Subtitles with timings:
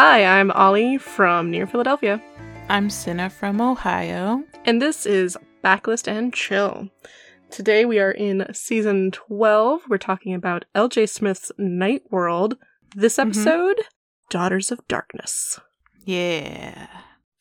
[0.00, 2.22] Hi, I'm Ollie from near Philadelphia,
[2.68, 4.44] I'm Cinna from Ohio.
[4.64, 6.88] and this is Backlist and Chill.
[7.50, 9.82] Today we are in season 12.
[9.88, 12.58] We're talking about LJ Smith's Night World.
[12.94, 13.26] This Mhm.
[13.26, 13.80] episode,
[14.30, 15.58] Daughters of Darkness.
[16.04, 16.86] Yeah.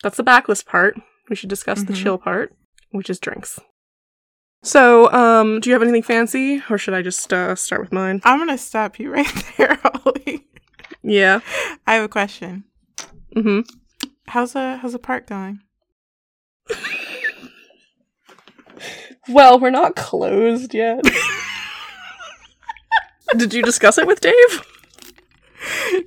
[0.02, 1.00] That's the backlist part.
[1.30, 2.02] We should discuss the Mhm.
[2.02, 2.56] chill part,
[2.90, 3.60] which is drinks.
[4.64, 8.20] So, um, do you have anything fancy, or should I just uh, start with mine?
[8.24, 10.47] I'm going to stop you right there, Ollie.
[11.04, 11.40] Yeah.
[11.86, 12.64] I have a question.
[13.36, 13.62] Mm-hmm.
[14.28, 15.60] How's the how's the park going?
[19.30, 21.04] Well, we're not closed yet.
[23.38, 24.62] Did you discuss it with Dave?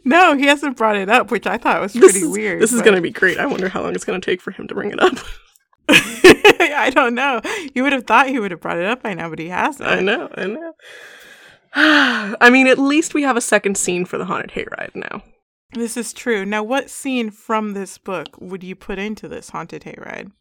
[0.05, 2.63] no, he hasn't brought it up, which I thought was This pretty is- weird.
[2.63, 3.39] This is going to be great.
[3.39, 5.13] I wonder how long it's going to take for him to bring it up.
[5.91, 7.41] I don't know.
[7.75, 9.89] You would have thought he would have brought it up by now, but he hasn't.
[9.89, 10.73] I know, I know.
[11.75, 15.23] I mean, at least we have a second scene for the haunted hayride now.
[15.73, 16.45] This is true.
[16.45, 20.33] Now, what scene from this book would you put into this haunted hayride?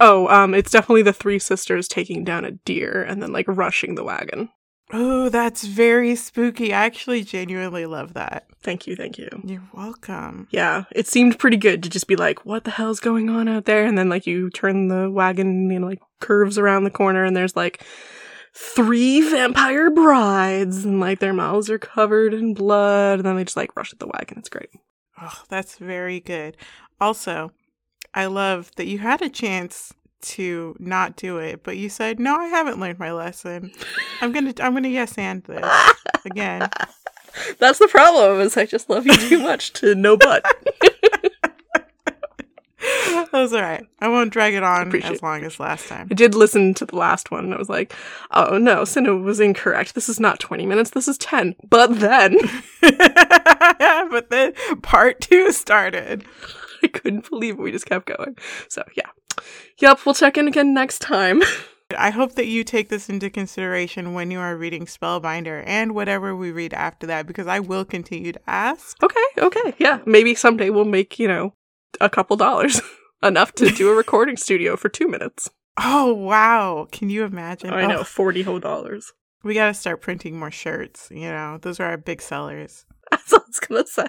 [0.00, 3.94] Oh, um, it's definitely the three sisters taking down a deer and then like rushing
[3.94, 4.48] the wagon.
[4.92, 6.72] Oh, that's very spooky.
[6.72, 8.46] I actually genuinely love that.
[8.62, 9.28] Thank you, thank you.
[9.44, 10.48] You're welcome.
[10.50, 13.64] Yeah, it seemed pretty good to just be like, what the hell's going on out
[13.64, 13.84] there?
[13.84, 17.36] And then like you turn the wagon, you know, like curves around the corner and
[17.36, 17.84] there's like
[18.54, 23.56] three vampire brides and like their mouths are covered in blood and then they just
[23.56, 24.38] like rush at the wagon.
[24.38, 24.70] It's great.
[25.20, 26.56] Oh, that's very good.
[27.00, 27.52] Also,
[28.14, 29.92] I love that you had a chance
[30.22, 33.72] to not do it, but you said, "No, I haven't learned my lesson.
[34.20, 35.64] I'm gonna, I'm gonna yes and this
[36.24, 36.68] again."
[37.58, 40.44] That's the problem is I just love you too much to no but.
[43.32, 43.86] That's all right.
[44.00, 46.08] I won't drag it on Appreciate as long as last time.
[46.10, 47.94] I did listen to the last one and I was like,
[48.30, 49.94] oh no, Cinna was incorrect.
[49.94, 51.54] This is not 20 minutes, this is 10.
[51.68, 52.36] But then
[52.80, 56.24] but then part two started.
[56.82, 57.62] I couldn't believe it.
[57.62, 58.36] We just kept going.
[58.68, 59.10] So yeah.
[59.78, 61.42] Yep, we'll check in again next time.
[61.98, 66.34] I hope that you take this into consideration when you are reading Spellbinder and whatever
[66.34, 69.02] we read after that, because I will continue to ask.
[69.02, 69.74] Okay, okay.
[69.78, 71.54] Yeah, maybe someday we'll make, you know,
[72.00, 72.80] a couple dollars.
[73.22, 75.48] Enough to do a recording studio for two minutes.
[75.78, 76.86] Oh wow!
[76.92, 77.72] Can you imagine?
[77.72, 79.10] I know, Oh, 40 whole dollars.
[79.42, 81.08] we got to start printing more shirts.
[81.10, 82.84] You know, those are our big sellers.
[83.10, 84.06] That's what I was gonna say.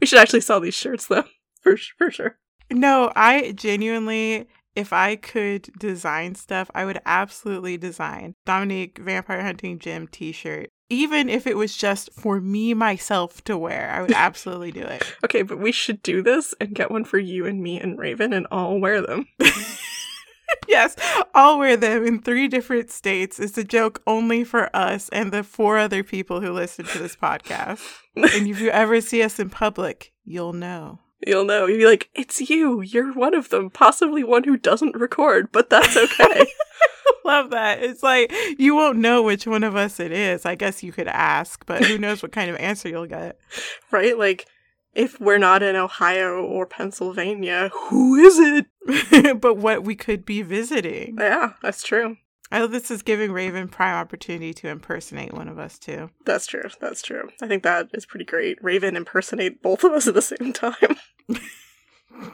[0.00, 1.22] We should actually sell these shirts though.
[1.62, 2.36] For, for sure.
[2.68, 9.78] No, I genuinely, if I could design stuff, I would absolutely design Dominique Vampire Hunting
[9.78, 10.70] Gym T-shirt.
[10.90, 15.02] Even if it was just for me myself to wear, I would absolutely do it.
[15.24, 18.32] Okay, but we should do this and get one for you and me and Raven
[18.32, 19.26] and all wear them.
[20.68, 20.96] yes,
[21.34, 23.38] I'll wear them in three different states.
[23.40, 27.16] It's a joke only for us and the four other people who listen to this
[27.16, 27.80] podcast.
[28.16, 31.00] And if you ever see us in public, you'll know.
[31.26, 31.66] You'll know.
[31.66, 32.80] You'll be like, it's you.
[32.80, 33.70] You're one of them.
[33.70, 36.46] Possibly one who doesn't record, but that's okay.
[37.24, 37.82] Love that.
[37.82, 40.44] It's like you won't know which one of us it is.
[40.44, 43.38] I guess you could ask, but who knows what kind of answer you'll get.
[43.90, 44.18] right?
[44.18, 44.46] Like,
[44.94, 49.40] if we're not in Ohio or Pennsylvania, who is it?
[49.40, 51.16] but what we could be visiting.
[51.18, 52.16] Yeah, that's true.
[52.54, 56.10] I know this is giving Raven prime opportunity to impersonate one of us too.
[56.24, 56.70] That's true.
[56.80, 57.28] That's true.
[57.42, 58.62] I think that is pretty great.
[58.62, 60.96] Raven impersonate both of us at the same time.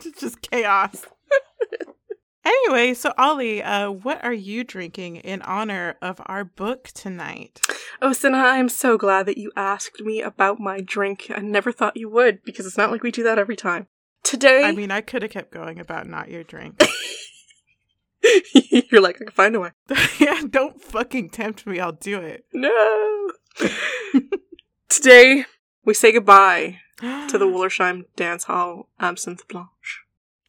[0.05, 1.07] It's just chaos.
[2.45, 7.63] anyway, so Ollie, uh, what are you drinking in honor of our book tonight?
[8.03, 11.31] Oh, Cinna, I'm so glad that you asked me about my drink.
[11.35, 13.87] I never thought you would, because it's not like we do that every time.
[14.23, 16.83] Today, I mean, I could have kept going about not your drink.
[18.91, 19.71] you're like, I can find a way.
[20.19, 21.81] yeah, don't fucking tempt me.
[21.81, 22.45] I'll do it.
[22.53, 23.33] No.
[24.89, 25.45] Today,
[25.85, 30.01] we say goodbye to the Wollersheim Dance Hall Absinthe Blanche.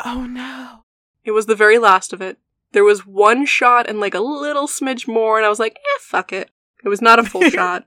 [0.03, 0.83] Oh no.
[1.23, 2.37] It was the very last of it.
[2.73, 5.99] There was one shot and like a little smidge more, and I was like, eh,
[5.99, 6.49] fuck it.
[6.83, 7.85] It was not a full shot.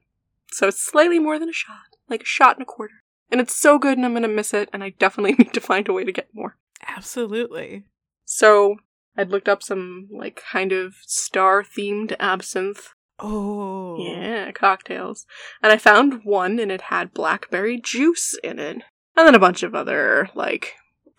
[0.53, 3.03] So it's slightly more than a shot, like a shot and a quarter.
[3.31, 5.89] And it's so good, and I'm gonna miss it, and I definitely need to find
[5.89, 6.57] a way to get more.
[6.87, 7.85] Absolutely.
[8.25, 8.77] So
[9.17, 13.97] I'd looked up some like kind of star themed absinthe Oh.
[13.99, 15.27] Yeah, cocktails.
[15.63, 18.83] And I found one and it had blackberry juice in it.
[19.17, 20.75] And then a bunch of other, like,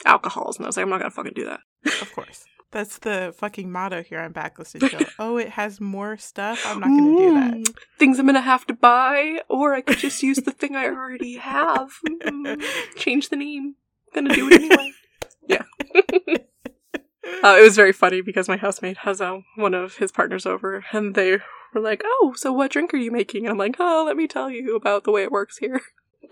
[0.06, 0.57] alcohols.
[0.57, 1.62] And I was like, I'm not gonna fucking do that.
[2.01, 2.44] Of course.
[2.71, 5.07] That's the fucking motto here on Backlist and Chill.
[5.19, 6.62] oh, it has more stuff?
[6.65, 7.53] I'm not going to do that.
[7.53, 10.88] Mm, Things I'm gonna have to buy, or I could just use the thing I
[10.88, 11.92] already have.
[12.06, 12.62] Mm,
[12.97, 13.75] Change the name.
[14.13, 14.92] Gonna do it anyway.
[15.47, 16.38] yeah.
[17.44, 20.86] Uh, it was very funny because my housemate has uh, one of his partners over,
[20.92, 21.38] and they
[21.74, 24.27] were like, "Oh, so what drink are you making?" And I'm like, "Oh, let me
[24.27, 25.81] tell you about the way it works here."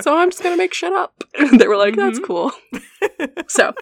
[0.00, 1.24] so I'm just gonna make shit up.
[1.38, 2.24] And they were like, that's Mhm.
[2.24, 2.52] cool.
[3.48, 3.74] So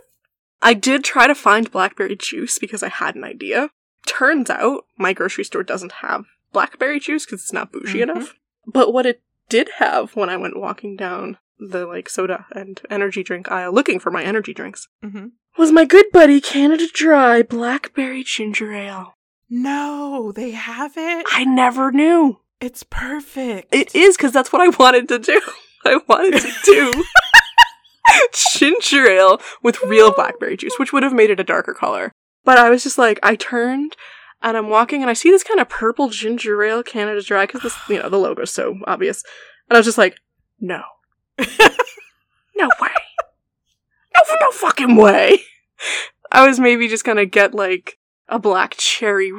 [0.62, 3.70] I did try to find blackberry juice because I had an idea.
[4.06, 8.02] Turns out my grocery store doesn't have blackberry juice because it's not bougie Mhm.
[8.02, 8.34] enough.
[8.66, 13.22] But what it did have when I went walking down the like soda and energy
[13.22, 15.26] drink aisle looking for my energy drinks mm-hmm.
[15.58, 19.14] was my good buddy Canada Dry blackberry ginger ale.
[19.48, 21.26] No, they have it.
[21.30, 22.40] I never knew.
[22.60, 23.74] It's perfect.
[23.74, 25.40] It is because that's what I wanted to do.
[25.84, 27.04] I wanted to do
[28.52, 32.12] ginger ale with real blackberry juice, which would have made it a darker color.
[32.44, 33.96] But I was just like, I turned
[34.42, 37.62] and I'm walking and I see this kind of purple ginger ale Canada Dry because
[37.62, 39.24] this, you know, the logo's so obvious.
[39.68, 40.16] And I was just like,
[40.60, 40.82] no,
[42.56, 42.90] no way,
[44.14, 45.40] no, no fucking way.
[46.32, 47.98] I was maybe just gonna get like
[48.28, 49.32] a black cherry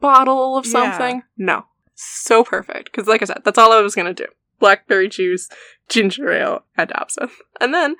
[0.00, 0.72] bottle of Yeah.
[0.72, 1.22] something.
[1.36, 4.26] No, so perfect because, like I said, that's all I was gonna do:
[4.60, 5.48] blackberry juice,
[5.88, 7.96] ginger ale, and absinthe, and then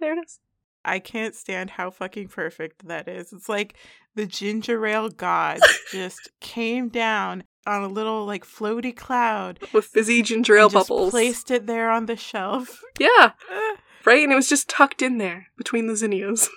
[0.00, 0.38] there it is.
[0.84, 3.32] I can't stand how fucking perfect that is.
[3.32, 3.74] It's like
[4.14, 5.60] the ginger ale god
[5.92, 11.10] just came down on a little like floaty cloud with fizzy ginger ale bubbles.
[11.10, 12.80] placed it there on the shelf.
[13.00, 13.32] Yeah,
[14.04, 16.48] right, and it was just tucked in there between the zinnias.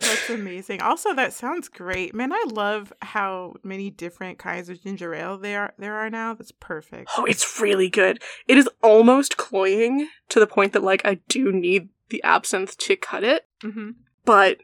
[0.00, 0.82] That's amazing.
[0.82, 2.12] Also, that sounds great.
[2.14, 6.34] Man, I love how many different kinds of ginger ale there are there are now.
[6.34, 7.10] That's perfect.
[7.16, 8.20] Oh, it's really good.
[8.48, 12.96] It is almost cloying to the point that like I do need the absinthe to
[12.96, 13.90] cut it, hmm
[14.24, 14.58] but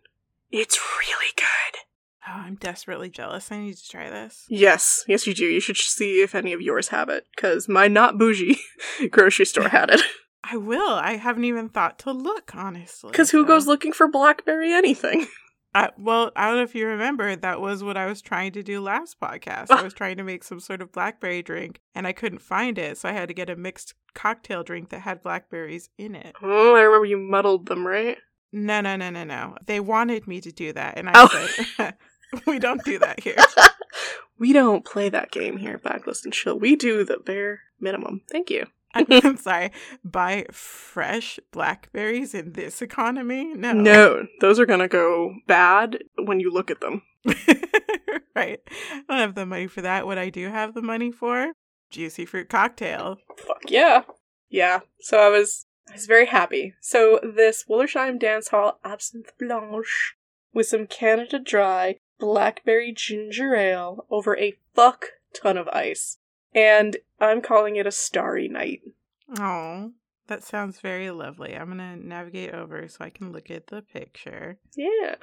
[0.51, 1.81] it's really good.
[2.27, 3.51] Oh, I'm desperately jealous.
[3.53, 4.47] I need to try this.
[4.49, 5.45] Yes, yes, you do.
[5.45, 8.59] You should see if any of yours have it, because my not bougie
[9.11, 10.01] grocery store had it.
[10.45, 10.95] I will.
[10.95, 13.11] I haven't even thought to look, honestly.
[13.11, 15.27] Because who so- goes looking for blackberry anything?
[15.75, 18.63] I, well, I don't know if you remember, that was what I was trying to
[18.63, 19.71] do last podcast.
[19.71, 19.83] I ah.
[19.85, 22.99] was trying to make some sort of blackberry drink and I couldn't find it.
[22.99, 26.35] So I had to get a mixed cocktail drink that had blackberries in it.
[26.43, 28.19] Oh, I remember you muddled them, right?
[28.53, 29.57] No, no, no, no, no.
[29.67, 30.99] They wanted me to do that.
[30.99, 31.47] And I Oh.
[31.77, 31.95] said,
[32.47, 33.37] we don't do that here.
[34.39, 36.59] we don't play that game here at Backlist and Chill.
[36.59, 38.23] We do the bare minimum.
[38.31, 38.67] Thank you.
[38.95, 39.71] I'm sorry.
[40.05, 43.55] Buy fresh blackberries in this economy?
[43.55, 43.73] No.
[43.73, 47.03] No, those are gonna go bad when you look at them.
[48.35, 48.61] right.
[48.67, 50.07] I don't have the money for that.
[50.07, 51.53] What I do have the money for?
[51.91, 53.19] Juicy fruit cocktail.
[53.37, 54.03] Fuck yeah.
[54.49, 54.81] Yeah.
[55.01, 56.75] So I was I was very happy.
[56.81, 60.15] So this Wollersheim Dance Hall Absinthe Blanche
[60.53, 66.19] with some Canada Dry blackberry ginger ale over a fuck ton of ice.
[66.55, 68.81] And I'm calling it a starry night.
[69.39, 69.93] Oh,
[70.27, 71.57] that sounds very lovely.
[71.57, 74.59] I'm gonna navigate over so I can look at the picture.
[74.77, 75.17] Yeah.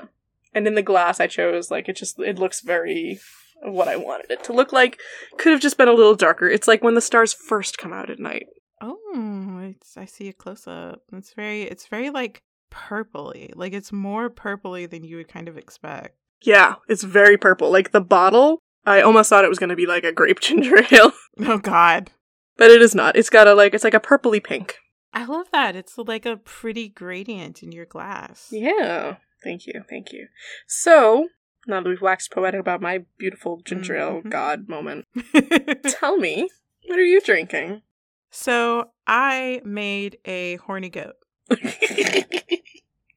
[0.53, 3.19] And in the glass I chose like it just it looks very
[3.63, 4.99] what I wanted it to look like.
[5.37, 6.47] Could have just been a little darker.
[6.47, 8.47] It's like when the stars first come out at night.
[8.81, 11.01] Oh, it's I see a close up.
[11.11, 13.51] It's very it's very like purpley.
[13.55, 16.15] Like it's more purpley than you would kind of expect.
[16.43, 17.71] Yeah, it's very purple.
[17.71, 20.77] Like the bottle, I almost thought it was going to be like a grape ginger
[20.91, 22.09] ale, Oh god.
[22.57, 23.15] but it is not.
[23.15, 24.77] It's got a like it's like a purpley pink.
[25.13, 25.75] I love that.
[25.75, 28.47] It's like a pretty gradient in your glass.
[28.51, 29.17] Yeah.
[29.43, 29.83] Thank you.
[29.89, 30.27] Thank you.
[30.67, 31.27] So,
[31.67, 34.29] now that we've waxed poetic about my beautiful ginger ale Mhm.
[34.29, 35.05] god moment,
[35.87, 36.49] tell me,
[36.87, 37.81] what are you drinking?
[38.29, 41.15] so I made a horny goat.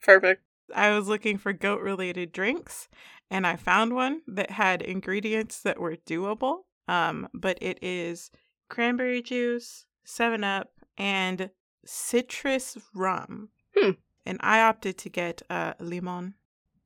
[0.03, 0.43] Perfect.
[0.75, 2.89] I was looking for goat related drinks
[3.31, 6.61] and I found one that had ingredients that were doable.
[6.89, 8.31] Um, but it is
[8.69, 11.51] cranberry juice, 7 Up, and
[11.85, 13.51] citrus rum.
[13.77, 13.93] Hmm.
[14.27, 16.35] And I opted to get uh, limon.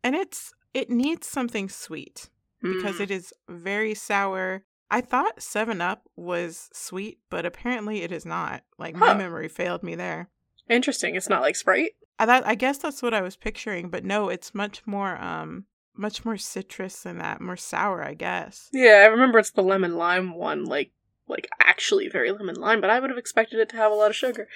[0.03, 2.29] And it's it needs something sweet
[2.61, 3.01] because Mm.
[3.01, 4.65] it is very sour.
[4.91, 8.63] I thought 7 Up was sweet, but apparently it is not.
[8.79, 10.29] Like my memory failed me there.
[10.69, 11.15] Interesting.
[11.15, 11.93] It's not like Sprite.
[12.19, 15.65] I thought I guess that's what I was picturing, but no, it's much more um
[15.97, 18.69] much more citrus than that, more sour, I guess.
[18.73, 20.93] Yeah, I remember it's the lemon lime one, like
[21.27, 24.11] like actually very lemon lime, but I would have expected it to have a lot
[24.11, 24.49] of sugar.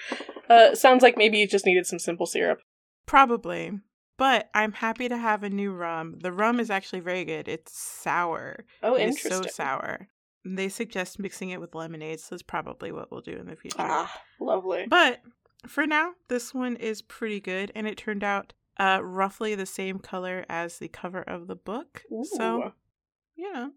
[0.49, 2.61] Uh, sounds like maybe it just needed some simple syrup.
[3.07, 3.73] Probably.
[4.19, 6.17] But I'm happy to have a new rum.
[6.21, 7.49] The rum is actually very good.
[7.49, 8.65] It's sour.
[8.83, 10.09] Oh, It is so sour.
[10.45, 13.77] They suggest mixing it with lemonade, so that's probably what we'll do in the future.
[13.79, 14.87] Ah, lovely.
[14.89, 15.21] But
[15.67, 19.99] for now, this one is pretty good, and it turned out uh, roughly the same
[19.99, 22.05] color as the cover of the book.
[22.23, 22.73] So, Ooh.
[23.37, 23.73] you know.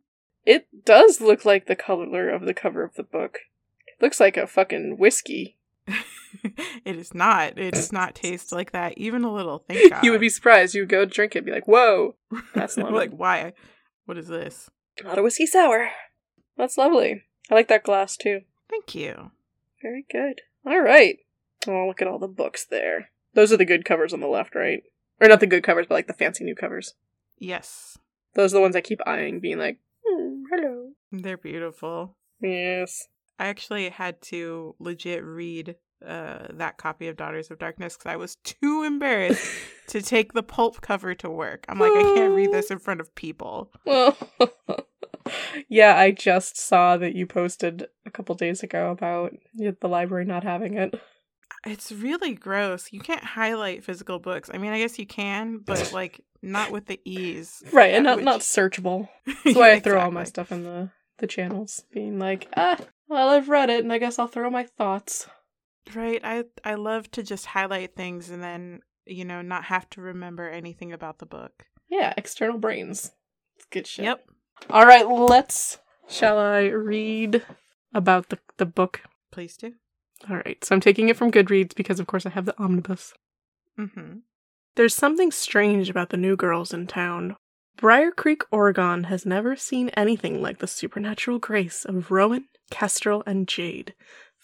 [0.46, 3.40] it does look like the color of the cover of the book.
[3.88, 5.58] It looks like a fucking whiskey.
[6.86, 7.58] it is not.
[7.58, 9.64] It does not taste like that, even a little.
[9.68, 10.04] Thank God.
[10.04, 10.76] You would be surprised.
[10.76, 12.16] You would go drink it, and be like, "Whoa,
[12.54, 13.54] that's lemon." like, why?
[14.06, 14.70] What is this?
[15.04, 15.90] not a whiskey sour."
[16.58, 17.24] That's lovely.
[17.50, 18.42] I like that glass too.
[18.70, 19.32] Thank you.
[19.82, 20.42] Very good.
[20.66, 21.18] All right.
[21.68, 23.11] Oh, look at all the books there.
[23.34, 24.84] Those are the good covers on the left, right?
[25.20, 26.96] Or not the good covers, but like the fancy new covers.
[27.38, 27.98] Yes.
[28.34, 30.92] Those are the ones I keep eyeing, being like, "Hmm, hello.
[31.12, 32.16] They're beautiful.
[32.42, 33.08] Yes.
[33.40, 38.16] I actually had to legit read uh, that copy of Daughters of Darkness because I
[38.16, 39.46] was too embarrassed
[39.88, 41.66] to take the pulp cover to work.
[41.70, 43.72] I'm like, I can't read this in front of people.
[43.86, 44.18] Well,
[45.70, 50.44] yeah, I just saw that you posted a couple days ago about the library not
[50.44, 51.00] having it.
[51.66, 52.92] It's really gross.
[52.92, 54.50] You can't highlight physical books.
[54.54, 57.64] I mean, I guess you can, but like not with the ease.
[57.72, 59.10] Right, and not which- not searchable.
[59.26, 60.90] That's why Yeah, I throw all my stuff in the
[61.20, 62.78] the channels, being like, ah,
[63.08, 65.28] well, I've read it, and I guess I'll throw my thoughts.
[65.94, 66.20] Right.
[66.24, 70.48] I I love to just highlight things and then you know not have to remember
[70.50, 71.66] anything about the book.
[71.90, 73.12] Yeah, external brains.
[73.58, 74.06] It's good shit.
[74.06, 74.26] Yep.
[74.70, 75.78] All right, let's.
[76.08, 77.44] Shall I read
[77.94, 79.02] about the the book?
[79.32, 79.74] Please do.
[80.30, 83.14] All right, so I'm taking it from Goodreads because, of course, I have the omnibus.
[83.80, 84.20] Mm-hmm.
[84.76, 87.36] There's something strange about the new girls in town.
[87.78, 93.48] Briar Creek, Oregon has never seen anything like the supernatural grace of Rowan, Kestrel, and
[93.48, 93.96] Jade,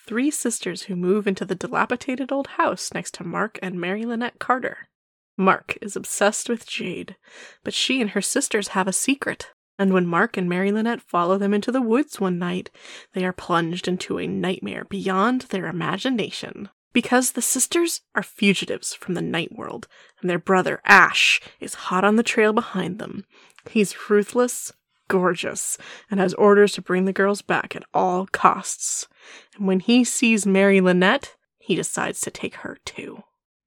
[0.07, 4.39] three sisters who move into the dilapidated old house next to Mark and Mary Lynette
[4.39, 4.89] Carter.
[5.37, 7.15] Mark is obsessed with Jade,
[7.63, 11.37] but she and her sisters have a secret, and when Mark and Mary Lynette follow
[11.37, 12.69] them into the woods one night,
[13.13, 16.69] they are plunged into a nightmare beyond their imagination.
[16.93, 19.87] Because the sisters are fugitives from the night world,
[20.19, 23.23] and their brother Ash is hot on the trail behind them.
[23.69, 24.73] He's ruthless,
[25.07, 25.77] gorgeous,
[26.09, 29.07] and has orders to bring the girls back at all costs.
[29.55, 33.23] And when he sees Mary Lynette, he decides to take her too.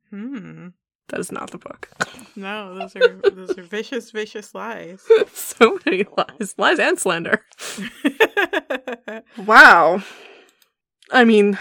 [0.09, 0.69] Hmm.
[1.11, 1.89] That is not the book.
[2.37, 5.03] No, those are those are vicious, vicious lies.
[5.35, 7.45] so many lies, lies and slander.
[9.37, 10.03] Wow.
[11.11, 11.59] I mean,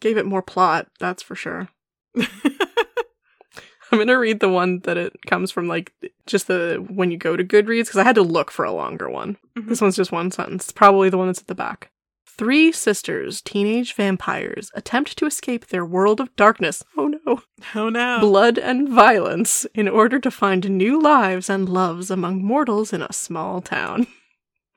[0.00, 1.68] gave it more plot, that's for sure.
[2.16, 5.92] I'm gonna read the one that it comes from, like
[6.26, 9.10] just the when you go to Goodreads, because I had to look for a longer
[9.10, 9.36] one.
[9.58, 9.68] Mhm.
[9.68, 11.90] This one's just one sentence, probably the one that's at the back.
[12.36, 16.82] Three sisters, teenage vampires, attempt to escape their world of darkness.
[16.96, 17.42] Oh no.
[17.74, 18.20] oh no.
[18.20, 23.12] Blood and violence in order to find new lives and loves among mortals in a
[23.12, 24.06] small town.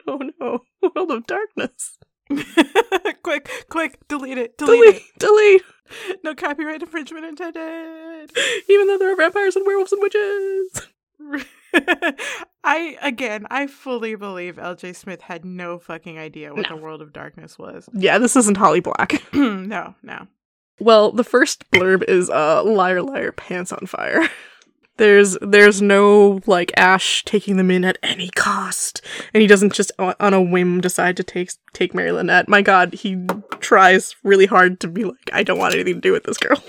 [0.08, 0.60] Oh no.
[0.84, 1.98] World of darkness.
[3.24, 5.62] quick, quick, delete it, delete, Delete, delete.
[6.24, 8.32] No copyright infringement intended.
[8.70, 10.90] Even though there are vampires and werewolves and witches.
[12.64, 14.94] I again, I fully believe L.J.
[14.94, 16.76] Smith had no fucking idea what No.
[16.76, 17.88] the world of darkness was.
[17.94, 19.22] Yeah, this isn't Holly Black.
[19.34, 20.28] no, no.
[20.80, 24.22] Well, the first blurb is uh liar liar pants on fire.
[24.98, 29.02] There's there's no like Ash taking them in at any cost,
[29.34, 32.48] and he doesn't just on a whim decide to take take Mary Lynette.
[32.48, 33.26] My God, he
[33.60, 36.64] tries really hard to be like, I don't want anything to do with this girl.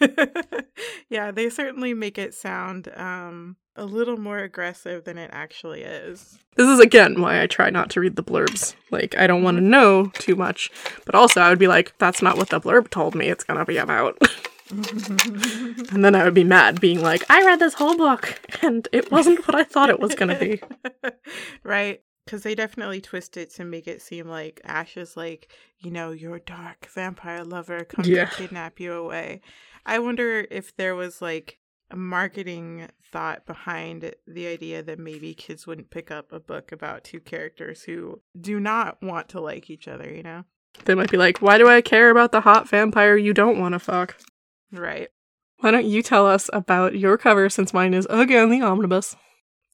[1.10, 6.38] yeah, they certainly make it sound um a little more aggressive than it actually is.
[6.54, 8.74] This is again why I try not to read the blurbs.
[8.90, 10.70] Like I don't want to know too much,
[11.04, 13.66] but also I would be like, that's not what the blurb told me it's gonna
[13.66, 14.18] be about.
[14.70, 19.10] and then I would be mad, being like, I read this whole book and it
[19.10, 20.60] wasn't what I thought it was gonna be.
[21.62, 22.02] right.
[22.24, 26.10] Because they definitely twist it to make it seem like Ash is like, you know,
[26.10, 28.24] your dark vampire lover comes Yeah.
[28.24, 29.42] to kidnap you away.
[29.84, 31.60] I wonder if there was like
[31.92, 37.04] a marketing thought behind the idea that maybe kids wouldn't pick up a book about
[37.04, 40.42] two characters who do not want to like each other, you know?
[40.84, 43.74] They might be like, why do I care about the hot vampire you don't want
[43.74, 44.16] to fuck?
[44.72, 45.08] Right.
[45.60, 49.16] Why don't you tell us about your cover since mine is again the omnibus?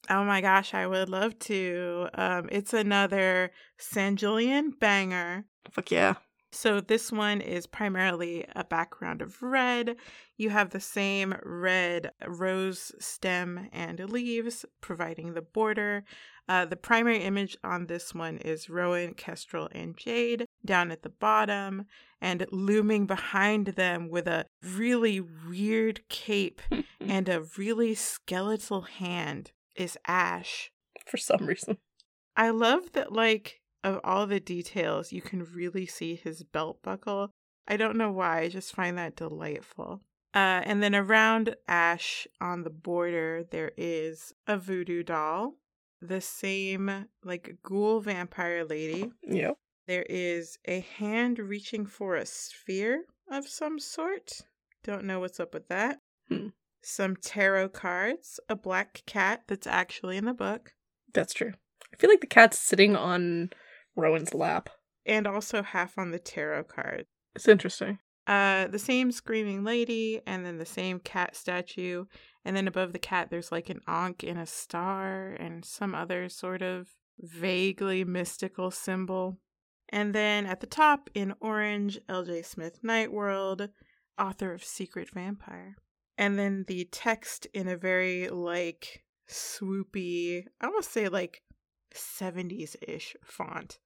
[0.09, 2.09] Oh my gosh, I would love to.
[2.13, 5.45] Um, it's another San Julian banger.
[5.71, 6.15] Fuck yeah.
[6.53, 9.95] So this one is primarily a background of red.
[10.37, 16.03] You have the same red rose stem and leaves providing the border.
[16.47, 21.09] Uh, the primary image on this one is Rowan, Kestrel, and Jade down at the
[21.09, 21.85] bottom,
[22.21, 26.61] and looming behind them with a really weird cape
[26.99, 30.71] and a really skeletal hand is Ash.
[31.07, 31.77] For some reason.
[32.35, 37.31] I love that, like, of all the details, you can really see his belt buckle.
[37.67, 40.01] I don't know why, I just find that delightful.
[40.33, 45.55] Uh, and then around Ash on the border, there is a voodoo doll,
[46.01, 49.11] the same, like, ghoul vampire lady.
[49.23, 49.57] Yep.
[49.87, 54.41] There is a hand reaching for a sphere of some sort.
[54.83, 55.99] Don't know what's up with that.
[56.29, 56.47] Hmm.
[56.81, 60.73] Some tarot cards, a black cat that's actually in the book.
[61.13, 61.53] That's true.
[61.93, 63.51] I feel like the cat's sitting on
[63.95, 64.69] Rowan's lap.
[65.05, 67.05] and also half on the tarot card.
[67.35, 67.99] It's interesting.
[68.25, 72.05] Uh, the same screaming lady, and then the same cat statue,
[72.45, 76.29] and then above the cat, there's like an ankh and a star, and some other
[76.29, 76.87] sort of
[77.19, 79.39] vaguely mystical symbol.
[79.89, 82.43] And then at the top, in orange, L.J.
[82.43, 83.69] Smith Nightworld,
[84.17, 85.75] author of Secret Vampire.
[86.17, 91.41] And then the text in a very like swoopy, I almost say like
[91.93, 93.79] 70s ish font.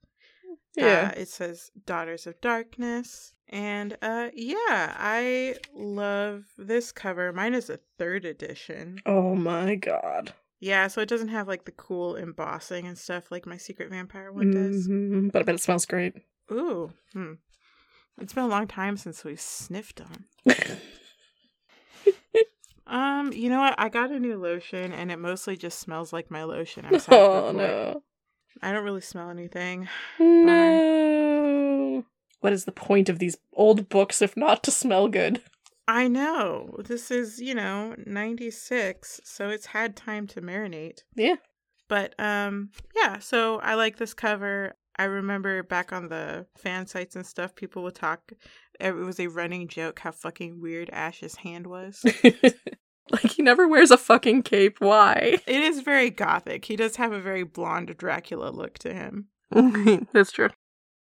[0.75, 1.11] Yeah.
[1.15, 3.33] Uh, it says Daughters of Darkness.
[3.49, 7.31] And uh yeah, I love this cover.
[7.31, 8.99] Mine is a third edition.
[9.05, 10.33] oh my god.
[10.59, 14.31] Yeah, so it doesn't have like the cool embossing and stuff like my Secret Vampire
[14.31, 14.87] one does.
[14.87, 16.15] Mhm, But I bet it smells great.
[16.51, 16.91] Ooh.
[17.13, 17.33] Hmm.
[18.19, 20.25] It's been a long time since we sniffed on.
[22.88, 23.75] Um, you know what?
[23.77, 26.86] I got a new lotion and it mostly just smells like my lotion.
[26.91, 28.03] I oh no.
[28.62, 29.88] I don't really smell anything.
[30.20, 32.06] No.
[32.39, 35.41] What is the point of these old books if not to smell good?
[35.88, 36.75] I know.
[36.79, 41.00] This is, you know, 96, so it's had time to marinate.
[41.15, 41.36] Yeah.
[41.88, 44.75] But um yeah, so I like this cover.
[44.99, 48.31] I remember back on the fan sites and stuff, people would talk
[48.79, 52.03] it was a running joke how fucking weird Ash's hand was.
[53.11, 54.77] like he never wears a fucking cape.
[54.79, 55.37] Why?
[55.47, 56.65] it is very gothic.
[56.65, 59.27] He does have a very blonde Dracula look to him.
[60.13, 60.49] That's true.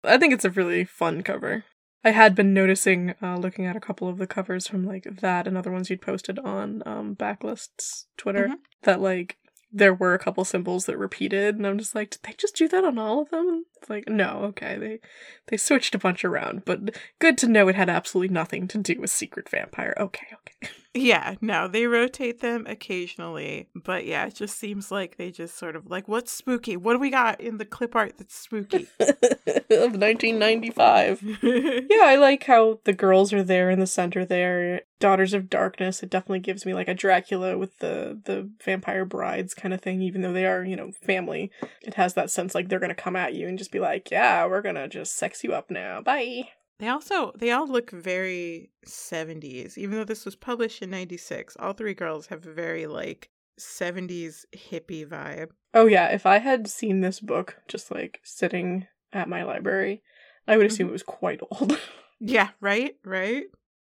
[0.04, 1.64] I think it's a really fun cover.
[2.04, 5.46] I had been noticing, uh, looking at a couple of the covers from like that
[5.46, 8.57] and other ones you'd posted on um, Backlist's Twitter, Mhm.
[8.83, 9.37] that like
[9.72, 12.68] there were a couple symbols that repeated, and I'm just like, did they just do
[12.68, 13.64] that on all of them?
[13.80, 15.00] It's like, no, okay, they
[15.48, 19.00] they switched a bunch around, but good to know it had absolutely nothing to do
[19.00, 19.94] with Secret Vampire.
[19.98, 20.72] Okay, okay.
[20.94, 25.74] Yeah, no, they rotate them occasionally, but yeah, it just seems like they just sort
[25.74, 26.76] of like, what's spooky?
[26.76, 28.88] What do we got in the clip art that's spooky?
[29.00, 31.22] of 1995.
[31.42, 34.83] Yeah, I like how the girls are there in the center there.
[35.00, 36.02] Daughters of Darkness.
[36.02, 40.00] It definitely gives me like a Dracula with the the vampire brides kind of thing,
[40.02, 41.50] even though they are, you know, family.
[41.83, 44.46] It has that sense like they're gonna come at you and just be like, Yeah,
[44.46, 46.00] we're gonna just sex you up now.
[46.00, 46.48] Bye.
[46.83, 49.79] They also they all look very 70s.
[49.79, 54.47] Even though this was published in 96, all three girls have a very like 70s
[54.53, 55.51] hippie vibe.
[55.75, 60.03] Oh yeah, if I had seen this book just like sitting at my library,
[60.49, 61.79] I would assume it was quite old.
[62.18, 62.97] Yeah, right?
[63.05, 63.45] Right?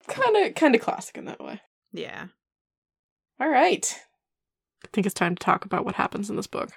[0.08, 1.60] kinda kinda classic in that way.
[1.92, 2.26] Yeah.
[3.40, 4.00] All right.
[4.84, 6.70] I think it's time to talk about what happens in this book.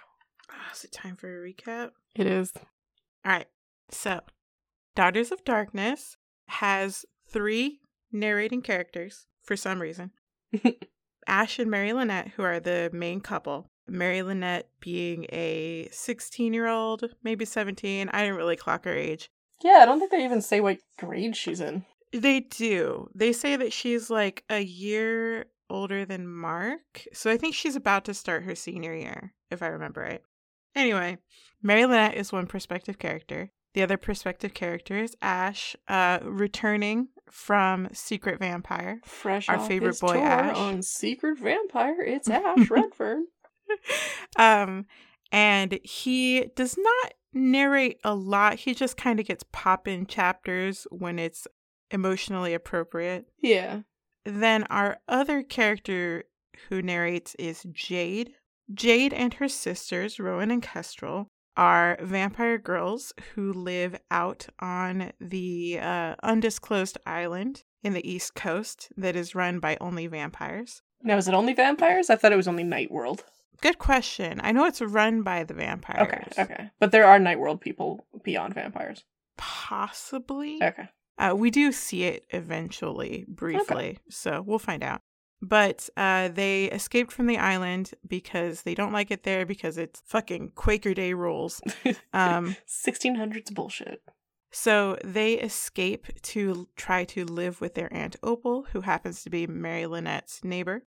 [0.52, 1.92] Ah, is it time for a recap?
[2.16, 2.52] It is.
[3.24, 3.48] All right.
[3.92, 4.22] So,
[5.00, 7.80] Daughters of Darkness has three
[8.12, 10.12] narrating characters for some reason.
[11.26, 13.70] Ash and Mary Lynette, who are the main couple.
[13.88, 18.10] Mary Lynette being a 16 year old, maybe 17.
[18.10, 19.30] I didn't really clock her age.
[19.64, 21.86] Yeah, I don't think they even say what grade she's in.
[22.12, 23.10] They do.
[23.16, 27.06] They say that she's like a year older than Mark.
[27.14, 30.24] So I think she's about to start her senior year, if I remember right.
[30.76, 31.20] Anyway,
[31.64, 33.54] Mary Lynette is one perspective character.
[33.74, 39.00] The other perspective character is Ash, uh, returning from Secret Vampire.
[39.06, 40.56] Fresh Our favorite boy, Ash.
[40.58, 42.02] on Secret Vampire.
[42.02, 43.26] It's Ash Redfern.
[44.38, 44.86] um,
[45.32, 48.56] and he does not narrate a lot.
[48.56, 51.48] He just kind of gets pop in chapters when it's
[51.92, 53.28] emotionally appropriate.
[53.42, 53.82] Yeah.
[54.26, 56.24] Then our other character
[56.70, 58.34] who narrates is Jade.
[58.74, 61.28] Jade and her sisters, Rowan and Kestrel,
[61.60, 68.88] are vampire girls who live out on the uh, undisclosed island in the East Coast
[68.96, 70.82] that is run by only vampires.
[71.04, 72.10] Now, is it only vampires?
[72.10, 73.26] I thought it was only Night World.
[73.62, 74.40] Good question.
[74.42, 76.08] I know it's run by the vampires.
[76.08, 76.72] Okay, okay.
[76.80, 79.04] But there are Night World people beyond vampires.
[79.38, 80.60] Possibly.
[80.64, 80.88] Okay.
[81.18, 85.02] Uh, we do see it eventually, briefly, so we'll find out.
[85.42, 90.02] But uh, they escaped from the island because they don't like it there because it's
[90.06, 91.62] fucking Quaker Day rules.
[92.14, 94.02] Um, 1600s bullshit.
[94.52, 99.48] so they escape to try to live with their Aunt Opal, who happens to be
[99.48, 100.84] Mary Lynette's neighbor.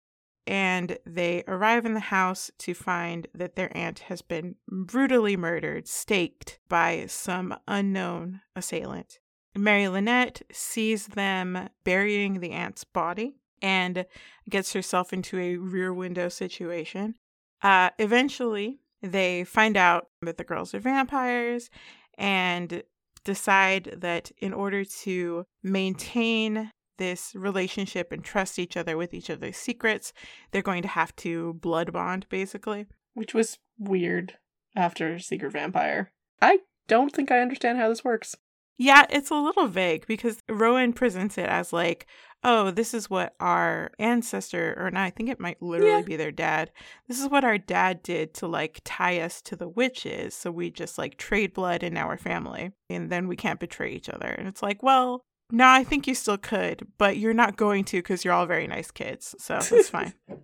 [0.46, 5.88] And they arrive in the house to find that their aunt has been brutally murdered,
[5.88, 9.18] staked by some unknown assailant.
[9.56, 14.06] Mary Lynette sees them burying the aunt's body and
[14.48, 17.14] gets herself into a rear window situation.
[17.62, 21.70] Uh, eventually, they find out that the girls are vampires
[22.18, 22.82] and
[23.24, 29.56] decide that in order to maintain this relationship and trust each other with each other's
[29.56, 30.12] secrets,
[30.50, 32.86] they're going to have to blood bond, basically.
[33.14, 34.38] Which was weird
[34.74, 36.10] after Secret Vampire.
[36.40, 38.36] I don't think I understand how this works.
[38.78, 42.06] Yeah, it's a little vague because Rowan presents it as like,
[42.46, 46.02] oh, this is what our ancestor, or not, I think it might literally Yeah.
[46.02, 46.70] be their dad.
[47.08, 50.34] This is what our dad did to like tie us to the witches.
[50.34, 54.08] So we just like trade blood in our family and then we can't betray each
[54.08, 54.28] other.
[54.28, 57.98] And it's like, well, no, I think you still could, but you're not going to
[57.98, 59.34] because you're all very nice kids.
[59.38, 60.14] So that's fine.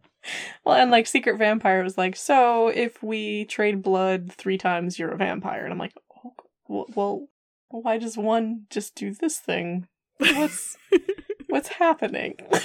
[0.65, 5.11] Well, and like Secret Vampire was like, so if we trade blood three times, you're
[5.11, 5.65] a vampire.
[5.65, 6.33] And I'm like, oh,
[6.69, 7.27] well, well,
[7.71, 9.89] why does one just do this thing?
[10.19, 10.77] What's
[11.53, 12.37] what's happening?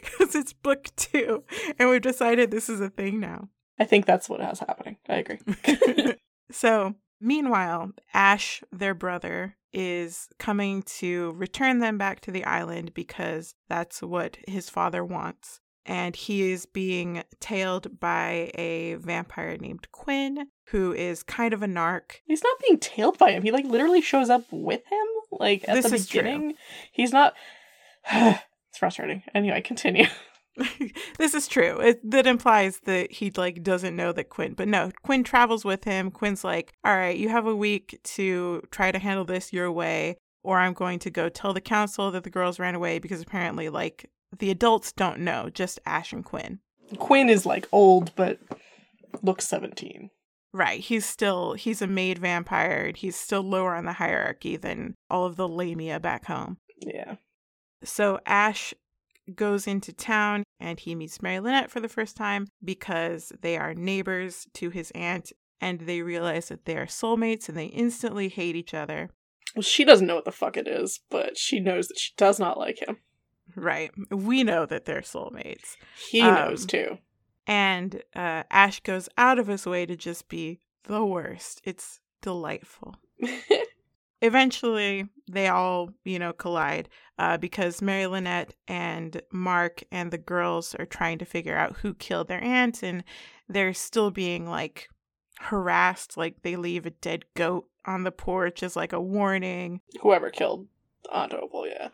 [0.00, 1.42] Because it's book two.
[1.78, 3.48] And we've decided this is a thing now.
[3.80, 4.96] I think that's what has happening.
[5.08, 5.38] I agree.
[6.52, 13.54] so, meanwhile, Ash, their brother, is coming to return them back to the island because
[13.68, 15.58] that's what his father wants.
[15.84, 21.66] And he is being tailed by a vampire named Quinn, who is kind of a
[21.66, 22.20] narc.
[22.24, 23.42] He's not being tailed by him.
[23.42, 25.06] He like literally shows up with him.
[25.32, 26.20] Like at This the is true.
[26.22, 26.54] beginning.
[26.92, 27.34] He's not
[28.10, 29.22] it's frustrating.
[29.34, 30.06] Anyway, continue.
[31.18, 31.80] this is true.
[31.80, 35.84] It, that implies that he like doesn't know that Quinn, but no, Quinn travels with
[35.84, 36.10] him.
[36.10, 40.18] Quinn's like, "All right, you have a week to try to handle this your way,
[40.42, 43.70] or I'm going to go tell the council that the girls ran away because apparently,
[43.70, 46.58] like, the adults don't know, just Ash and Quinn."
[46.98, 48.38] Quinn is like old but
[49.22, 50.10] looks 17.
[50.52, 50.80] Right.
[50.80, 52.92] He's still he's a made vampire.
[52.94, 56.58] He's still lower on the hierarchy than all of the Lamia back home.
[56.78, 57.16] Yeah.
[57.84, 58.74] So Ash
[59.34, 63.74] goes into town and he meets Mary Lynette for the first time because they are
[63.74, 68.56] neighbors to his aunt and they realize that they are soulmates and they instantly hate
[68.56, 69.10] each other.
[69.54, 72.38] Well, she doesn't know what the fuck it is, but she knows that she does
[72.40, 72.96] not like him.
[73.54, 73.90] Right.
[74.10, 75.76] We know that they're soulmates.
[76.10, 76.98] He Um, knows too.
[77.46, 81.60] And uh, Ash goes out of his way to just be the worst.
[81.64, 82.96] It's delightful.
[84.22, 90.74] eventually they all you know collide uh, because mary lynette and mark and the girls
[90.76, 93.04] are trying to figure out who killed their aunt and
[93.48, 94.88] they're still being like
[95.40, 100.30] harassed like they leave a dead goat on the porch as like a warning Whoever
[100.30, 100.68] killed
[101.10, 101.88] Aunt Opal, yeah.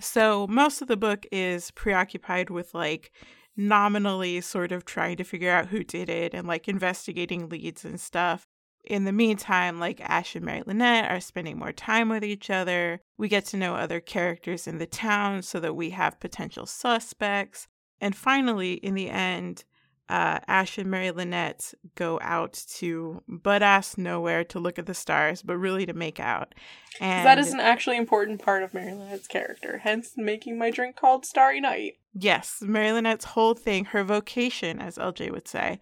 [0.00, 3.10] so most of the book is preoccupied with like
[3.56, 8.00] nominally sort of trying to figure out who did it and like investigating leads and
[8.00, 8.46] stuff.
[8.84, 13.00] In the meantime, like Ash and Mary Lynette are spending more time with each other.
[13.16, 17.68] We get to know other characters in the town so that we have potential suspects.
[18.00, 19.64] And finally, in the end,
[20.08, 24.94] uh, Ash and Mary Lynette go out to butt ass nowhere to look at the
[24.94, 26.54] stars, but really to make out.
[27.00, 30.96] And that is an actually important part of Mary Lynette's character, hence making my drink
[30.96, 31.94] called Starry Night.
[32.14, 35.80] Yes, Mary Lynette's whole thing, her vocation, as LJ would say,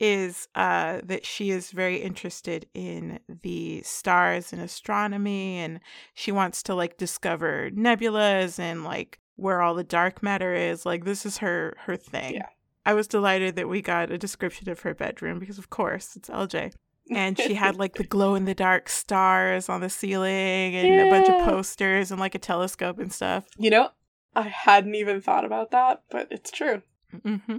[0.00, 5.80] is uh, that she is very interested in the stars and astronomy, and
[6.14, 10.86] she wants to like discover nebulas and like where all the dark matter is.
[10.86, 12.34] Like this is her her thing.
[12.34, 12.46] Yeah.
[12.86, 16.30] I was delighted that we got a description of her bedroom because, of course, it's
[16.30, 16.72] LJ.
[17.10, 21.10] And she had like the glow in the dark stars on the ceiling and a
[21.10, 23.44] bunch of posters and like a telescope and stuff.
[23.58, 23.90] You know,
[24.34, 26.82] I hadn't even thought about that, but it's true.
[27.24, 27.56] hmm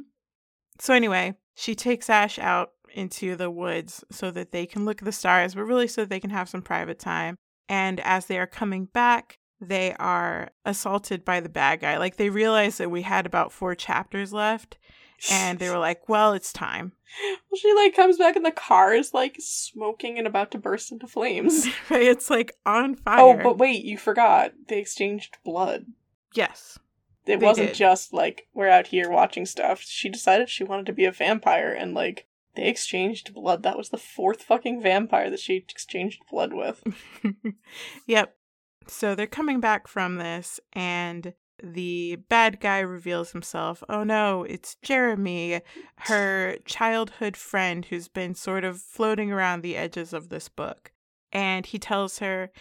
[0.80, 5.06] So anyway, she takes Ash out into the woods so that they can look at
[5.06, 7.36] the stars, but really so that they can have some private time.
[7.68, 11.98] And as they are coming back, they are assaulted by the bad guy.
[11.98, 14.78] Like they realize that we had about four chapters left,
[15.30, 16.94] and they were like, "Well, it's time."
[17.52, 20.94] Well, she like comes back and the car is like smoking and about to burst
[20.94, 21.68] into flames.
[21.90, 22.04] Right?
[22.08, 23.42] It's like on oh, fire.
[23.42, 24.54] oh, but wait, you forgot.
[24.70, 25.88] They exchanged blood.
[26.34, 26.80] yes,
[27.30, 27.76] It They wasn't did.
[27.76, 29.82] just like we're out here watching stuff.
[29.82, 33.64] She decided she wanted to be a vampire and like they exchanged blood.
[33.64, 36.84] That was the fourth fucking vampire that she exchanged blood with.
[38.08, 38.36] yep.
[38.88, 43.84] So they're coming back from this, and the bad guy reveals himself.
[43.88, 45.62] Oh no, it's Jeremy,
[45.98, 50.92] her childhood friend who's been sort of floating around the edges of this book.
[51.32, 52.52] And he tells her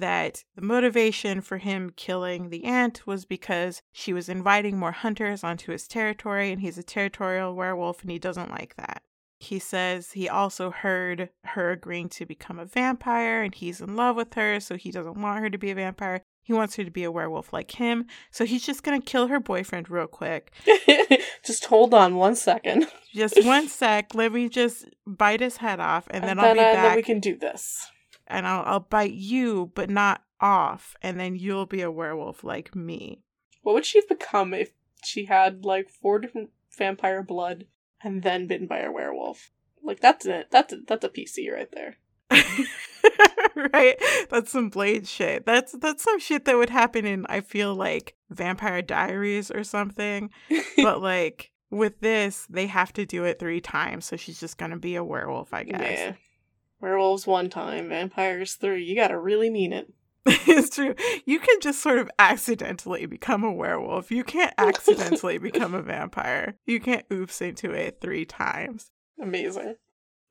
[0.00, 5.42] that the motivation for him killing the aunt was because she was inviting more hunters
[5.42, 9.02] onto his territory, and he's a territorial werewolf and he doesn't like that.
[9.38, 14.16] He says he also heard her agreeing to become a vampire and he's in love
[14.16, 16.22] with her, so he doesn't want her to be a vampire.
[16.42, 18.06] He wants her to be a werewolf like him.
[18.30, 20.52] So he's just going to kill her boyfriend real quick.
[21.44, 24.14] just hold on one second, Just one sec.
[24.14, 27.02] Let me just bite his head off and, then I'll be uh, back then we
[27.02, 27.90] can do this.
[28.26, 30.96] And I'll, I'll bite you, but not off.
[31.02, 33.22] And then you'll be a werewolf like me.
[33.62, 34.72] What would she have become if
[35.04, 37.66] she had like four different vampire blood
[38.02, 39.50] and then bitten by a werewolf?
[39.82, 40.50] Like that's it.
[40.50, 41.96] That's a, that's a PC right there.
[43.72, 43.96] right?
[44.30, 45.46] That's some Blade shit.
[45.46, 50.30] That's that's some shit that would happen in I feel like Vampire Diaries or something.
[50.76, 54.78] but like with this, they have to do it three times, so she's just gonna
[54.78, 55.98] be a werewolf, I guess.
[55.98, 56.12] Yeah.
[56.80, 58.84] Werewolves one time, vampires three.
[58.84, 59.92] You gotta really mean it.
[60.26, 60.94] it's true.
[61.24, 64.10] You can just sort of accidentally become a werewolf.
[64.10, 66.56] You can't accidentally become a vampire.
[66.66, 68.90] You can't oops into it three times.
[69.20, 69.76] Amazing.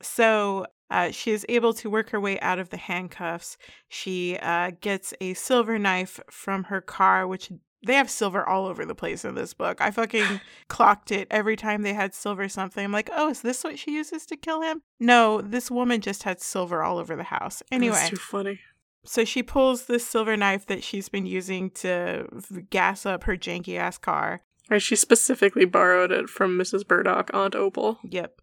[0.01, 3.58] So uh, she is able to work her way out of the handcuffs.
[3.88, 7.51] She uh, gets a silver knife from her car, which
[7.86, 9.80] they have silver all over the place in this book.
[9.80, 12.84] I fucking clocked it every time they had silver something.
[12.84, 14.82] I'm like, oh, is this what she uses to kill him?
[15.00, 17.62] No, this woman just had silver all over the house.
[17.71, 18.60] Anyway, That's too funny.
[19.06, 22.28] so she pulls this silver knife that she's been using to
[22.69, 24.41] gas up her janky ass car.
[24.69, 26.88] Right, she specifically borrowed it from Mrs.
[26.88, 28.00] Burdock, Aunt Opal.
[28.04, 28.41] Yep.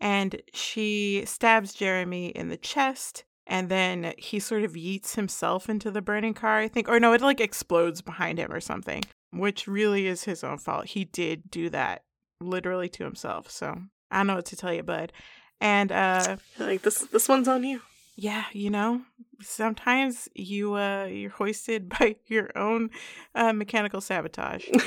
[0.00, 3.24] And she stabs Jeremy in the chest.
[3.46, 6.88] And then he sort of yeets himself into the burning car, I think.
[6.88, 9.02] Or no, it like explodes behind him or something,
[9.32, 10.86] which really is his own fault.
[10.86, 12.04] He did do that
[12.40, 13.50] literally to himself.
[13.50, 13.76] So
[14.10, 15.12] I don't know what to tell you, bud.
[15.60, 17.80] And uh Like this, this one's on you.
[18.16, 19.02] yeah, you know,
[19.42, 22.90] sometimes you uh you're hoisted by your own
[23.34, 24.66] uh mechanical sabotage.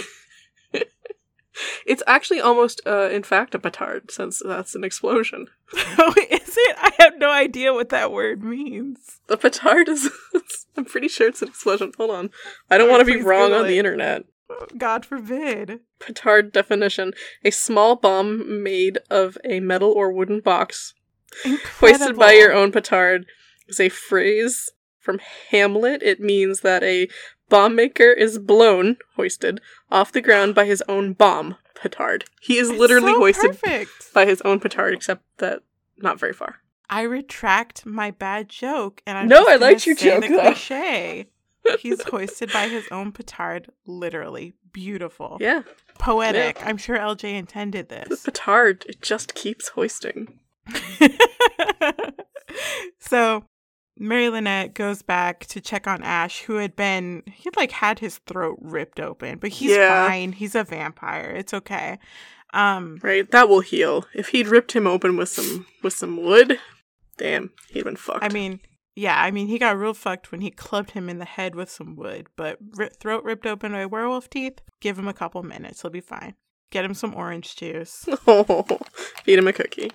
[1.86, 5.48] It's actually almost, uh, in fact, a petard, since that's an explosion.
[5.76, 6.76] oh, is it?
[6.80, 9.20] I have no idea what that word means.
[9.28, 10.10] The petard is.
[10.78, 11.92] I'm pretty sure it's an explosion.
[11.98, 12.30] Hold on.
[12.70, 14.24] I don't Alright, want to be wrong on the internet.
[14.78, 15.82] God forbid.
[16.00, 20.94] Petard definition a small bomb made of a metal or wooden box,
[21.80, 23.26] hoisted by your own petard,
[23.68, 26.02] is a phrase from Hamlet.
[26.04, 27.08] It means that a
[27.50, 32.26] bomb maker is blown, hoisted, off the ground by his own bomb petard.
[32.42, 34.14] He is It's literally so hoisted Perfect.
[34.14, 35.62] by his own petard, except that
[35.98, 36.58] not very far.
[36.90, 41.28] I retract my bad joke, and I'm No, I liked your joke, The cliche.
[41.80, 43.70] He's hoisted by his own petard.
[43.86, 45.64] Literally beautiful, Yeah,
[46.00, 46.66] poetic.
[46.66, 48.24] I'm sure LJ intended the this.
[48.24, 50.40] petard it just keeps hoisting.
[53.00, 53.44] so
[54.00, 58.20] Mary Lynette goes back to check on Ash, who had been he'd like had his
[58.20, 60.08] throat ripped open, but he's Yeah.
[60.08, 60.32] fine.
[60.34, 61.34] He's a vampire.
[61.38, 62.00] It's okay.
[62.54, 64.06] Um Right, that will heal.
[64.14, 66.60] If he'd ripped him open with some with some wood,
[67.18, 68.24] damn, he'd been fucked.
[68.24, 68.62] I mean,
[68.96, 71.70] yeah, I mean he got real fucked when he clubbed him in the head with
[71.70, 75.82] some wood, but ri- throat ripped open by werewolf teeth, give him a couple minutes,
[75.82, 76.36] he'll be fine.
[76.72, 78.06] Get him some orange juice.
[78.28, 78.64] oh,
[79.24, 79.92] feed him a cookie.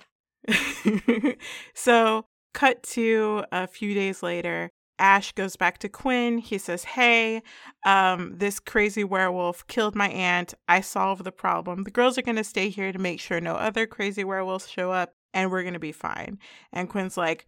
[1.73, 4.69] so, cut to a few days later.
[4.99, 6.37] Ash goes back to Quinn.
[6.37, 7.41] He says, Hey,
[7.85, 10.53] um, this crazy werewolf killed my aunt.
[10.67, 11.83] I solved the problem.
[11.83, 14.91] The girls are going to stay here to make sure no other crazy werewolves show
[14.91, 16.37] up, and we're going to be fine.
[16.71, 17.47] And Quinn's like,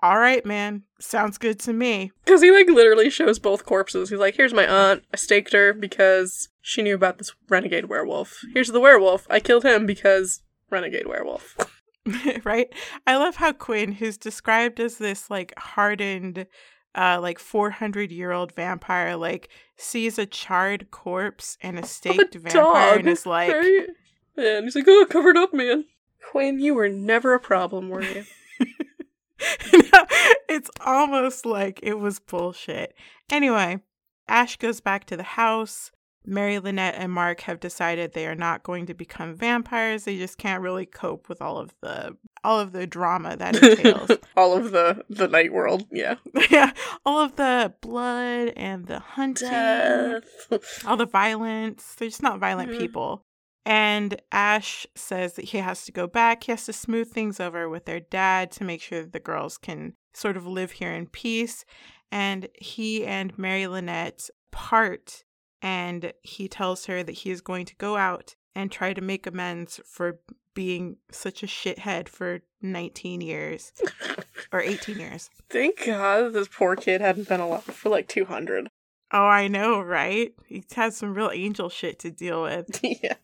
[0.00, 0.84] All right, man.
[1.00, 2.12] Sounds good to me.
[2.24, 4.10] Because he like literally shows both corpses.
[4.10, 5.04] He's like, "Here's my aunt.
[5.12, 8.40] I staked her because she knew about this renegade werewolf.
[8.54, 9.26] Here's the werewolf.
[9.28, 11.56] I killed him because renegade werewolf."
[12.44, 12.72] right?
[13.06, 16.46] I love how Quinn, who's described as this like hardened,
[16.94, 22.38] uh, like 400 year old vampire, like sees a charred corpse and a staked A
[22.38, 23.86] vampire and is like, right?
[24.36, 25.86] Yeah, and he's like, "Oh, covered up, man."
[26.30, 28.24] Quinn, you were never a problem, were you?
[30.48, 32.94] it's almost like it was bullshit.
[33.30, 33.78] Anyway,
[34.28, 35.90] Ash goes back to the house.
[36.26, 40.04] Mary Lynette and Mark have decided they are not going to become vampires.
[40.04, 44.10] They just can't really cope with all of the all of the drama that entails.
[44.36, 46.16] All of the the night world, yeah.
[46.50, 46.72] yeah,
[47.04, 50.24] all of the blood and the hunting, Death.
[50.86, 51.94] all the violence.
[51.96, 52.78] They're just not violent Mhm.
[52.78, 53.22] people.
[53.64, 56.44] And Ash says that he has to go back.
[56.44, 59.58] He has to smooth things over with their dad to make sure that the girls
[59.58, 61.64] can sort of live here in peace.
[62.12, 65.24] And he and Mary Lynette part,
[65.62, 69.26] and he tells her that he is going to go out and try to make
[69.26, 70.20] amends for
[70.54, 73.72] being such a shithead for 19 years
[74.52, 75.30] or 18 years.
[75.50, 78.68] Thank God this poor kid hadn't been alive for like 200.
[79.12, 80.32] Oh, I know, right?
[80.46, 82.80] He's had some real angel shit to deal with.
[82.82, 83.14] yeah.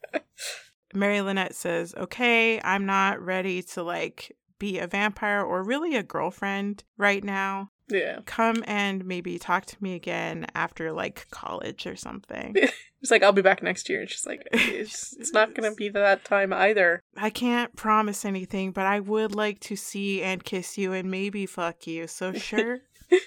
[0.94, 6.02] Mary Lynette says, Okay, I'm not ready to like be a vampire or really a
[6.02, 7.70] girlfriend right now.
[7.92, 8.20] Yeah.
[8.26, 12.54] Come and maybe talk to me again after like college or something.
[12.56, 14.00] it's like, I'll be back next year.
[14.00, 17.00] And she's like, it's, it's not going to be that time either.
[17.16, 21.46] I can't promise anything, but I would like to see and kiss you and maybe
[21.46, 22.06] fuck you.
[22.06, 22.78] So sure,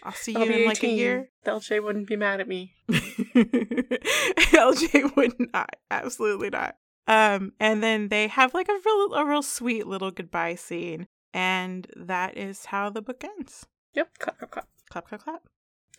[0.04, 0.98] I'll see you I'll in like a 18.
[0.98, 1.30] year.
[1.46, 2.74] LJ wouldn't be mad at me.
[2.90, 5.76] LJ would not.
[5.92, 6.76] Absolutely not.
[7.08, 11.08] Um, and then they have like a real a real sweet little goodbye scene.
[11.34, 13.68] And that is how the book ends.
[13.96, 14.20] Yep.
[14.20, 14.68] Cut, cut, cut.
[14.90, 15.42] Clap, clap, clap.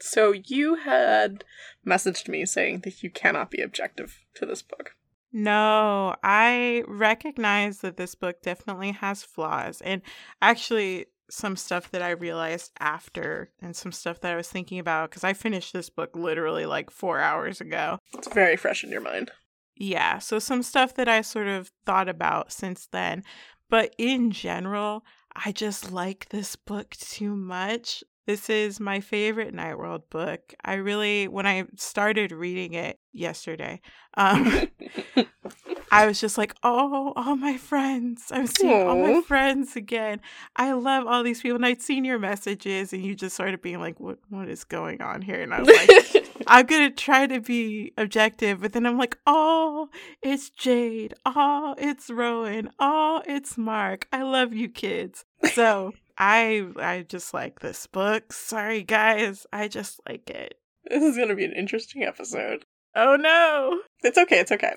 [0.00, 1.44] So you had
[1.87, 4.94] messaged me saying that you cannot be objective to this book.
[5.32, 9.80] No, I recognize that this book definitely has flaws.
[9.82, 10.02] And
[10.40, 15.11] actually, some stuff that I realized after and some stuff that I was thinking about
[15.11, 17.98] because I finished this book literally like four hours ago.
[18.14, 19.30] It's very fresh in your mind.
[19.76, 23.24] Yeah, so some stuff that I sort of thought about since then.
[23.68, 25.04] But in general,
[25.44, 28.03] I just like this book too much.
[28.27, 30.55] This is my favorite Night World book.
[30.64, 33.81] I really, when I started reading it yesterday,
[34.14, 34.68] um,
[35.90, 38.31] I was just like, oh, all my friends.
[38.31, 38.88] I'm seeing Aww.
[38.88, 40.20] all my friends again.
[40.57, 41.57] I love all these people.
[41.57, 45.01] And I'd seen your messages and you just started being like, what, what is going
[45.01, 45.40] on here?
[45.40, 48.61] And I was like, I'm going to try to be objective.
[48.61, 49.88] But then I'm like, oh,
[50.22, 51.14] it's Jade.
[51.25, 52.70] Oh, it's Rowan.
[52.79, 54.09] Oh, it's Mark.
[54.12, 55.25] I love you kids.
[55.53, 58.33] So I I just like this book.
[58.33, 60.59] Sorry guys, I just like it.
[60.85, 62.64] This is going to be an interesting episode.
[62.94, 63.81] Oh no.
[64.03, 64.75] It's okay, it's okay.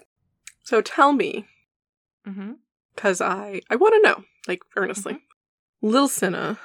[0.70, 1.48] So tell me.
[2.28, 2.58] Mhm.
[2.96, 5.14] Cuz I I want to know, like earnestly.
[5.14, 5.88] Mm-hmm.
[5.88, 6.60] Lil Cinna.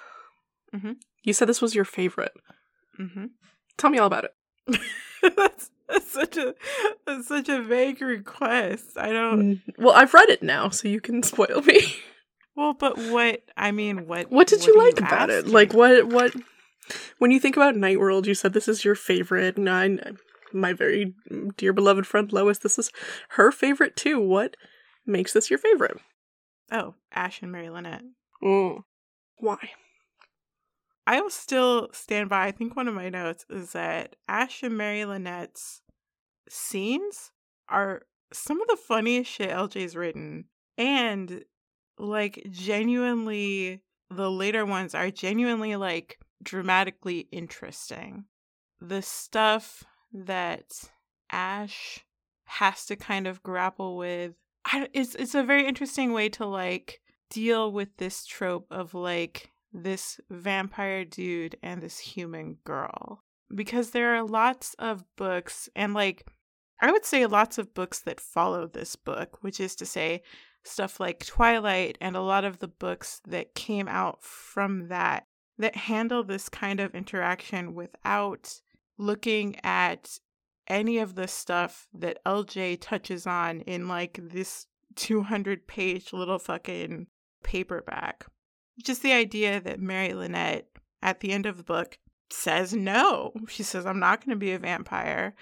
[0.75, 0.97] Mhm.
[1.23, 2.35] You said this was your favorite.
[3.01, 3.31] Mhm.
[3.79, 4.35] Tell me all about it.
[5.37, 6.55] that's, that's such a
[7.07, 8.99] that's such a vague request.
[8.99, 11.81] I don't mm, Well, I've read it now, so you can spoil me.
[12.55, 15.51] Well, but what I mean, what what did what you like you about asking?
[15.51, 15.55] it?
[15.55, 16.35] Like what what
[17.19, 19.99] when you think about Night World, you said this is your favorite, and I,
[20.55, 21.15] my very
[21.57, 22.91] dear beloved friend Lois, this is
[23.31, 24.21] her favorite too.
[24.21, 24.57] What
[25.07, 25.99] makes this your favorite?
[26.73, 28.05] Oh, Ash and Mary Lynette.
[28.43, 28.83] Mm.
[29.39, 29.71] Why?
[31.07, 32.47] I will still stand by.
[32.47, 35.83] I think one of my notes is that Ash and Mary Lynette's
[36.49, 37.31] scenes
[37.69, 40.47] are some of the funniest shit LJ's written.
[40.79, 41.45] And
[41.99, 48.25] like genuinely the later ones are genuinely like dramatically interesting.
[48.81, 49.85] The stuff
[50.15, 50.91] that
[51.31, 52.01] Ash
[52.45, 57.01] has to kind of grapple with I, it's it's a very interesting way to like
[57.31, 63.25] deal with this trope of like this vampire dude and this human girl.
[63.55, 66.27] Because there are lots of books and like
[66.81, 70.23] I would say lots of books that follow this book, which is to say
[70.65, 75.27] stuff like Twilight and a lot of the books that came out from that
[75.59, 78.61] that handle this kind of interaction without
[78.99, 80.19] looking at
[80.67, 87.09] any of the stuff that LJ touches on in like this 200 page little fucking
[87.43, 88.27] paperback.
[88.83, 90.69] Just the idea that Mary Lynette
[91.03, 91.99] at the end of the book
[92.31, 93.33] says no.
[93.49, 95.35] She says, I'm not going to be a vampire.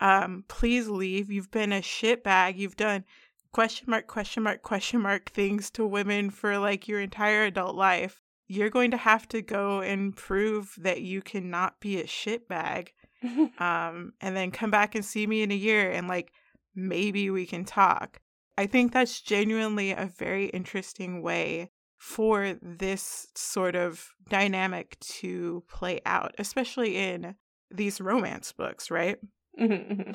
[0.00, 1.30] Um, please leave.
[1.30, 2.56] You've been a shitbag.
[2.56, 3.04] You've done
[3.52, 8.22] question mark, question mark, question mark things to women for like your entire adult life,
[8.46, 12.88] you're going to have to go and prove that you cannot be a shitbag.
[13.58, 16.32] um, and then come back and see me in a year and like
[16.74, 18.20] maybe we can talk.
[18.56, 26.00] I think that's genuinely a very interesting way for this sort of dynamic to play
[26.06, 27.34] out, especially in
[27.70, 29.18] these romance books, right?
[29.58, 30.12] Mm-hmm, mm-hmm.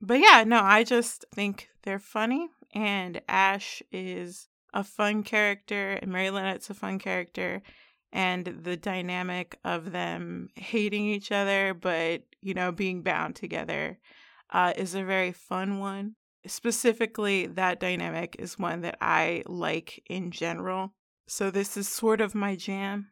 [0.00, 6.12] But yeah, no, I just think they're funny and Ash is a fun character, and
[6.12, 7.62] Mary Lynette's a fun character,
[8.12, 13.98] and the dynamic of them hating each other, but you know, being bound together,
[14.50, 16.14] uh, is a very fun one.
[16.46, 20.94] Specifically, that dynamic is one that I like in general.
[21.26, 23.10] So this is sort of my jam.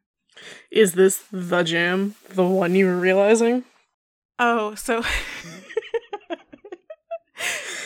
[0.70, 2.14] Is this the jam?
[2.30, 3.64] The one you were realizing?
[4.38, 5.02] Oh, so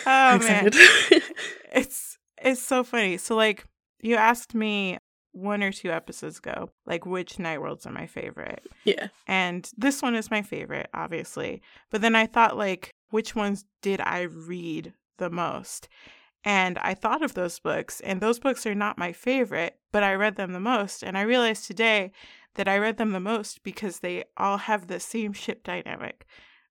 [0.06, 0.70] Oh man.
[1.72, 3.16] it's it's so funny.
[3.16, 3.64] So like
[4.00, 4.98] you asked me
[5.32, 8.66] one or two episodes ago, like which night worlds are my favorite.
[8.84, 9.08] Yeah.
[9.26, 11.62] And this one is my favorite, obviously.
[11.90, 15.88] But then I thought like which ones did I read the most?
[16.42, 20.14] And I thought of those books, and those books are not my favorite, but I
[20.14, 21.02] read them the most.
[21.02, 22.12] And I realized today
[22.54, 26.24] that I read them the most because they all have the same ship dynamic,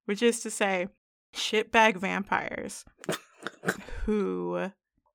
[0.05, 0.87] which is to say,
[1.35, 2.83] shitbag vampires
[4.05, 4.71] who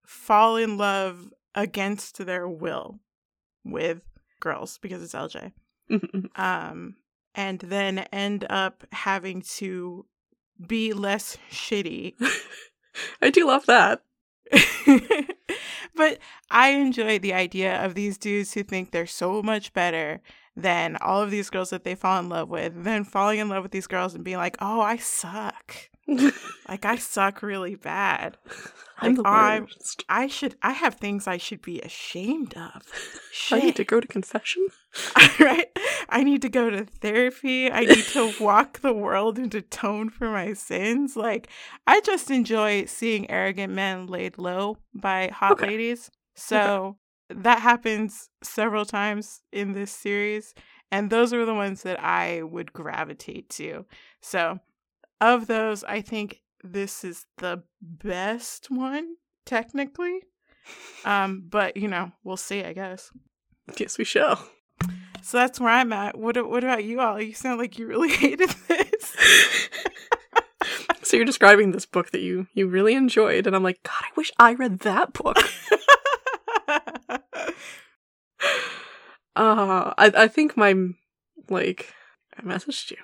[0.07, 3.01] fall in love against their will
[3.65, 4.01] with
[4.41, 5.53] girls because it's LJ.
[6.37, 6.97] um,
[7.35, 10.07] and then end up having to
[10.67, 12.15] be less shitty.
[13.23, 14.03] I do love that.
[15.95, 16.19] but
[16.51, 20.21] I enjoy the idea of these dudes who think they're so much better
[20.57, 23.63] than all of these girls that they fall in love with, then falling in love
[23.63, 25.91] with these girls and being like, oh, I suck.
[26.69, 28.39] Like I suck really bad.
[28.99, 30.05] I'm the Like, I'm- worst.
[30.09, 32.83] I should I have things I should be ashamed of.
[33.53, 34.67] I need to go to confession.
[35.41, 35.67] right?
[36.09, 37.71] I need to go to therapy.
[37.71, 41.17] I need to walk the world and atone for my sins.
[41.17, 41.49] Like,
[41.87, 45.67] I just enjoy seeing arrogant men laid low by hot Okay.
[45.67, 46.11] ladies.
[46.35, 46.97] So
[47.29, 50.55] that happens several times in this series.
[50.91, 53.85] And those are the ones that I would gravitate to.
[54.23, 54.61] So,
[55.33, 60.21] of those, I think this is the best one, technically.
[61.05, 63.11] Um, but you know, we'll see, I guess.
[63.77, 64.49] Yes, we shall.
[65.23, 66.19] So that's where I'm at.
[66.19, 67.21] What What about you all?
[67.21, 69.17] You sound like you really hated this.
[71.03, 74.09] so you're describing this book that you you really enjoyed, and I'm like, God, I
[74.17, 75.39] wish I read that book.
[79.37, 80.75] Uh, I I think my
[81.51, 81.93] like
[82.39, 82.99] I messaged you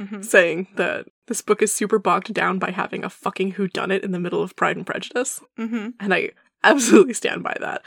[0.00, 0.24] Mhm.
[0.24, 4.18] saying that this book is super bogged down by having a fucking whodunit in the
[4.20, 5.94] middle of Pride and Prejudice, Mhm.
[6.00, 6.30] and I
[6.62, 7.82] absolutely stand by that.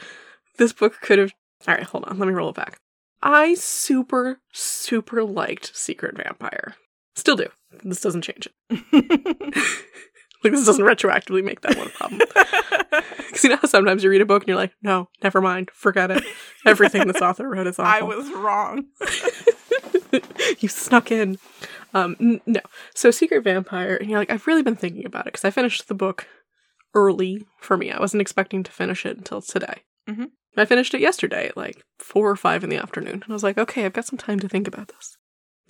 [0.58, 1.32] This book could have.
[1.68, 2.18] All right, hold on.
[2.20, 2.80] Let me roll it back.
[3.22, 6.76] I super super liked Secret Vampire.
[7.16, 7.48] Still do.
[7.84, 8.54] This doesn't change it.
[10.44, 12.22] Like this doesn't retroactively make that one a problem.
[13.28, 15.70] Because you know how sometimes you read a book and you're like, no, never mind,
[15.74, 16.24] forget it.
[16.66, 17.86] Everything this author wrote is awful.
[18.12, 18.86] I was wrong.
[20.60, 21.38] you snuck in.
[21.94, 22.60] Um, n- no.
[22.96, 25.88] So Secret Vampire, and you're like, I've really been thinking about it because I finished
[25.88, 26.28] the book
[26.94, 27.92] early for me.
[27.92, 29.84] I wasn't expecting to finish it until today.
[30.10, 30.32] Mhm.
[30.56, 33.44] I finished it yesterday at like four or five in the afternoon, and I was
[33.44, 35.18] like, okay, I've got some time to think about this.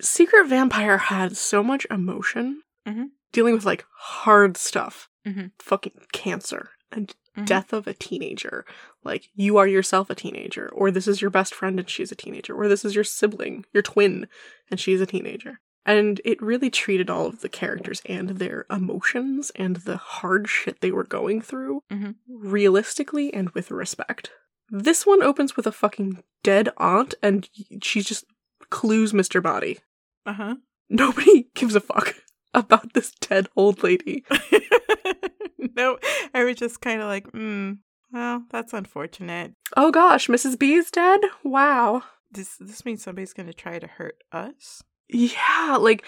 [0.00, 3.08] Secret Vampire had so much emotion, Mhm.
[3.32, 5.52] dealing with like hard stuff, Mhm.
[5.58, 7.44] fucking cancer and Mhm.
[7.46, 8.64] death of a teenager.
[9.04, 12.16] Like you are yourself a teenager, or this is your best friend and she's a
[12.16, 14.26] teenager, or this is your sibling, your twin,
[14.70, 15.60] and she's a teenager.
[15.88, 20.80] And it really treated all of the characters and their emotions and the hard shit
[20.80, 22.16] they were going through Mhm.
[22.28, 24.30] realistically and with respect.
[24.70, 27.48] This one opens with a fucking dead aunt and
[27.82, 28.26] she just
[28.68, 29.42] clues Mr.
[29.42, 29.78] Body.
[30.26, 30.54] Uh huh.
[30.90, 32.14] Nobody gives a fuck
[32.52, 34.24] about this dead old lady.
[35.76, 35.98] no,
[36.34, 37.78] I was just kind of like, mm,
[38.12, 39.52] well, that's unfortunate.
[39.76, 40.58] Oh gosh, Mrs.
[40.58, 41.20] B is dead?
[41.44, 42.02] Wow.
[42.30, 44.82] This this means somebody's gonna try to hurt us.
[45.08, 46.04] Yeah, like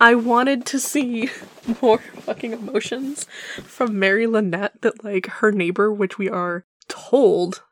[0.00, 1.30] I wanted to see
[1.82, 3.24] more fucking emotions
[3.62, 7.62] from Mary Lynette that like her neighbor, which we are told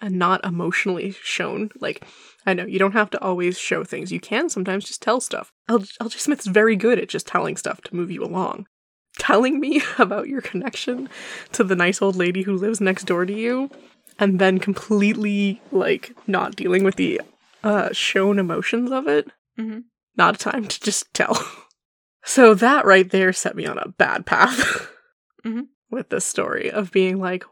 [0.00, 1.70] and not emotionally shown.
[1.80, 2.04] Like
[2.46, 4.10] I know you don't have to always show things.
[4.12, 5.52] You can sometimes just tell stuff.
[5.68, 8.66] L- Smith's very good at just telling stuff to move you along.
[9.18, 11.08] Telling me about your connection
[11.52, 13.70] to the nice old lady who lives next door to you
[14.18, 17.20] and then completely like not dealing with the
[17.62, 19.84] uh shown emotions of it Mhm.
[20.20, 21.36] Not a time to just tell.
[22.22, 24.90] So that right there set me on a bad path
[25.44, 25.68] Mhm.
[25.90, 27.44] with this story of being like,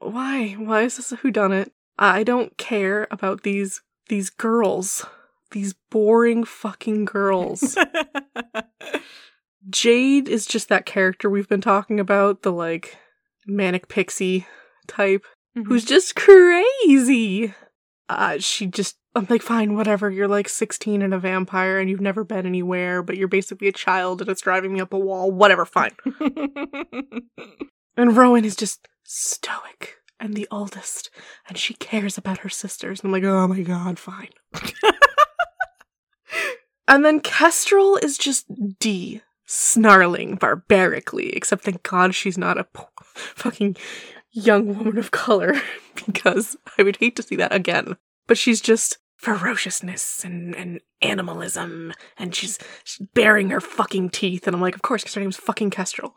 [0.00, 0.54] why?
[0.58, 1.70] Why is this a whodunit?
[1.96, 5.06] I don't care about these these girls.
[5.52, 7.78] These boring fucking girls.
[9.70, 12.96] Jade is just that character we've been talking about, the like
[13.46, 14.46] manic pixie
[14.88, 15.24] type
[15.56, 15.66] Mhm.
[15.66, 17.54] who's just crazy.
[18.08, 20.10] Uh, she just, I'm like, fine, whatever.
[20.10, 23.72] You're like 16 and a vampire and you've never been anywhere, but you're basically a
[23.72, 25.32] child and it's driving me up a wall.
[25.32, 25.96] Whatever, fine.
[27.96, 31.10] And Rowan is just stoic and the oldest,
[31.48, 33.00] and she cares about her sisters.
[33.00, 34.30] And I'm like, oh my god, fine.
[36.88, 38.46] and then Kestrel is just
[38.78, 42.66] D, snarling barbarically, except thank god she's not a
[43.14, 43.76] fucking
[44.30, 45.54] young woman of color,
[46.06, 47.96] because I would hate to see that again.
[48.26, 54.46] But she's just ferociousness and, and animalism, and she's, she's baring her fucking teeth.
[54.46, 56.14] And I'm like, of course, because her name's fucking Kestrel.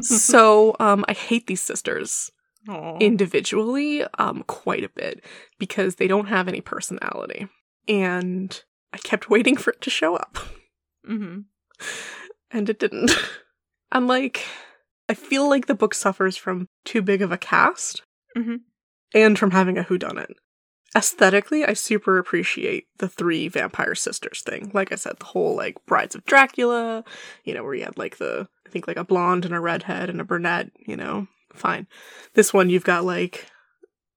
[0.00, 2.30] So um i hate these sisters
[2.68, 2.98] Aw.
[2.98, 5.24] individually um quite a bit
[5.58, 7.46] because they don't have any personality
[7.86, 10.38] and i kept waiting for it to show up
[11.08, 11.44] Mhm.
[12.50, 13.12] and it didn't
[13.92, 14.44] i'm like
[15.08, 18.02] i feel like the book suffers from too big of a cast
[18.36, 18.60] Mhm.
[19.14, 20.32] and from having a whodunit
[20.96, 24.70] aesthetically i super appreciate the three vampire sisters thing.
[24.74, 27.04] Like i said the whole like brides of dracula
[27.44, 30.10] you know where you had like the i think like a blonde and a redhead
[30.10, 31.86] and a brunette you know fine.
[32.34, 33.46] This one you've got like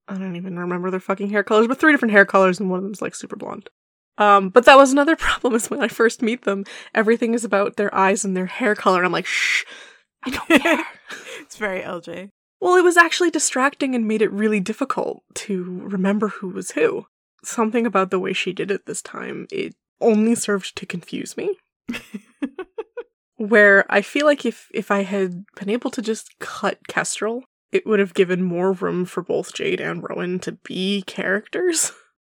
[0.07, 2.79] i don't even remember their fucking hair colors but three different hair colors and one
[2.79, 3.69] of them's like super blonde.
[4.17, 6.63] Um but that was another problem is when i first meet them
[6.95, 9.63] everything is about their eyes and their hair color i'm like shh
[10.23, 10.85] i don't care.
[11.41, 12.29] It's very LJ.
[12.63, 17.07] Well, it was actually distracting and made it really difficult to remember who was who.
[17.43, 21.57] Something about the way she did it this time, it only served to confuse me.
[23.35, 27.43] where I feel like if if I had been able to just cut Kestrel,
[27.73, 31.91] it would have given more room for both Jade and Rowan to be characters.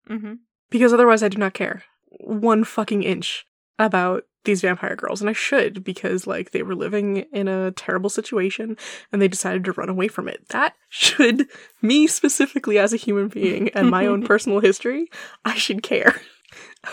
[0.10, 0.34] Mm-hmm.
[0.70, 1.84] because otherwise I do not care
[2.20, 3.48] one fucking inch
[3.80, 8.12] about these vampire girls and I should because like they were living in a terrible
[8.12, 8.78] situation
[9.12, 10.48] and they decided to run away from it.
[10.50, 11.48] That should
[11.82, 15.08] me specifically as a human being and my own personal history,
[15.44, 16.22] I should care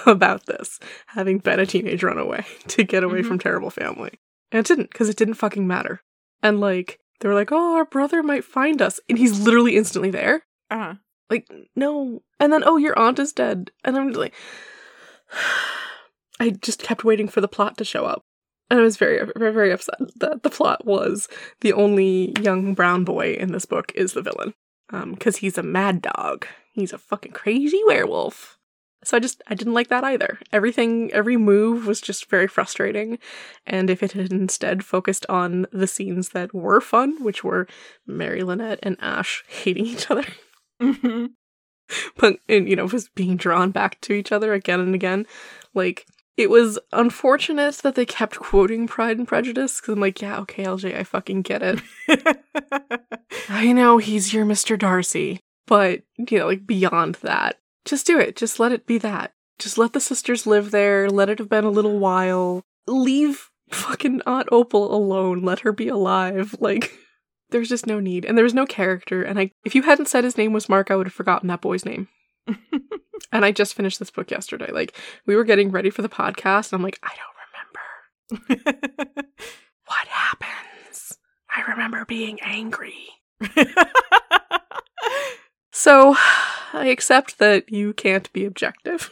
[0.06, 3.26] about this having been a teenage runaway to get away Mhm.
[3.26, 4.18] from terrible family.
[4.50, 6.00] And it didn't because it didn't fucking matter.
[6.42, 10.10] And like they were like, "Oh, our brother might find us." And he's literally instantly
[10.10, 10.44] there.
[10.70, 10.94] Uh-huh.
[11.30, 12.22] Like, no.
[12.40, 13.70] And then, oh, your aunt is dead.
[13.84, 14.34] And I'm like,
[16.42, 18.22] I just kept waiting for the plot to show up.
[18.68, 21.28] And I was very, very, very upset that the plot was
[21.60, 24.54] the only young brown boy in this book is the villain.
[24.90, 26.46] Um, because he's a mad dog.
[26.72, 28.58] He's a fucking crazy werewolf.
[29.04, 30.38] So I just, I didn't like that either.
[30.52, 33.18] Everything, every move was just very frustrating.
[33.66, 37.66] And if it had instead focused on the scenes that were fun, which were
[38.06, 40.24] Mary Lynette and Ash hating each other,
[40.82, 41.26] Mm-hmm.
[42.16, 45.26] but and you know was being drawn back to each other again and again
[45.74, 46.06] like
[46.36, 50.64] it was unfortunate that they kept quoting pride and prejudice because i'm like yeah okay
[50.64, 51.80] lj i fucking get it.
[53.48, 58.36] I know he's your mr darcy but you know like beyond that just do it
[58.36, 59.32] just let it be that.
[59.58, 62.62] Just let the sisters live there let it have been a little while.
[62.88, 66.92] Leave fucking aunt opal alone let her be alive like
[67.50, 70.24] there's just no need and there was no character and i if you hadn't said
[70.24, 72.08] his name was mark i would have forgotten that boy's name
[73.32, 74.70] and I just finished this book yesterday.
[74.72, 77.12] Like we were getting ready for the podcast, and I'm like, I
[78.30, 79.22] don't remember
[79.86, 81.18] what happens.
[81.54, 82.94] I remember being angry.
[85.74, 86.14] So
[86.72, 89.10] I accept that you can't be objective.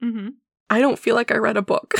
[0.00, 0.30] hmm
[0.68, 1.94] I don't feel like I read a book.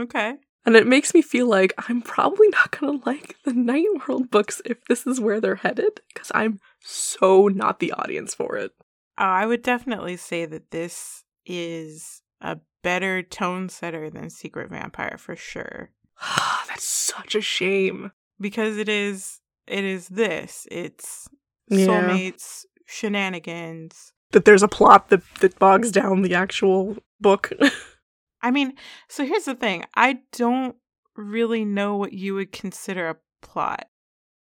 [0.00, 0.34] Okay.
[0.64, 4.60] And it makes me feel like I'm probably not gonna like the Night World books
[4.64, 8.72] if this is where they're headed, because I'm so not the audience for it.
[9.18, 15.16] Oh, I would definitely say that this is a better tone setter than Secret Vampire
[15.18, 15.90] for sure.
[16.68, 18.12] That's such a shame.
[18.40, 20.66] Because it is it is this.
[20.70, 21.28] It's
[21.68, 21.86] Yeah.
[21.86, 24.12] soulmates, shenanigans.
[24.32, 27.52] That there's a plot that, that bogs down the actual book.
[28.42, 28.74] I mean,
[29.08, 29.84] so here's the thing.
[29.94, 30.76] I don't
[31.16, 33.88] really know what you would consider a plot.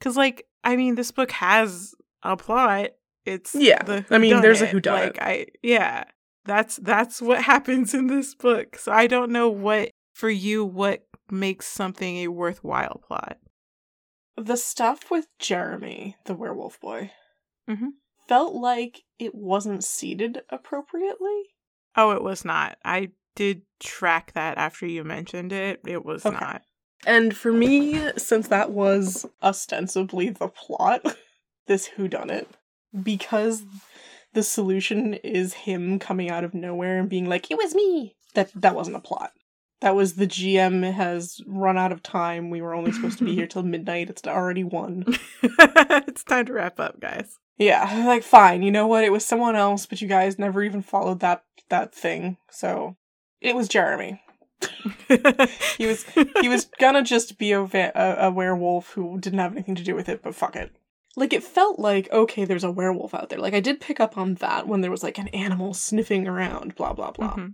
[0.01, 1.93] Cuz like, I mean, this book has
[2.23, 2.91] a plot.
[3.25, 4.81] It's Yeah, the I mean, there's a whodunit.
[4.81, 4.91] whodunit.
[4.91, 6.05] Like I yeah.
[6.45, 8.77] That's that's what happens in this book.
[8.77, 13.37] So I don't know what for you what makes something a worthwhile plot.
[14.35, 17.11] the stuff with Jeremy, the werewolf boy,
[17.69, 17.91] Mhm.
[18.27, 21.53] felt like it wasn't seated appropriately.
[21.95, 22.77] Oh, it was not.
[22.83, 25.81] I did track that after you mentioned it.
[25.87, 26.35] It was Okay.
[26.35, 26.63] not.
[27.05, 31.05] And for me, since that was ostensibly the plot,
[31.67, 32.47] this whodunit,
[33.01, 33.63] because
[34.33, 38.51] the solution is him coming out of nowhere and being like, "It was me." That
[38.55, 39.31] that wasn't a plot.
[39.81, 42.49] That was the GM has run out of time.
[42.49, 44.09] We were only supposed to be here till midnight.
[44.09, 45.05] It's already one.
[45.43, 47.37] it's time to wrap up, guys.
[47.57, 48.63] Yeah, like fine.
[48.63, 49.03] You know what?
[49.03, 52.37] It was someone else, but you guys never even followed that that thing.
[52.49, 52.95] So
[53.41, 54.21] it was Jeremy.
[55.77, 56.05] He was
[56.39, 59.83] he was gonna just be a, va- a a werewolf who didn't have anything to
[59.83, 60.71] do with it, but fuck it.
[61.15, 63.39] Like it felt like okay, there's a werewolf out there.
[63.39, 66.75] Like I did pick up on that when there was like an animal sniffing around,
[66.75, 67.35] blah blah blah.
[67.35, 67.53] Mhm.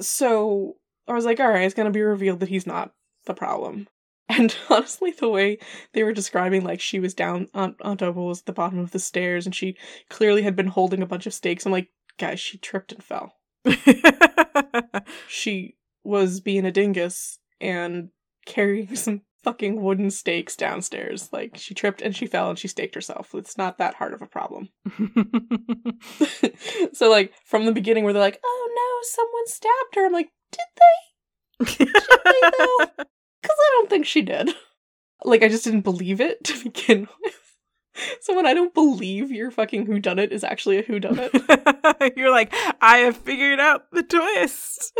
[0.00, 2.92] So I was like, all right, it's gonna be revealed that he's not
[3.26, 3.88] the problem.
[4.26, 5.58] And honestly, the way
[5.92, 8.90] they were describing, like she was down, Aunt, Aunt Opal was at the bottom of
[8.90, 9.76] the stairs, and she
[10.08, 11.66] clearly had been holding a bunch of stakes.
[11.66, 13.34] I'm like, guys, she tripped and fell.
[15.28, 18.08] She was being a dingus and
[18.46, 21.28] carrying some fucking wooden stakes downstairs.
[21.32, 23.34] Like she tripped and she fell and she staked herself.
[23.34, 24.70] It's not that hard of a problem.
[26.92, 30.30] so like from the beginning where they're like, "Oh no, someone stabbed her." I'm like,
[30.50, 31.84] "Did they?"
[32.58, 32.86] though?
[33.42, 34.50] Cuz I don't think she did.
[35.24, 37.40] Like I just didn't believe it to begin with.
[38.20, 41.30] So when I don't believe your fucking whodunit is actually a whodunit,
[42.16, 44.92] You're like, I have figured out the twist.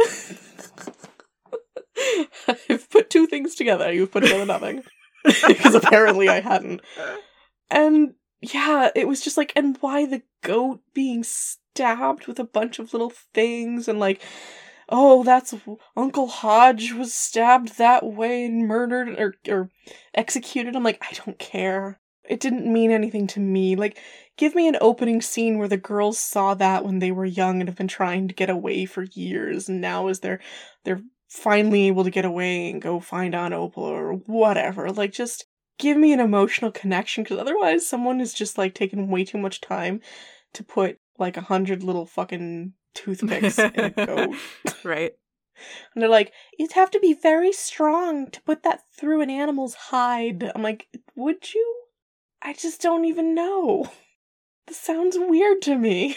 [2.48, 3.92] I've put two things together.
[3.92, 4.82] You've put together nothing.
[5.46, 6.82] because apparently I hadn't.
[7.70, 12.78] And yeah, it was just like, and why the goat being stabbed with a bunch
[12.78, 14.22] of little things and like,
[14.88, 15.54] oh, that's
[15.96, 19.70] Uncle Hodge was stabbed that way and murdered or or
[20.14, 20.76] executed.
[20.76, 22.00] I'm like, I don't care.
[22.28, 23.76] It didn't mean anything to me.
[23.76, 23.98] Like,
[24.36, 27.68] give me an opening scene where the girls saw that when they were young and
[27.68, 30.40] have been trying to get away for years, and now as they're
[30.84, 31.02] they're
[31.34, 34.90] finally able to get away and go find Aunt Opal or whatever.
[34.90, 35.46] Like, just
[35.78, 39.60] give me an emotional connection because otherwise, someone is just like taking way too much
[39.60, 40.00] time
[40.54, 44.36] to put like a hundred little fucking toothpicks in a goat.
[44.84, 45.12] right.
[45.94, 49.74] And they're like, you'd have to be very strong to put that through an animal's
[49.74, 50.50] hide.
[50.54, 51.82] I'm like, would you?
[52.42, 53.90] I just don't even know.
[54.66, 56.16] This sounds weird to me.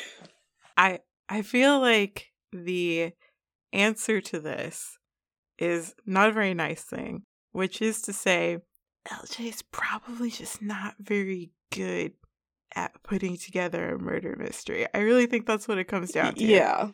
[0.76, 3.12] I I feel like the
[3.74, 4.97] answer to this
[5.58, 8.60] is not a very nice thing, which is to say,
[9.08, 12.14] LJ is probably just not very good
[12.76, 14.86] at putting together a murder mystery.
[14.94, 16.44] I really think that's what it comes down to.
[16.44, 16.90] Yeah.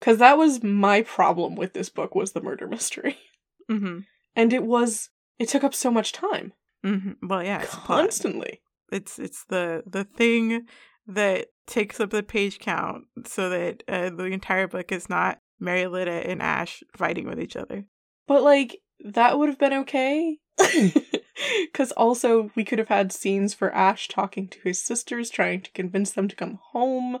[0.00, 3.18] Cuz that was my problem with this book was the murder mystery.
[3.70, 4.00] Mm-hmm.
[4.36, 5.08] And it was
[5.38, 6.52] it took up so much time.
[6.84, 7.26] Mm-hmm.
[7.26, 7.74] Well, yeah, it's.
[7.74, 8.60] Constantly.
[8.92, 10.66] It's it's the the thing
[11.06, 15.86] that takes up the page count so that uh, the entire book is not Mary
[15.86, 17.86] Lynette and Ash fighting with each other.
[18.26, 20.38] But like that would have been okay.
[21.72, 25.72] Cuz also we could have had scenes for Ash talking to his sisters trying to
[25.72, 27.18] convince them to come home.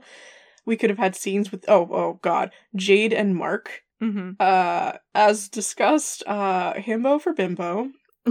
[0.64, 3.82] We could have had scenes with oh oh god, Jade and Mark.
[4.02, 4.32] Mm-hmm.
[4.38, 7.90] Uh as discussed, uh himbo for bimbo.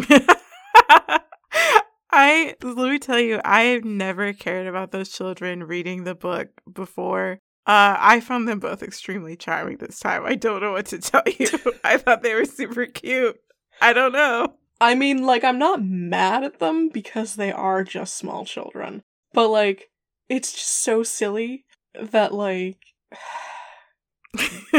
[2.15, 6.49] I let me tell you, I have never cared about those children reading the book
[6.71, 7.39] before.
[7.65, 10.25] Uh, I found them both extremely charming this time.
[10.25, 11.47] I don't know what to tell you.
[11.83, 13.37] I thought they were super cute.
[13.81, 14.55] I don't know.
[14.81, 19.03] I mean, like, I'm not mad at them because they are just small children.
[19.33, 19.91] But, like,
[20.27, 21.63] it's just so silly
[21.97, 22.79] that, like,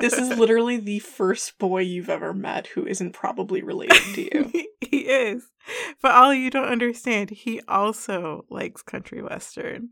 [0.00, 4.50] this is literally the first boy you've ever met who isn't probably related to you.
[4.80, 5.44] he is.
[6.00, 9.90] But all you don't understand, he also likes country western.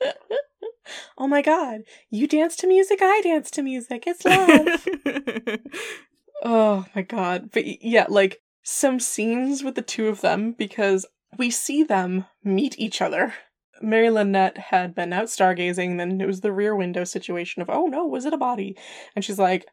[1.18, 4.04] oh my god, you dance to music, I dance to music.
[4.06, 5.58] It's love.
[6.42, 7.50] oh my god.
[7.52, 11.06] But yeah, like some scenes with the two of them because
[11.38, 13.34] we see them meet each other.
[13.82, 17.86] Mary Lynette had been out stargazing, then it was the rear window situation of, oh
[17.86, 18.76] no, was it a body?
[19.14, 19.66] And she's like,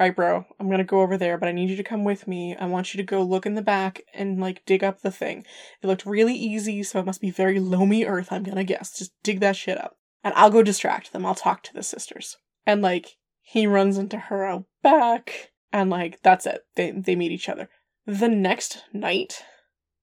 [0.00, 2.26] all right, bro, I'm gonna go over there, but I need you to come with
[2.26, 2.56] me.
[2.58, 5.44] I want you to go look in the back and like dig up the thing.
[5.82, 8.96] It looked really easy, so it must be very loamy earth, I'm gonna guess.
[8.96, 9.98] Just dig that shit up.
[10.24, 11.26] And I'll go distract them.
[11.26, 12.38] I'll talk to the sisters.
[12.64, 16.62] And like, he runs into her out back, and like, that's it.
[16.76, 17.68] They, they meet each other.
[18.06, 19.42] The next night,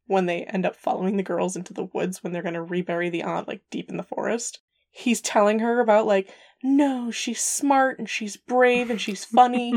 [0.06, 3.24] when they end up following the girls into the woods when they're gonna rebury the
[3.24, 4.60] aunt like deep in the forest,
[4.92, 6.32] he's telling her about like,
[6.64, 9.74] no, she's smart and she's brave and she's funny.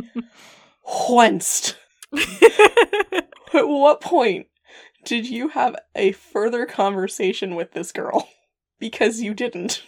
[1.08, 1.74] Whence?
[3.52, 4.46] At what point
[5.04, 8.28] did you have a further conversation with this girl?
[8.78, 9.82] Because you didn't.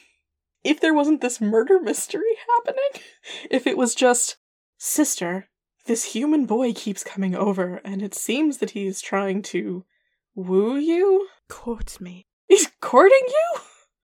[0.64, 3.03] If there wasn't this murder mystery happening,
[3.51, 4.36] if it was just,
[4.78, 5.49] sister,
[5.86, 9.84] this human boy keeps coming over and it seems that he is trying to
[10.34, 11.28] woo you?
[11.49, 12.26] Court me.
[12.49, 13.61] He's courting you?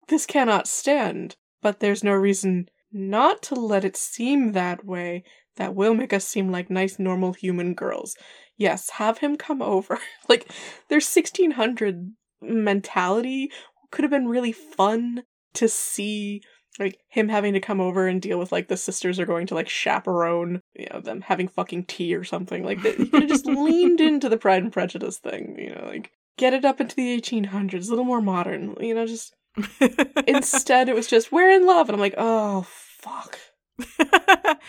[0.09, 5.23] This cannot stand, but there's no reason not to let it seem that way.
[5.55, 8.15] That will make us seem like nice, normal human girls.
[8.57, 9.99] Yes, have him come over.
[10.29, 10.51] like,
[10.89, 13.51] their 1600 mentality
[13.91, 15.23] could have been really fun
[15.55, 16.41] to see.
[16.79, 19.53] Like, him having to come over and deal with, like, the sisters are going to,
[19.53, 22.63] like, chaperone, you know, them having fucking tea or something.
[22.63, 26.09] Like, they could have just leaned into the Pride and Prejudice thing, you know, like,
[26.39, 29.35] get it up into the 1800s, a little more modern, you know, just
[30.27, 31.89] Instead, it was just, we're in love.
[31.89, 32.65] And I'm like, oh,
[32.99, 33.39] fuck.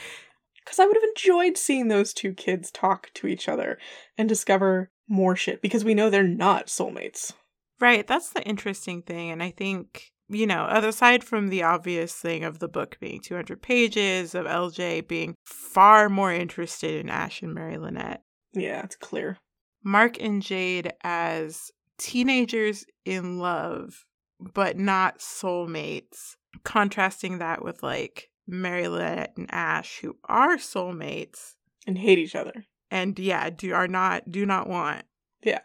[0.64, 3.78] Because I would have enjoyed seeing those two kids talk to each other
[4.16, 7.32] and discover more shit because we know they're not soulmates.
[7.80, 9.30] right, that's the interesting thing.
[9.30, 13.61] And I think, you know, aside from the obvious thing of the book being 200
[13.61, 18.22] pages, of LJ being far more interested in Ash and Mary Lynette,
[18.55, 19.37] Yeah, it's clear.
[19.85, 24.07] Mark and Jade as teenagers in love,
[24.41, 31.55] but not soulmates, contrasting that with like Mary Lynette and Ash, who are soulmates
[31.87, 32.66] And hate each other.
[32.91, 35.05] and yeah, do are not do not want.
[35.43, 35.61] Yeah.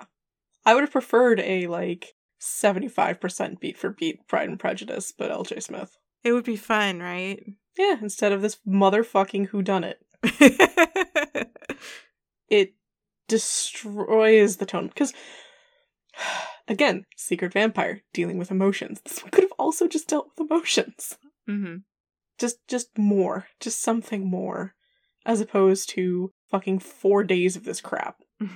[0.66, 5.64] I would have preferred a, like, 75% beat for beat Pride and Prejudice, but LJ
[5.64, 5.98] Smith.
[6.24, 7.42] It would be fun, right?
[7.78, 10.00] Yeah, instead of this motherfucking who done it.
[12.50, 12.74] it
[13.30, 15.14] destroys the tone because
[16.70, 19.02] again secret vampire dealing with emotions.
[19.02, 21.18] This one could have also just dealt with emotions.
[21.50, 21.78] Mm-hmm.
[22.40, 23.48] just just more.
[23.60, 24.76] Just something more.
[25.26, 28.22] As opposed to fucking four days of this crap.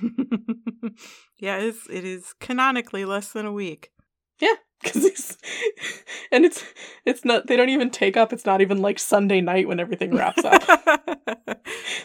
[1.38, 3.90] Yeah, it is, it is canonically less than a week.
[4.40, 4.54] Yeah,
[4.84, 5.36] because it's
[6.30, 6.64] and it's
[7.04, 7.46] it's not.
[7.46, 8.32] They don't even take up.
[8.32, 10.62] It's not even like Sunday night when everything wraps up.
[11.46, 11.56] They're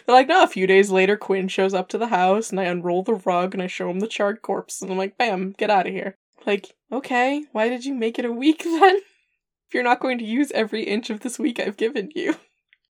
[0.08, 0.42] like, no.
[0.42, 3.54] A few days later, Quinn shows up to the house, and I unroll the rug,
[3.54, 6.16] and I show him the charred corpse, and I'm like, bam, get out of here.
[6.46, 8.96] Like, okay, why did you make it a week then?
[8.96, 12.34] If you're not going to use every inch of this week I've given you.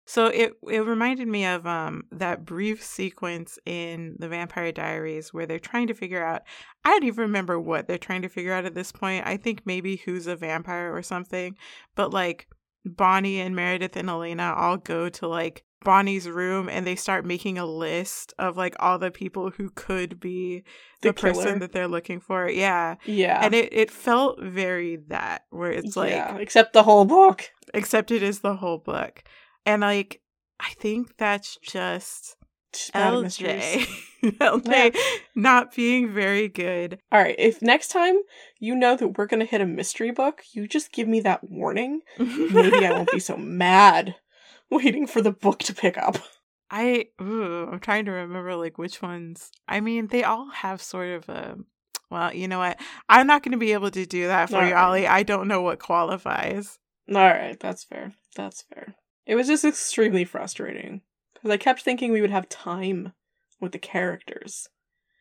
[0.08, 5.44] So it it reminded me of um that brief sequence in the Vampire Diaries where
[5.44, 6.42] they're trying to figure out
[6.82, 9.26] I don't even remember what they're trying to figure out at this point.
[9.26, 11.56] I think maybe who's a vampire or something.
[11.94, 12.48] But like
[12.86, 17.58] Bonnie and Meredith and Elena all go to like Bonnie's room and they start making
[17.58, 20.64] a list of like all the people who could be
[21.02, 22.48] the, The person that they're looking for.
[22.48, 22.94] Yeah.
[23.04, 23.40] Yeah.
[23.44, 27.50] And it, it felt very that where it's like yeah, except the whole book.
[27.74, 29.22] except it is the whole book.
[29.66, 30.20] And like
[30.60, 32.36] I think that's just
[32.72, 33.86] Just bad mysteries.
[34.22, 34.38] LJ.
[34.38, 34.96] LJ
[35.36, 36.98] not being very good.
[37.12, 38.16] All right, if next time
[38.58, 41.48] you know that we're going to hit a mystery book, you just give me that
[41.48, 42.00] warning.
[42.18, 44.16] Maybe I won't be so mad
[44.70, 46.18] waiting for the book to pick up.
[46.70, 49.50] I ooh, I'm trying to remember like which ones.
[49.68, 51.56] I mean, they all have sort of a
[52.10, 52.80] well, you know what?
[53.08, 54.74] I'm not going to be able to do that for you, Alright.
[54.74, 55.06] Ollie.
[55.06, 56.78] I don't know what qualifies.
[57.08, 58.14] All right, that's fair.
[58.34, 58.94] That's fair.
[59.28, 61.02] It was just extremely frustrating
[61.34, 63.12] because I kept thinking we would have time
[63.60, 64.68] with the characters.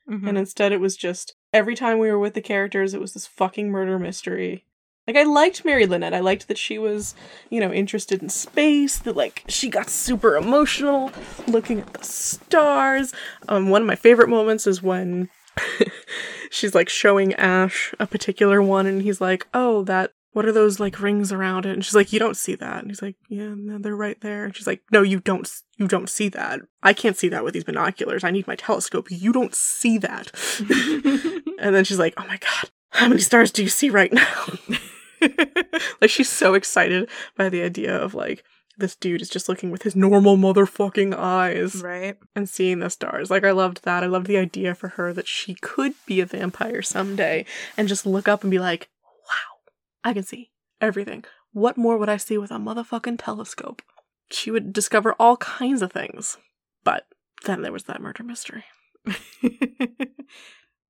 [0.10, 0.28] Mhm.
[0.30, 3.28] And instead, it was just every time we were with the characters, it was this
[3.28, 4.64] fucking murder mystery.
[5.06, 6.14] Like, I liked Mary Lynette.
[6.14, 7.16] I liked that she was,
[7.50, 11.12] you know, interested in space, that, like, she got super emotional
[11.48, 13.14] looking at the stars.
[13.48, 15.30] Um, one of my favorite moments is when
[16.50, 20.12] she's, like, showing Ash a particular one, and he's like, oh, that.
[20.34, 21.74] What are those like rings around it?
[21.74, 24.46] And she's like, "You don't see that." And he's like, "Yeah, no, they're right there."
[24.46, 25.50] And she's like, "No, you don't.
[25.78, 26.60] You don't see that.
[26.84, 28.24] I can't see that with these binoculars.
[28.24, 29.08] I need my telescope.
[29.10, 30.32] You don't see that."
[31.60, 34.46] And then she's like, "Oh my god, how many stars do you see right now?"
[36.02, 38.44] like she's so excited by the idea of like
[38.78, 42.16] this dude is just looking with his normal motherfucking eyes right?
[42.36, 43.32] and seeing the stars.
[43.32, 44.04] Like I loved that.
[44.04, 48.06] I loved the idea for her that she could be a vampire someday and just
[48.06, 48.97] look up and be like, "Wow,
[50.04, 51.24] I can see everything.
[51.52, 53.82] What more would I see with a motherfucking telescope?"
[54.32, 56.38] She would discover all kinds of things.
[56.84, 57.08] But
[57.46, 58.66] then there was that murder mystery.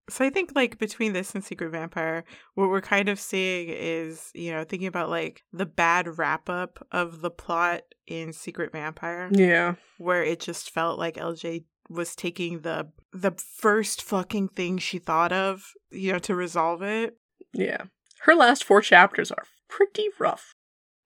[0.10, 2.24] so I think like between this and Secret Vampire,
[2.56, 6.86] what we're kind of seeing is, you know, thinking about like the bad wrap up
[6.92, 9.76] of the plot in Secret Vampire, Yeah.
[9.98, 15.32] where it just felt like LJ was taking the the first fucking thing she thought
[15.32, 17.18] of, you know, to resolve it.
[17.54, 17.84] Yeah.
[18.28, 20.54] Her last four chapters are pretty rough.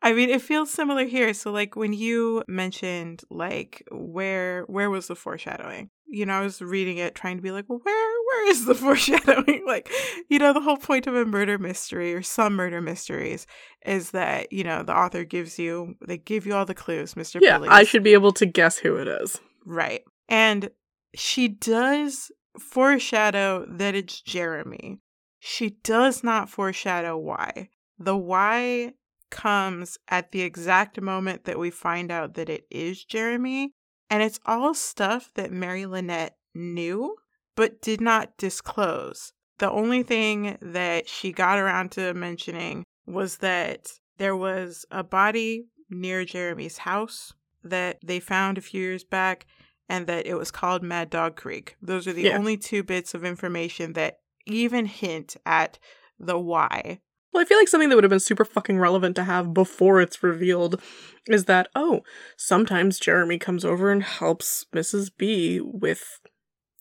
[0.02, 1.36] I mean, it feels similar here.
[1.36, 5.92] So like when you mentioned like where where was the foreshadowing?
[6.08, 8.74] You know, I was reading it trying to be like, well, where where is the
[8.86, 9.66] foreshadowing?
[9.68, 9.92] like,
[10.30, 13.46] you know, the whole point of a murder mystery or some murder mysteries
[13.86, 17.40] is that, you know, the author gives you they give you all the clues, Mr.
[17.40, 17.72] Yeah, Police.
[17.72, 19.40] I should be able to guess who it is.
[19.64, 20.02] Right.
[20.28, 20.72] And
[21.14, 24.98] she does foreshadow that it's Jeremy.
[25.44, 27.70] She does not foreshadow why.
[27.98, 28.94] The why
[29.32, 33.72] comes at the exact moment that we find out that it is Jeremy.
[34.10, 37.16] And it's all stuff that Mary Lynette knew,
[37.56, 39.34] but did not disclose.
[39.58, 43.88] The only thing that she got around to mentioning was that
[44.18, 47.34] there was a body near Jeremy's house
[47.64, 49.48] that they found a few years back
[49.90, 51.76] and that it was called Mad Dog Creek.
[51.82, 52.38] Those are the Yeah.
[52.38, 55.80] only two bits of information that even hint at
[56.20, 57.00] the why.
[57.34, 60.02] Well, I feel like something that would have been super fucking relevant to have before
[60.02, 60.82] it's revealed
[61.28, 62.02] is that, oh,
[62.36, 65.12] sometimes Jeremy comes over and helps Mrs.
[65.18, 66.20] B with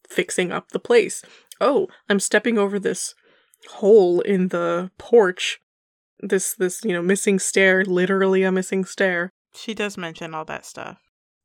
[0.09, 1.23] fixing up the place.
[1.61, 3.15] Oh, I'm stepping over this
[3.69, 5.61] hole in the porch.
[6.19, 9.31] This, this, you know, missing stair, literally a missing stair.
[9.55, 10.99] She does mention all that stuff.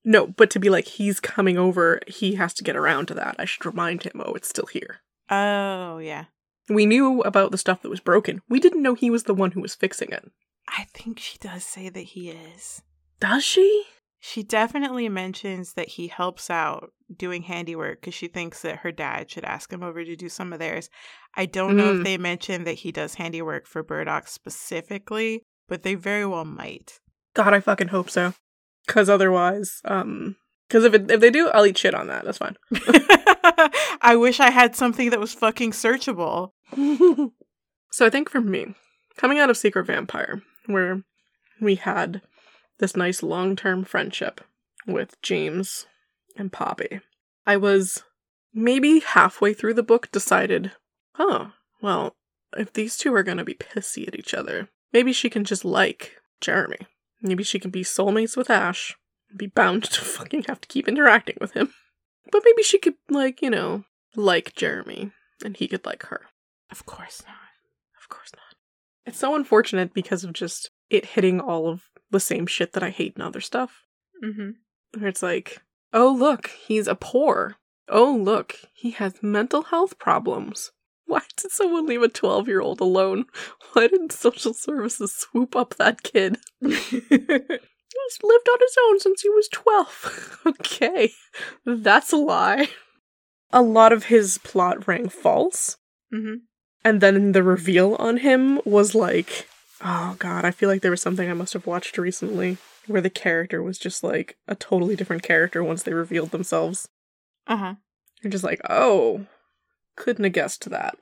[0.03, 3.36] No, but to be like, he's coming over, he has to get around to that.
[3.39, 5.01] I should remind him, oh, it's still here.
[5.30, 6.26] Oh, yeah.
[6.69, 8.41] We knew about the stuff that was broken.
[8.49, 10.26] We didn't know he was the one who was fixing it.
[10.67, 12.82] I think she does say that he is.
[13.19, 13.84] Does she?
[14.19, 19.30] She definitely mentions that he helps out doing handiwork because she thinks that her dad
[19.30, 20.89] should ask him over to do some of theirs.
[21.36, 21.99] I don't know Mm.
[21.99, 26.99] if they mention that he does handiwork for Burdock specifically, but they very well might.
[27.36, 28.34] God, I fucking hope so.
[28.88, 30.36] Cause otherwise, um,
[30.70, 32.26] cause if it, if they do, I'll eat shit on that.
[32.26, 32.57] That's fine.
[34.01, 36.51] I wish I had something that was fucking searchable.
[37.91, 38.76] so I think for me,
[39.18, 41.03] coming out of Secret Vampire, where
[41.61, 42.22] we had
[42.80, 44.41] this nice long term friendship
[44.88, 45.86] with James
[46.38, 47.01] and Poppy,
[47.45, 48.03] I was
[48.53, 50.72] maybe halfway through the book decided,
[51.20, 51.51] oh,
[51.82, 52.16] well,
[52.57, 55.66] if these two are going to be pissy at each other, maybe she can just
[55.66, 56.80] like Jeremy.
[57.22, 58.95] Maybe she can be soulmates with Ash,
[59.36, 61.73] be bound to fucking have to keep interacting with him.
[62.32, 63.84] But maybe she could, like, you know,
[64.15, 65.11] like Jeremy,
[65.43, 66.21] and he could like her.
[66.71, 67.36] Of course not.
[68.01, 68.55] Of course not.
[69.05, 72.89] It's so unfortunate because of just it hitting all of the same shit that I
[72.89, 73.86] hate in other stuff.
[74.23, 74.51] Mm-hmm.
[74.99, 75.61] Where it's like,
[75.93, 77.55] oh, look, he's a poor.
[77.88, 80.71] Oh, look, he has mental health problems.
[81.05, 83.26] Why did someone leave a 12 year old alone?
[83.73, 86.38] Why didn't social services swoop up that kid?
[88.03, 90.41] He's lived on his own since he was 12.
[90.47, 91.11] okay,
[91.65, 92.69] that's a lie.
[93.51, 95.77] A lot of his plot rang false.
[96.13, 96.35] Mm-hmm.
[96.83, 99.47] And then the reveal on him was like,
[99.83, 103.09] oh god, I feel like there was something I must have watched recently where the
[103.09, 106.87] character was just like a totally different character once they revealed themselves.
[107.47, 107.75] Uh-huh.
[108.21, 109.25] You're just like, oh,
[109.95, 110.97] couldn't have guessed that.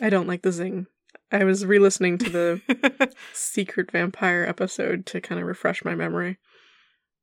[0.00, 0.86] I don't like the zing.
[1.32, 6.38] I was re listening to the secret vampire episode to kind of refresh my memory.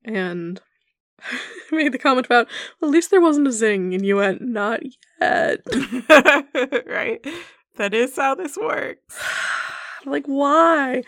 [0.04, 0.60] And
[1.22, 2.48] I made the comment about,
[2.80, 3.94] well, at least there wasn't a zing.
[3.94, 4.80] And you went, not
[5.20, 5.60] yet.
[6.86, 7.24] right.
[7.76, 9.18] That is how this works.
[10.06, 11.02] like, why?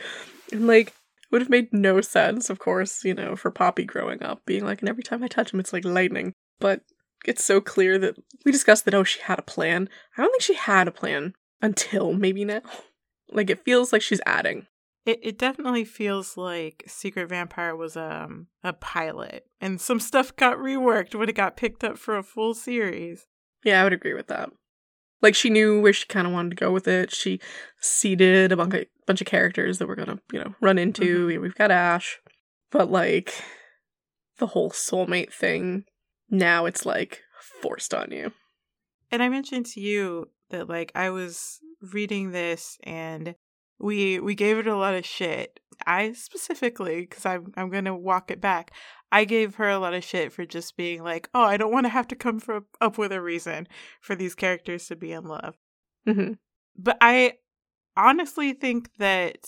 [0.50, 4.22] And like, it would have made no sense, of course, you know, for Poppy growing
[4.22, 6.32] up, being like, and every time I touch him, it's like lightning.
[6.60, 6.80] But
[7.26, 9.88] it's so clear that we discussed that, oh, she had a plan.
[10.16, 12.62] I don't think she had a plan until maybe now.
[13.30, 14.66] Like, it feels like she's adding.
[15.04, 20.58] It it definitely feels like Secret Vampire was um a pilot, and some stuff got
[20.58, 23.26] reworked when it got picked up for a full series.
[23.64, 24.50] Yeah, I would agree with that.
[25.22, 27.14] Like she knew where she kind of wanted to go with it.
[27.14, 27.40] She
[27.80, 31.28] seeded a bunch of, bunch of characters that we're gonna, you know, run into.
[31.28, 31.40] Mhm.
[31.40, 32.18] We've got Ash,
[32.72, 33.32] but like
[34.38, 35.84] the whole soulmate thing.
[36.30, 37.22] Now it's like
[37.62, 38.32] forced on you.
[39.12, 41.60] And I mentioned to you that like I was
[41.92, 43.34] reading this and
[43.78, 45.60] we we gave it a lot of shit.
[45.86, 48.72] I specifically because I'm I'm gonna walk it back.
[49.12, 51.84] I gave her a lot of shit for just being like, oh, I don't want
[51.84, 53.68] to have to come for, up with a reason
[54.00, 55.56] for these characters to be in love.
[56.04, 56.32] hmm
[56.76, 57.34] But I
[57.96, 59.38] honestly think that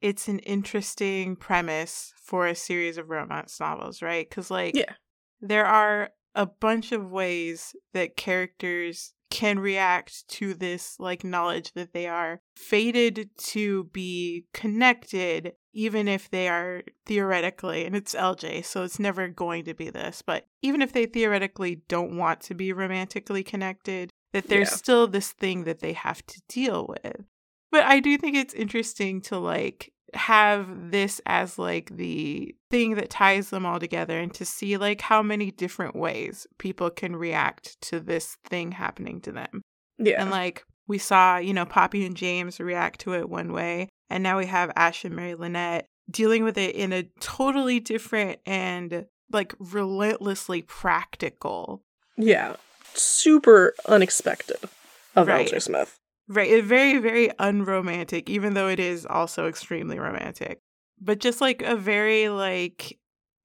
[0.00, 4.28] it's an interesting premise for a series of romance novels, right?
[4.28, 4.94] Because like Yeah.
[5.40, 11.92] there are a bunch of ways that characters can react to this like knowledge that
[11.92, 18.82] they are fated to be connected even if they are theoretically and it's LJ so
[18.84, 22.72] it's never going to be this but even if they theoretically don't want to be
[22.72, 24.76] romantically connected that there's Yeah.
[24.76, 27.24] still this thing that they have to deal with
[27.70, 33.10] but I do think it's interesting to like have this as like the thing that
[33.10, 37.80] ties them all together and to see like how many different ways people can react
[37.82, 39.62] to this thing happening to them.
[39.98, 40.20] Yeah.
[40.20, 44.22] And like we saw, you know, Poppy and James react to it one way, and
[44.22, 49.04] now we have Ash and Mary Lynette dealing with it in a totally different and
[49.30, 51.82] like relentlessly practical
[52.18, 52.56] yeah.
[52.94, 54.58] Super unexpected
[55.14, 55.62] of Right.
[55.62, 55.97] Smith.
[56.28, 56.62] Right.
[56.62, 60.60] Very, very unromantic, even though it is also extremely romantic.
[61.00, 62.98] But just like a very like,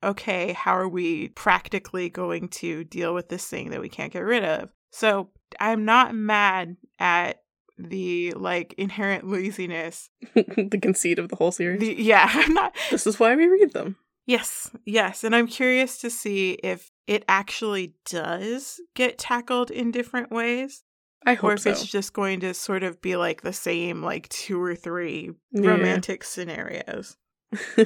[0.04, 4.20] okay, how are we practically going to deal with this thing that we can't get
[4.20, 4.70] rid of?
[4.92, 5.30] So
[5.60, 7.42] I'm not mad at
[7.78, 10.10] the like inherent laziness.
[10.36, 11.80] the conceit of the whole series.
[11.80, 13.98] The, yeah, I'm not this is why we read them.
[14.26, 15.24] Yes, yes.
[15.24, 20.84] And I'm curious to see if it actually does get tackled in different ways.
[21.26, 21.70] I or if so.
[21.72, 25.70] it's just going to sort of be like the same like two or three Yeah.
[25.72, 27.18] romantic scenarios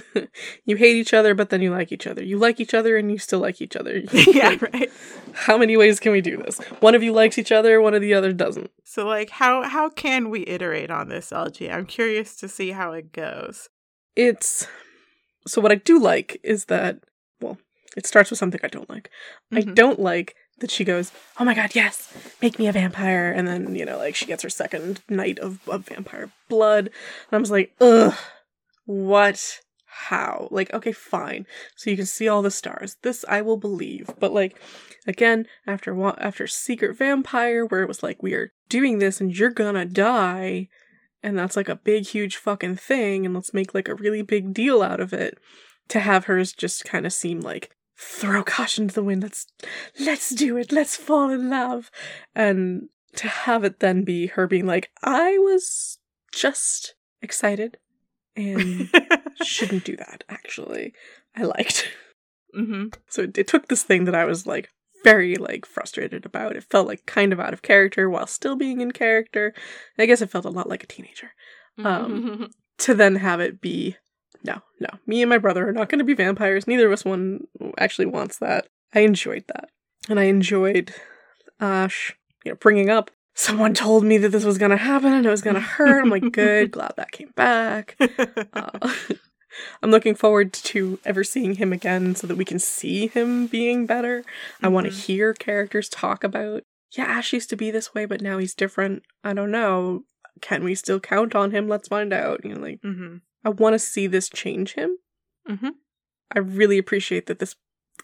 [0.66, 2.24] you hate each other, but then you like each other.
[2.24, 3.98] You like each other, and you still like each other.
[4.12, 4.92] yeah Like, right
[5.34, 6.58] How many ways can we do this?
[6.80, 8.72] One of you likes each other, one of the other doesn't.
[8.86, 12.94] so like how how can we iterate on this LJ i'm curious to see how
[12.94, 13.68] it goes
[14.16, 14.68] It's
[15.46, 17.00] so what I do like is that
[17.42, 17.58] well,
[17.96, 19.10] it starts with something I don't like.
[19.52, 19.76] I Mhm.
[19.76, 23.76] don't like that she goes, "Oh my god, yes, make me a vampire," and then
[23.76, 27.52] you know, like she gets her second night of, of vampire blood, and I was
[27.52, 28.14] like, "Ugh,
[28.86, 29.60] what?
[29.86, 30.48] How?
[30.52, 31.48] Like, okay, fine.
[31.76, 32.98] So you can see all the stars.
[33.02, 34.60] This I will believe, but like,
[35.08, 39.38] again, after wa- after Secret Vampire, where it was like we are doing this and
[39.38, 40.68] you're gonna die."
[41.24, 44.54] And that's like a big, huge fucking thing, and let's make like a really big
[44.54, 45.38] deal out of it.
[45.90, 49.24] To have hers just kind of seem like throw caution to the wind.
[49.24, 49.48] Let's
[50.00, 50.72] let's do it.
[50.72, 51.90] Let's fall in love.
[52.36, 55.98] And to have it then be her being like, I was
[56.32, 57.78] just excited
[58.36, 58.90] and
[59.44, 60.24] shouldn't do that.
[60.30, 60.94] Actually,
[61.36, 61.88] I liked.
[62.54, 64.70] hmm So it, it took this thing that I was like
[65.04, 66.56] very like frustrated about.
[66.56, 69.54] It felt like kind of out of character while still being in character.
[69.98, 71.32] I guess it felt a lot like a teenager.
[71.84, 73.98] Um, to then have it be
[74.44, 74.90] no, no.
[75.06, 76.68] Me and my brother are not going to be vampires.
[76.68, 77.48] Neither of us one
[77.78, 78.68] actually wants that.
[78.94, 79.70] I enjoyed that.
[80.10, 80.94] And I enjoyed
[81.60, 82.16] Ash,
[82.46, 85.30] you know, bringing up someone told me that this was going to happen and it
[85.30, 86.02] was going to hurt.
[86.02, 87.96] I'm like, good, glad that came back.
[88.54, 88.94] Uh,
[89.82, 93.86] I'm looking forward to ever seeing him again so that we can see him being
[93.86, 94.24] better.
[94.62, 98.22] I want to hear characters talk about, yeah, Ash used to be this way, but
[98.22, 99.04] now he's different.
[99.24, 100.04] I don't know.
[100.42, 101.68] Can we still count on him?
[101.68, 102.44] Let's find out.
[102.44, 103.18] You know, like, hmm
[103.48, 104.98] I want to see this change him.
[105.48, 105.70] hmm
[106.30, 107.56] I really appreciate that this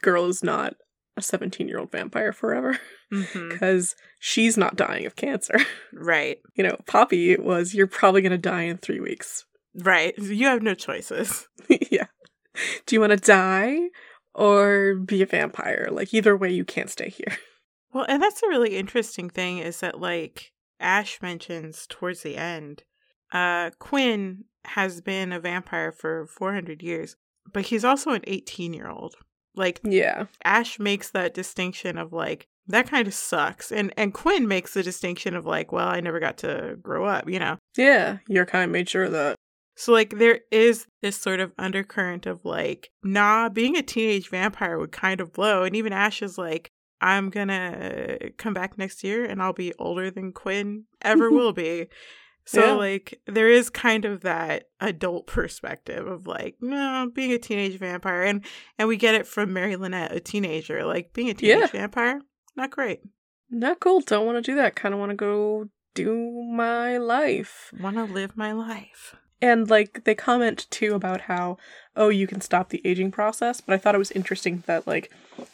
[0.01, 0.75] girl is not
[1.17, 2.79] a 17 year old vampire forever
[3.11, 5.57] because she's not dying of cancer.
[5.91, 6.37] Right.
[6.55, 9.43] you know, Poppy was, you're probably going to die in three weeks.
[9.75, 10.17] Right.
[10.17, 11.49] You have no choices.
[11.91, 12.07] yeah.
[12.85, 13.89] Do you want to die
[14.33, 15.89] or be a vampire?
[15.91, 17.37] Like, either way, you can't stay here.
[17.91, 22.83] Well, and that's a really interesting thing is that like Ash mentions towards the end,
[23.33, 27.17] uh Quinn has been a vampire for 400 years,
[27.51, 29.15] but he's also an 18-year-old.
[29.55, 30.25] Like Yeah.
[30.45, 33.71] Ash makes that distinction of like that kind of sucks.
[33.71, 37.29] And and Quinn makes the distinction of like, well, I never got to grow up,
[37.29, 37.57] you know.
[37.75, 38.19] Yeah.
[38.27, 39.35] Your kind made sure of that.
[39.75, 44.77] So like there is this sort of undercurrent of like, nah, being a teenage vampire
[44.77, 45.63] would kind of blow.
[45.63, 46.69] And even Ash is like,
[47.01, 51.87] I'm gonna come back next year and I'll be older than Quinn ever will be.
[52.45, 52.71] So Yeah.
[52.73, 58.23] like there is kind of that adult perspective of like, no, being a teenage vampire
[58.23, 58.43] and
[58.77, 60.83] and we get it from Mary Lynette, a teenager.
[60.83, 61.67] Like being a teenage Yeah.
[61.67, 62.21] vampire,
[62.55, 63.01] not great.
[63.49, 64.01] Not cool.
[64.01, 64.75] Don't want to do that.
[64.75, 67.71] Kind of want to go do my life.
[67.79, 69.15] Wanna live my life.
[69.41, 71.57] And like they comment too about how
[71.95, 75.11] oh you can stop the aging process, but I thought it was interesting that like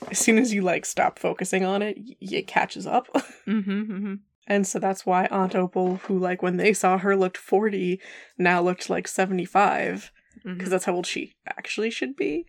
[0.10, 3.08] as soon as you like stop focusing on it, y- it catches up.
[3.48, 4.14] Mm-hmm, mm-hmm.
[4.50, 8.02] And so that's why Aunt Opal, who like when they saw her looked 40,
[8.38, 10.58] now looked like 75 mm-hmm.
[10.58, 12.48] because that's how old she actually should be.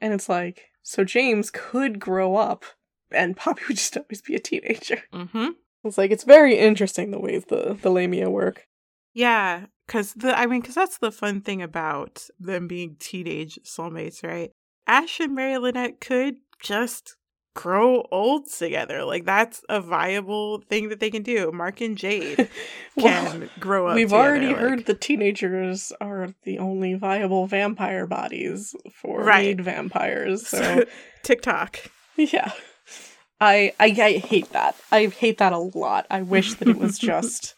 [0.00, 2.64] And it's like so James could grow up
[3.10, 5.02] and Poppy would just always be a teenager.
[5.12, 5.48] Mm-hmm.
[5.84, 8.66] It's like it's very interesting the ways the the Lamia work.
[9.14, 14.22] Yeah, because the I mean, because that's the fun thing about them being teenage soulmates,
[14.22, 14.50] right?
[14.86, 17.16] Ash and Mary Lynette could just
[17.60, 19.04] grow old together.
[19.04, 21.50] Like that's a viable thing that they can do.
[21.50, 22.48] Mark and Jade
[22.96, 23.96] Well, can grow up.
[23.96, 29.46] We've together, already like- heard the teenagers are the only viable vampire bodies for Right.
[29.46, 30.46] lead vampires.
[30.46, 30.84] So
[31.24, 31.78] TikTok.
[32.16, 32.52] yeah,
[33.40, 34.76] I, I I hate that.
[34.92, 36.06] I hate that a lot.
[36.10, 37.54] I wish that it was just.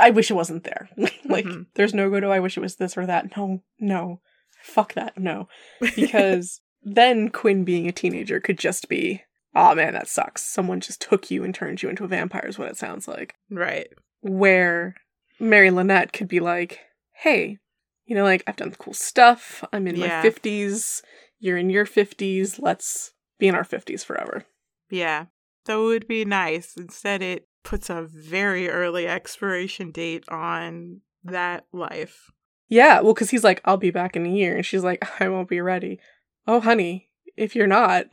[0.00, 0.88] I wish it wasn't there.
[1.24, 1.66] like, Mhm.
[1.74, 2.26] there's no go to.
[2.28, 3.36] I wish it was this or that.
[3.36, 4.20] No, no,
[4.62, 5.16] fuck that.
[5.18, 5.46] No,
[5.80, 9.22] because then Quinn being a teenager could just be.
[9.54, 10.42] Oh man, that sucks.
[10.42, 12.46] Someone just took you and turned you into a vampire.
[12.46, 13.88] Is what it sounds like right.
[14.22, 14.94] where
[15.38, 16.80] Mary Lynette could be like,
[17.12, 17.58] hey,
[18.06, 19.64] you know, like, I've done cool stuff.
[19.72, 20.22] I'm in Yeah.
[20.22, 21.02] my 50s.
[21.38, 22.58] You're in your 50s.
[22.60, 24.44] Let's be in our 50s forever.
[24.90, 25.26] Yeah.
[25.66, 26.76] So it would be nice.
[26.76, 32.30] Instead, it puts a very early expiration date on that life.
[32.68, 34.56] Yeah, well, because he's like, I'll be back in a year.
[34.56, 36.00] And she's like, I won't be ready.
[36.46, 38.06] Oh, honey, if you're not,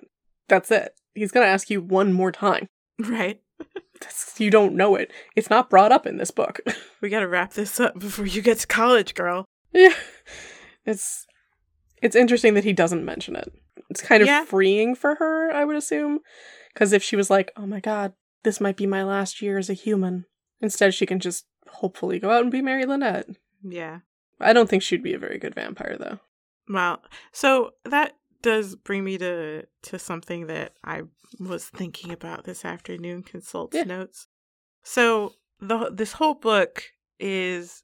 [0.47, 0.93] that's it.
[1.13, 2.67] He's going to ask you one more time.
[2.99, 3.41] Right.
[4.37, 5.11] You don't know it.
[5.35, 6.61] It's not brought up in this book.
[7.01, 9.43] We got to wrap this up before you get to college, girl.
[9.73, 9.93] Yeah.
[10.85, 11.25] It's
[12.01, 13.51] it's interesting that he doesn't mention it.
[13.89, 14.45] It's kind of Yeah.
[14.45, 16.19] freeing for her, I would assume.
[16.73, 18.13] Because if she was like, oh my god,
[18.43, 20.23] this might be my last year as a human,
[20.61, 23.27] instead she can just hopefully go out and be Mary Lynette.
[23.61, 23.99] Yeah.
[24.39, 26.19] I don't think she'd be a very good vampire, though.
[26.69, 27.01] Well,
[27.33, 31.03] so that does bring me to to something that I
[31.39, 33.23] was thinking about this afternoon.
[33.23, 33.83] Consults Yeah.
[33.83, 34.27] notes.
[34.83, 36.83] So the this whole book
[37.19, 37.83] is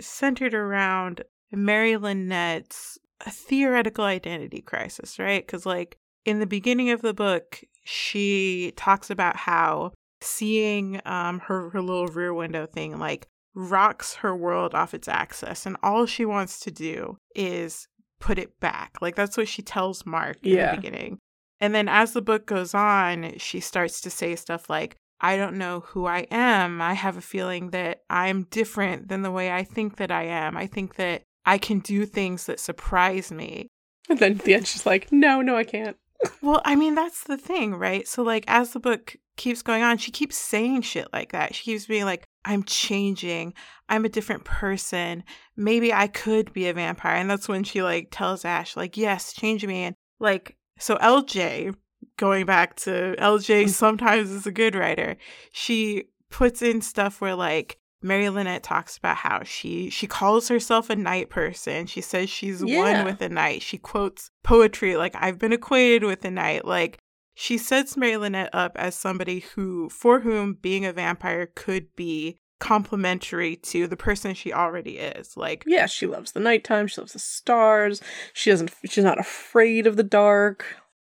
[0.00, 2.98] centered around Mary Lynette's
[3.28, 5.46] theoretical identity crisis, right?
[5.46, 11.70] Because like in the beginning of the book, she talks about how seeing um her
[11.70, 16.24] her little rear window thing like rocks her world off its axis and all she
[16.24, 17.88] wants to do is
[18.22, 20.70] put it back like that's what she tells mark in Yeah.
[20.70, 21.18] the beginning
[21.60, 25.58] and then as the book goes on she starts to say stuff like i don't
[25.58, 29.64] know who i am i have a feeling that i'm different than the way i
[29.64, 33.66] think that i am i think that i can do things that surprise me
[34.08, 35.96] And then at the end, she's like, no, no, I can't.
[36.42, 38.06] well, I mean, that's the thing, right?
[38.06, 41.54] So, like, as the book keeps going on, she keeps saying shit like that.
[41.54, 43.54] She keeps being like, I'm changing.
[43.88, 45.24] I'm a different person.
[45.56, 47.16] Maybe I could be a vampire.
[47.16, 49.84] And that's when she, like, tells Ash, like, yes, change me.
[49.84, 51.74] And, like, so LJ
[52.16, 53.68] going back to LJ mm-hmm.
[53.68, 55.16] sometimes is a good writer.
[55.52, 60.90] She puts in stuff where like Mary Lynette talks about how she she calls herself
[60.90, 61.86] a night person.
[61.86, 62.78] She says she's Yeah.
[62.78, 63.62] one with the night.
[63.62, 66.64] She quotes poetry like I've been acquainted with the night.
[66.64, 66.98] Like
[67.34, 72.38] she sets Mary Lynette up as somebody who for whom being a vampire could be
[72.60, 75.36] complementary to the person she already is.
[75.36, 76.86] Like Yeah, she loves the nighttime.
[76.86, 78.00] She loves the stars.
[78.32, 78.72] She doesn't.
[78.88, 80.64] She's not afraid of the dark.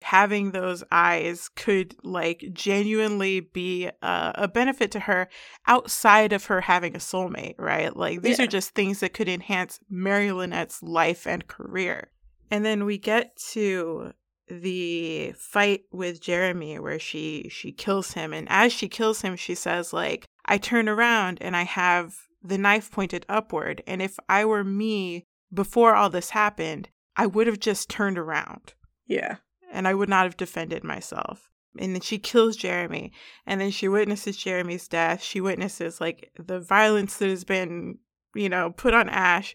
[0.02, 5.28] having those eyes could like genuinely be uh, a benefit to her
[5.66, 7.96] outside of her having a soulmate, right?
[7.96, 8.44] Like these Yeah.
[8.44, 12.10] are just things that could enhance Mary Lynette's life and career.
[12.52, 14.12] And then we get to
[14.48, 19.54] the fight with Jeremy where she she kills him and as she kills him she
[19.54, 24.44] says like I turn around and I have the knife pointed upward and if I
[24.44, 28.74] were me before all this happened I would have just turned around
[29.06, 29.36] Yeah.
[29.72, 31.50] and I would not have defended myself.
[31.78, 33.12] And then she kills Jeremy,
[33.46, 35.22] and then she witnesses Jeremy's death.
[35.22, 37.98] She witnesses like the violence that has been,
[38.34, 39.54] you know, put on Ash,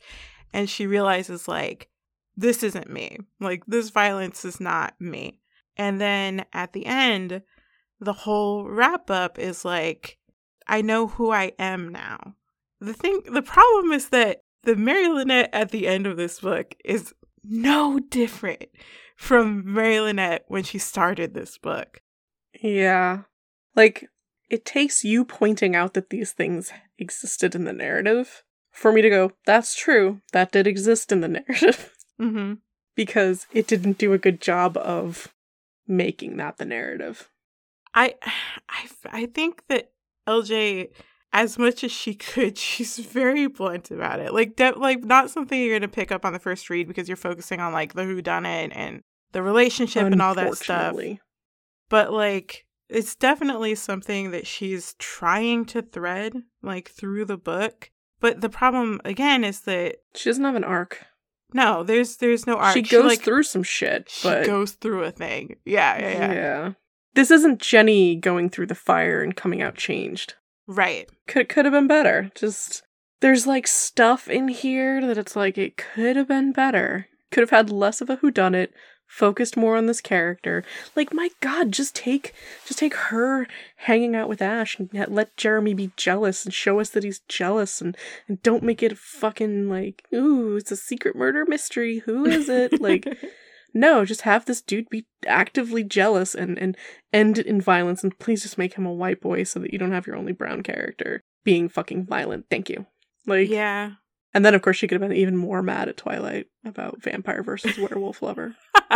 [0.53, 1.87] and she realizes like
[2.35, 3.17] this isn't me.
[3.39, 5.39] Like this violence is not me.
[5.77, 7.41] And then at the end,
[7.99, 10.17] the whole wrap up is like
[10.67, 12.35] I know who I am now.
[12.79, 16.75] The thing the problem is that the Mary Lynette at the end of this book
[16.85, 17.13] is
[17.43, 18.65] no different
[19.17, 22.01] from Mary Lynette when she started this book.
[22.61, 23.23] Yeah.
[23.75, 24.07] Like,
[24.49, 29.09] it takes you pointing out that these things existed in the narrative for me to
[29.09, 30.21] go, that's true.
[30.33, 31.91] That did exist in the narrative.
[32.21, 32.53] Mm-hmm.
[32.95, 35.33] because it didn't do a good job of
[35.87, 37.29] making that the narrative.
[37.93, 38.15] I,
[38.69, 39.91] I, I think that
[40.27, 40.89] LJ,
[41.33, 44.33] as much as she could, she's very blunt about it.
[44.33, 47.17] Like, de- like not something you're gonna pick up on the first read because you're
[47.17, 49.01] focusing on like the who done it and
[49.31, 50.95] the relationship and all that stuff.
[51.89, 57.89] But like, it's definitely something that she's trying to thread like through the book.
[58.19, 61.05] But the problem again is that She doesn't have an arc.
[61.53, 62.73] No, there's there's no arc.
[62.73, 65.57] She goes like, through some shit, She goes through a thing.
[65.65, 66.71] Yeah, yeah, yeah.
[67.13, 70.35] This isn't Jenny going through the fire and coming out changed.
[70.67, 71.09] Right.
[71.27, 72.31] Could could have been better.
[72.35, 72.83] Just
[73.19, 77.07] there's like stuff in here that it's like it could have been better.
[77.31, 78.69] Could have had less of a whodunit,
[79.11, 80.63] focused more on this character.
[80.95, 82.33] Like my god, just take
[82.65, 83.45] just take her
[83.75, 87.19] hanging out with Ash and let- let Jeremy be jealous and show us that he's
[87.27, 87.97] jealous and
[88.27, 91.99] and don't make it fucking like ooh, it's a secret murder mystery.
[91.99, 92.79] Who is it?
[92.81, 93.05] like
[93.73, 96.75] no, just have this dude be actively jealous and, and
[97.13, 99.79] end it in violence, and please just make him a white boy so that you
[99.79, 102.45] don't have your only brown character being fucking violent.
[102.49, 102.85] Thank you.
[103.25, 103.91] Like, yeah.
[104.33, 107.43] And then of course she could have been even more mad at Twilight about vampire
[107.43, 108.55] versus werewolf lover.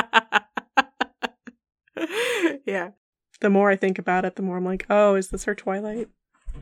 [2.66, 2.92] yeah.
[3.42, 6.08] The more I think about it, the more I'm like, oh, is this her Twilight?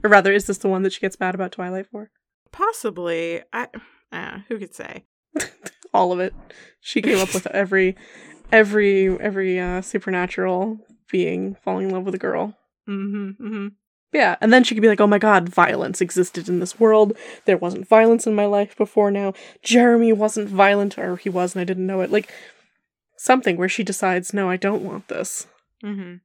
[0.04, 2.10] Or rather, is this the one that she gets mad about Twilight for?
[2.52, 3.42] Possibly.
[3.52, 3.68] I
[4.12, 5.06] uh, who could say?
[5.94, 6.34] All of it.
[6.82, 7.96] She came up with every,
[8.52, 10.80] every, every uh, supernatural
[11.12, 12.58] being falling in love with a girl.
[12.90, 13.46] Mm-hmm.
[13.46, 13.68] Mm-hmm.
[14.14, 17.18] Yeah, and then she could be like, "Oh my god, violence existed in this world.
[17.46, 19.34] There wasn't violence in my life before now.
[19.64, 22.32] Jeremy wasn't violent, or he was, and I didn't know it." Like
[23.18, 25.48] something where she decides, "No, I don't want this."
[25.84, 26.16] Mm-hmm.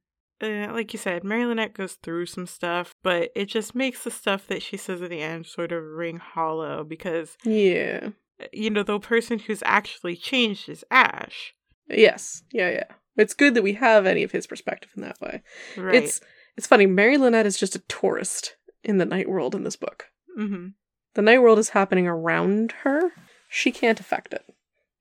[0.41, 4.11] Uh, like you said, Mary Lynette goes through some stuff, but it just makes the
[4.11, 8.11] stuff that she says at the end sort of ring hollow because, Yeah.
[8.53, 11.53] you know, the person who's actually changed is Ash.
[11.89, 12.43] Yes.
[12.53, 12.69] Yeah.
[12.69, 12.85] Yeah.
[13.17, 15.41] It's good that we have any of his perspective in that way.
[15.75, 15.95] Right.
[15.95, 16.21] It's
[16.59, 16.85] it's funny.
[16.85, 20.07] Mary Lynette is just a tourist in the night world in this book.
[20.37, 20.67] mm-hmm.
[21.13, 23.13] The night world is happening around her.
[23.47, 24.43] She can't affect it.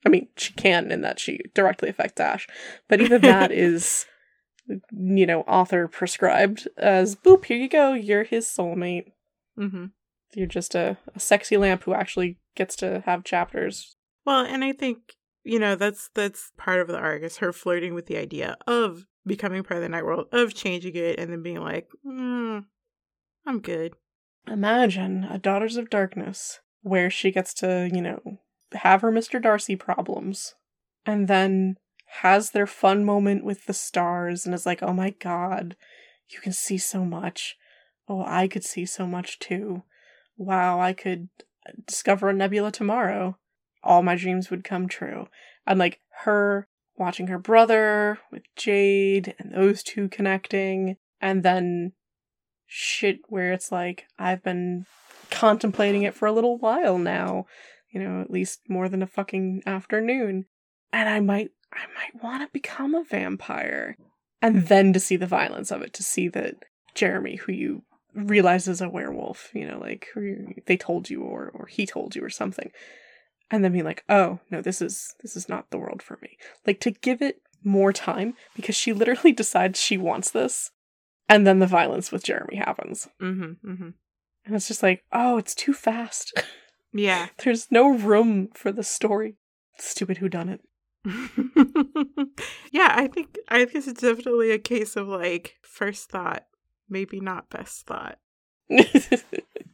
[0.06, 2.46] I mean, she can in that she directly affects Ash,
[2.88, 4.06] but even that is,
[4.68, 7.46] you know, author prescribed as boop.
[7.46, 7.92] Here you go.
[7.92, 9.10] You're his soulmate.
[9.58, 9.86] Mm-hmm.
[10.34, 13.96] You're just a, a sexy lamp who actually gets to have chapters.
[14.24, 17.94] Well, and I think you know that's that's part of the arc is her flirting
[17.94, 21.42] with the idea of becoming part of the night world, of changing it, and then
[21.42, 22.64] being like, mm,
[23.46, 23.94] "I'm good."
[24.46, 28.40] Imagine a Daughters of Darkness where she gets to, you know,
[28.72, 29.40] have her Mr.
[29.40, 30.54] Darcy problems
[31.04, 31.76] and then
[32.22, 35.76] has their fun moment with the stars and is like, oh my god,
[36.28, 37.56] you can see so much.
[38.08, 39.82] Oh, I could see so much too.
[40.36, 41.28] Wow, I could
[41.86, 43.36] discover a nebula tomorrow.
[43.82, 45.28] All my dreams would come true.
[45.66, 46.68] And like her
[46.98, 51.92] watching her brother with Jade and those two connecting, and then
[52.66, 54.86] shit where it's like I've been
[55.30, 57.46] contemplating it for a little while now,
[57.90, 60.46] you know, at least more than a fucking afternoon,
[60.92, 63.96] and I might I might want to become a vampire.
[64.40, 66.54] and then to see the violence of it, to see that
[66.94, 67.82] Jeremy, who you
[68.14, 71.86] realize is a werewolf, you know, like or you- they told you or or he
[71.86, 72.70] told you or something,
[73.50, 76.36] and then be like, oh no, this is this is not the world for me.
[76.66, 80.70] Like to give it more time because she literally decides she wants this,
[81.28, 83.70] and then the violence with Jeremy happens, Mm-hmm.
[83.70, 83.88] Mm-hmm.
[84.46, 86.32] and it's just like, oh, it's too fast.
[86.94, 87.28] Yeah.
[87.44, 89.36] There's no room for the story.
[89.76, 90.62] Stupid who done it.
[92.72, 96.46] yeah, I think I think it's definitely a case of like first thought,
[96.88, 98.18] maybe not best thought.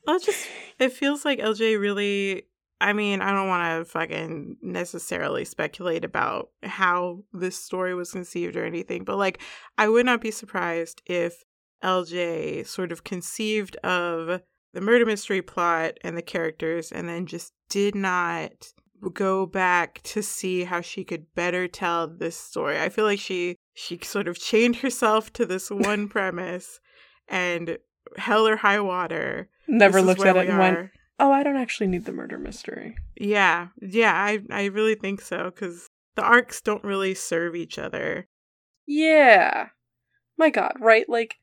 [0.06, 0.48] I'll just
[0.78, 2.46] it feels like LJ really
[2.80, 8.56] I mean, I don't want to fucking necessarily speculate about how this story was conceived
[8.56, 9.40] or anything, but like
[9.78, 11.44] I would not be surprised if
[11.82, 14.40] LJ sort of conceived of
[14.72, 18.72] the murder mystery plot and the characters and then just did not
[19.12, 22.80] go back to see how she could better tell this story.
[22.80, 26.80] I feel like she she sort of chained herself to this one premise
[27.28, 27.78] and
[28.16, 29.48] hell or high water.
[29.68, 30.90] Never looked at it and went.
[31.18, 32.96] Oh, I don't actually need the murder mystery.
[33.16, 38.28] Yeah, yeah, I I really think so because the arcs don't really serve each other.
[38.86, 39.68] Yeah.
[40.36, 41.08] My god, right?
[41.08, 41.36] Like,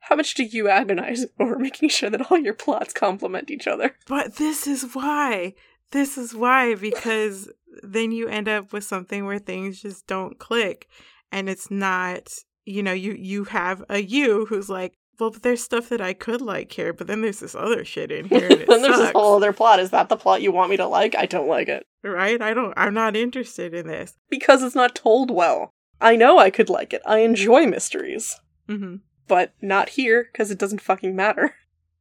[0.00, 3.94] how much do you agonize over making sure that all your plots complement each other?
[4.06, 5.54] But this is why.
[5.90, 7.50] This is why because
[7.82, 10.88] then you end up with something where things just don't click
[11.32, 12.28] and it's not,
[12.64, 16.12] you know, you you have a you who's like, well, but there's stuff that I
[16.12, 19.10] could like here, but then there's this other shit in here and then there's this
[19.12, 19.80] whole other plot.
[19.80, 21.14] Is that the plot you want me to like?
[21.16, 21.84] I don't like it.
[22.02, 22.40] right?
[22.40, 24.14] I don't I'm not interested in this.
[24.30, 25.70] Because it's not told well.
[26.00, 27.02] I know I could like it.
[27.04, 28.38] I enjoy mysteries.
[28.68, 28.96] hmm
[29.26, 31.54] But not here, because it doesn't fucking matter.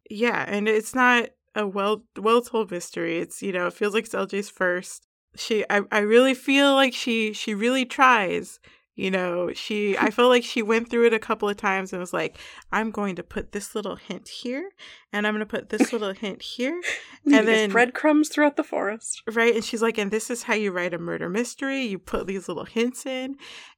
[0.10, 3.18] Yeah, and it's not a well well told mystery.
[3.19, 5.07] It's you know, it feels like it's LJ's first.
[5.35, 8.60] She I, I really feel like she she really tries.
[8.98, 11.99] You know, she I feel like she went through it a couple of times and
[11.99, 12.40] was like,
[12.72, 14.72] I'm going to put this little hint here
[15.14, 16.82] and I'm gonna put this little hint here.
[17.30, 19.22] And then breadcrumbs throughout the forest.
[19.28, 19.53] Right?
[19.53, 21.82] And she's like, and this is how you write a murder mystery.
[21.82, 23.36] You put these little hints in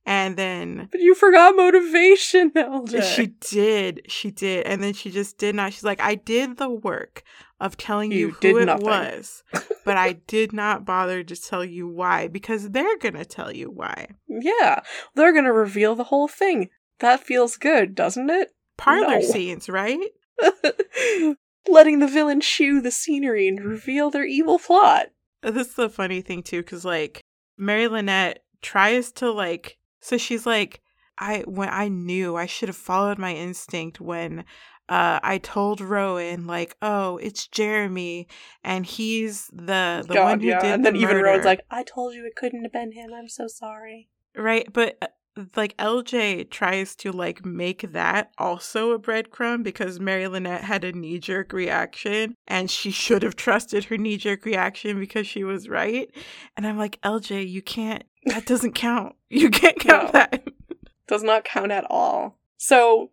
[0.09, 3.03] and then But you forgot motivation, LJ.
[3.15, 4.01] She did.
[4.07, 4.65] She did.
[4.65, 5.71] And then she just did not.
[5.71, 7.21] She's like, I did the work
[7.59, 9.43] of telling you, You who did it nothing." was,
[9.85, 13.69] but I did not bother to tell you why because they're going to tell you
[13.69, 14.07] why.
[14.27, 14.81] Yeah,
[15.15, 16.69] they're gonna reveal the whole thing.
[16.99, 18.49] That feels good, doesn't it?
[18.77, 19.21] Parlor No.
[19.21, 19.99] scenes, right?
[21.67, 25.07] Letting the villain chew the scenery and reveal their evil plot.
[25.41, 27.21] This is the funny thing, too, because, like,
[27.57, 30.81] Mary Lynette tries to, like, so she's like,
[31.17, 34.45] I, when I knew I should have followed my instinct when
[34.87, 38.27] uh, I told Rowan, like, oh, it's Jeremy,
[38.63, 41.17] and he's the the one who did and the then even.
[41.17, 43.11] Rowan's like, I told you it couldn't have been him.
[43.13, 44.09] I'm so sorry.
[44.35, 45.07] Right, but uh,
[45.55, 50.91] like LJ tries to like make that also a breadcrumb because Mary Lynette had a
[50.91, 55.69] knee jerk reaction and she should have trusted her knee jerk reaction because she was
[55.69, 56.09] right.
[56.57, 59.15] And I'm like, LJ, you can't, that doesn't count.
[59.29, 60.11] You can't count No.
[60.11, 60.43] that.
[61.07, 62.37] Does not count at all.
[62.57, 63.11] So,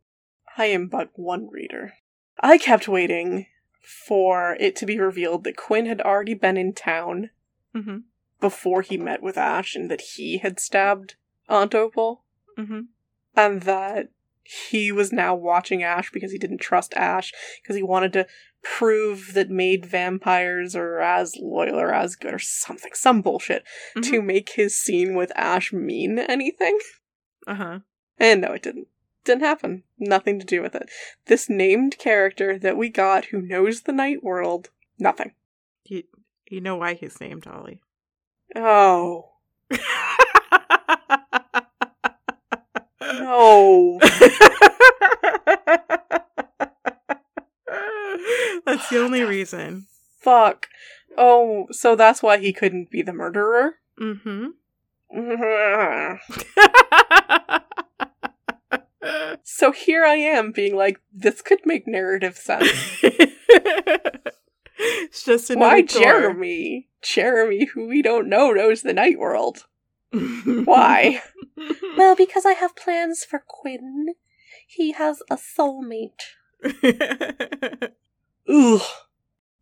[0.59, 1.93] I am but one reader.
[2.41, 3.47] I kept waiting
[4.07, 7.31] for it to be revealed that Quinn had already been in town
[7.75, 7.99] hmm
[8.41, 11.15] before he met with Ash and that he had stabbed
[11.48, 12.24] Aunt Opal.
[12.56, 12.81] hmm
[13.36, 14.09] and that
[14.43, 17.32] he was now watching Ash because he didn't trust Ash
[17.62, 18.27] because he wanted to
[18.62, 23.64] prove that made vampires are as loyal or as good or something, some bullshit
[24.02, 26.78] to make his scene with Ash mean anything.
[27.47, 27.78] Uh huh.
[28.18, 28.89] And no, it didn't.
[29.24, 29.82] Didn't happen.
[29.98, 30.89] Nothing to do with it.
[31.27, 35.35] This named character that we got who knows the night world, nothing.
[35.85, 36.05] You,
[36.48, 37.81] you know why he's named Ollie.
[38.55, 39.32] Oh,
[43.21, 43.99] no.
[48.65, 49.87] That's the only reason.
[50.21, 50.69] Fuck.
[51.17, 53.77] Oh, so that's why he couldn't be the murderer?
[54.01, 54.49] Mm-hmm.
[59.49, 62.69] So here I am being like, this could make narrative sense.
[63.03, 64.25] it's
[65.25, 65.83] just another Why.
[65.83, 66.89] Jeremy?
[67.01, 69.67] Jeremy, who we don't know, knows the night world.
[70.12, 71.23] Why?
[71.97, 74.15] well, because I have plans for Quinn.
[74.66, 76.35] He has a soulmate.
[78.49, 78.83] Ugh.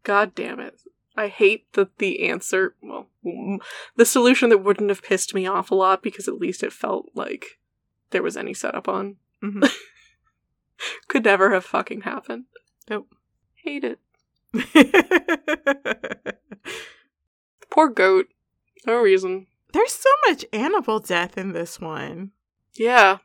[0.03, 0.81] God damn it.
[1.17, 3.59] I hate that the answer, well, mm,
[3.97, 7.11] the solution that wouldn't have pissed me off a lot because at least it felt
[7.15, 7.59] like
[8.11, 9.17] there was any setup on.
[9.43, 9.73] Mhm.
[11.09, 12.45] Could never have fucking happened.
[12.91, 13.15] Nope.
[13.55, 13.99] Hate it.
[17.71, 18.27] Poor goat.
[18.87, 19.47] No reason.
[19.75, 22.31] There's so much animal death in this one.
[22.75, 23.19] Yeah.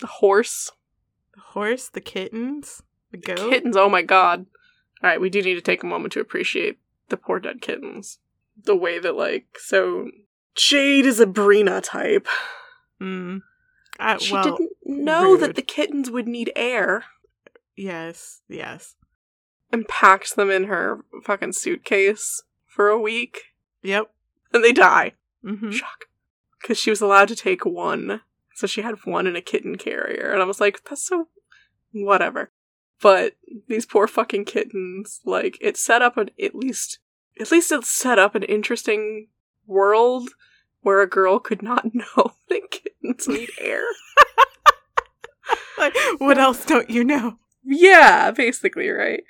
[0.00, 0.70] The horse.
[1.34, 3.50] The horse, the kittens, the goat.
[3.50, 4.46] Kittens, oh my god.
[5.02, 6.78] Alright, we do need to take a moment to appreciate
[7.08, 8.18] the poor dead kittens.
[8.62, 10.10] The way that, like, so.
[10.54, 12.28] Jade is a Brina type.
[13.00, 13.40] Mm.
[13.98, 17.04] Uh, She well, didn't know that the kittens would need air
[17.76, 18.94] yes, yes.
[19.72, 23.40] and packed them in her fucking suitcase for a week
[23.82, 24.10] Yep.
[24.52, 25.12] and they die.
[25.44, 26.06] Hmm Shock.
[26.60, 28.22] Because she was allowed to take one.
[28.54, 30.30] So she had one in a kitten carrier.
[30.32, 31.28] And I was like, that's so.
[31.92, 32.50] Whatever.
[33.00, 33.36] But
[33.68, 36.30] these poor fucking kittens, like, it set up an.
[36.42, 36.98] At least.
[37.38, 39.28] At least it set up an interesting
[39.66, 40.30] world
[40.82, 43.84] where a girl could not know that kittens need air.
[45.76, 47.38] Like, what else don't you know?
[47.64, 49.24] Yeah, basically, right?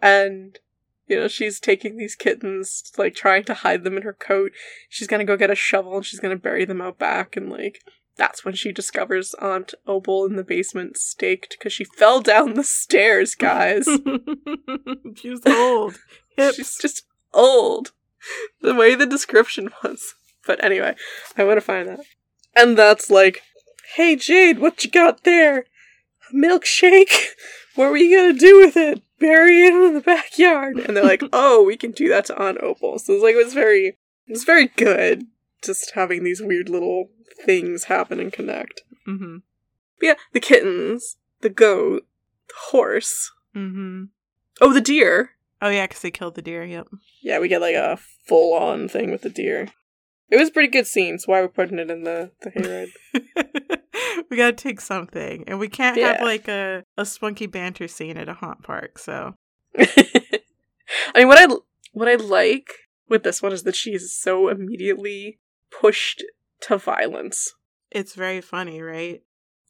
[0.00, 0.58] And,
[1.06, 4.52] you know, she's taking these kittens, like, trying to hide them in her coat.
[4.88, 7.80] She's gonna go get a shovel and she's gonna bury them out back, and, like,
[8.16, 12.64] that's when she discovers Aunt Opal in the basement staked because she fell down the
[12.64, 13.86] stairs, guys.
[15.16, 15.98] she's old.
[16.54, 17.92] She's just old.
[18.60, 20.14] The way the description was.
[20.46, 20.94] But anyway,
[21.36, 22.00] I want to find that.
[22.54, 23.40] And that's like,
[23.94, 25.64] hey Jade, what you got there?
[26.30, 27.28] A milkshake?
[27.74, 29.02] What were you gonna do with it?
[29.18, 30.78] Bury it in the backyard.
[30.78, 32.98] And they're like, oh, we can do that to Aunt Opal.
[32.98, 35.26] So it's like, it was very, it was very good
[35.62, 37.10] just having these weird little
[37.44, 38.82] things happen and connect.
[39.06, 39.38] Mm-hmm.
[39.98, 42.06] But yeah, the kittens, the goat,
[42.48, 43.32] the horse.
[43.54, 44.04] Mm-hmm.
[44.60, 45.30] Oh, the deer.
[45.60, 46.64] Oh yeah, because they killed the deer.
[46.64, 46.88] Yep.
[47.22, 49.68] Yeah, we get like a full on thing with the deer.
[50.28, 54.22] It was a pretty good scene, so why we're putting it in the, the hayride.
[54.30, 56.14] we gotta take something, and we can't Yeah.
[56.14, 58.98] have like a a spunky banter scene at a haunt park.
[58.98, 59.34] So
[59.78, 60.40] I
[61.16, 61.54] mean what I
[61.92, 62.68] what I like
[63.08, 65.38] with this one is that she is so immediately
[65.70, 66.24] pushed
[66.62, 67.54] to violence.
[67.90, 69.22] it's very funny, right?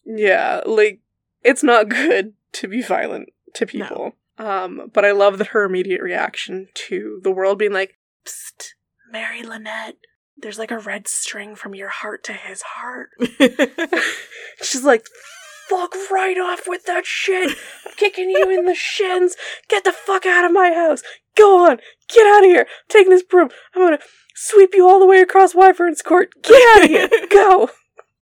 [0.04, 1.00] Yeah, like
[1.42, 4.12] it's not good to be violent to people.
[4.38, 8.74] Um, but I love that her immediate reaction to the world being like, Psst,
[9.10, 9.96] Mary Lynette,
[10.38, 13.10] there's like a red string from your heart to his heart.
[14.62, 15.06] She's like,
[15.68, 17.56] fuck right off with that shit.
[17.86, 19.36] I'm kicking you in the shins.
[19.68, 21.02] Get the fuck out of my house.
[21.36, 21.78] Go on.
[22.08, 22.60] Get out of here.
[22.68, 23.50] I'm taking this broom.
[23.74, 23.98] I'm gonna
[24.34, 26.30] sweep you all the way across Wyvern's Court.
[26.42, 27.08] Get out of here.
[27.30, 27.70] Go.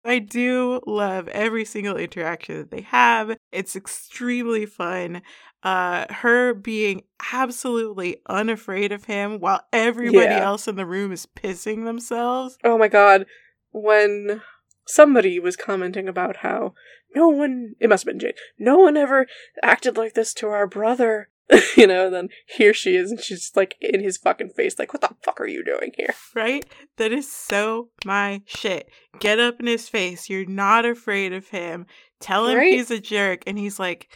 [0.05, 3.37] I do love every single interaction that they have.
[3.53, 5.23] It's extremely fun.
[5.63, 7.03] Uh her being
[7.33, 10.45] absolutely unafraid of him while everybody Yeah.
[10.45, 12.57] else in the room is pissing themselves.
[12.65, 13.27] Oh my god.
[13.73, 14.41] When
[14.87, 16.75] somebody was commenting about how
[17.15, 19.27] no one, it must have been Jade, no one ever
[19.63, 21.29] acted like this to our brother.
[21.79, 24.93] you know, and then here she is, and she's like in his fucking face, like,
[24.93, 26.15] what the fuck are you doing here?
[26.35, 26.63] Right?
[26.99, 28.91] That is so my shit.
[29.19, 30.29] Get up in his face.
[30.29, 31.87] You're not afraid of him.
[32.21, 32.75] Tell him Right?
[32.75, 33.45] he's a jerk.
[33.47, 34.09] And he's like,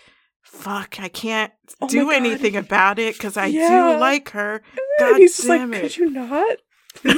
[0.43, 3.95] fuck, I can't Oh do anything about it because I Yeah.
[3.95, 4.63] do like her.
[4.99, 5.81] and God he's just like, it.
[5.81, 6.59] could you not?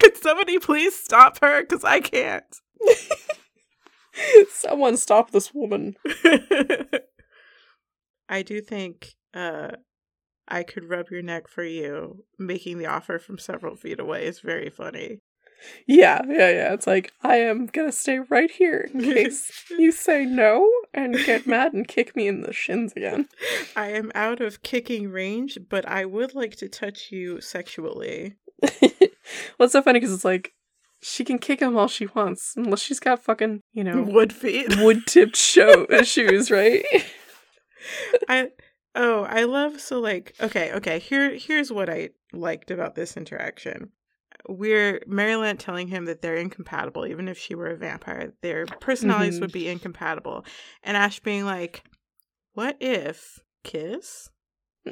[0.00, 1.62] Could somebody please stop her?
[1.62, 2.44] Because I can't.
[4.50, 5.96] Someone stop this woman.
[8.28, 9.72] I do think uh,
[10.48, 12.24] I could rub your neck for you.
[12.38, 15.20] Making the offer from several feet away is very funny.
[15.86, 16.72] Yeah, yeah, yeah.
[16.72, 21.46] It's like, I am gonna stay right here in case you say no and get
[21.46, 23.28] mad and kick me in the shins again.
[23.76, 28.34] I am out of kicking range, but I would like to touch you sexually.
[28.62, 28.80] well,
[29.60, 30.52] it's so funny because it's like,
[31.00, 34.76] she can kick him all she wants, unless she's got fucking, you know, Wood feet.
[34.78, 36.84] wood tipped show uh, shoes, right?
[38.28, 38.48] I
[38.94, 40.98] oh, I love so like okay, okay.
[40.98, 43.92] Here here's what I liked about this interaction.
[44.48, 48.32] We're Maryland telling him that they're incompatible, even if she were a vampire.
[48.42, 49.40] Their personalities Mhm.
[49.42, 50.44] would be incompatible.
[50.82, 51.82] And Ash being like,
[52.52, 54.30] What if kiss?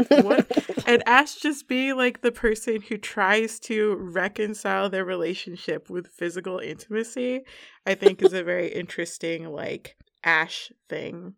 [0.08, 0.50] What?
[0.88, 6.58] And Ash just being like the person who tries to reconcile their relationship with physical
[6.58, 7.42] intimacy,
[7.86, 11.34] I think is a very interesting like Ash thing.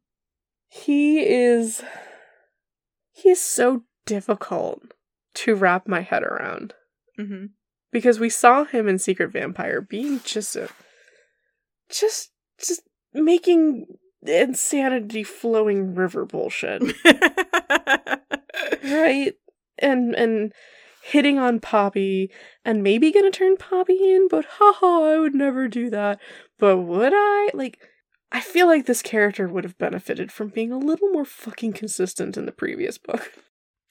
[0.69, 1.83] he is.
[3.13, 4.83] He is so difficult
[5.35, 6.75] to wrap my head around.
[7.19, 7.47] Mm-hmm.
[7.97, 10.69] Because we saw him in Secret Vampire being just a
[11.89, 12.83] just just
[13.15, 13.87] making
[14.23, 16.83] insanity flowing river bullshit,
[18.85, 19.33] right?
[19.79, 20.53] And and
[21.05, 22.31] hitting on Poppy
[22.67, 26.21] and maybe gonna turn Poppy in, but haha, I would never do that.
[26.59, 27.49] But would I?
[27.55, 27.79] Like
[28.31, 32.37] I feel like this character would have benefited from being a little more fucking consistent
[32.37, 33.33] in the previous book.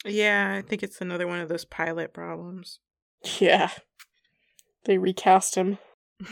[0.06, 2.78] yeah, I think it's another one of those pilot problems.
[3.40, 3.72] Yeah.
[4.86, 5.78] They recast him.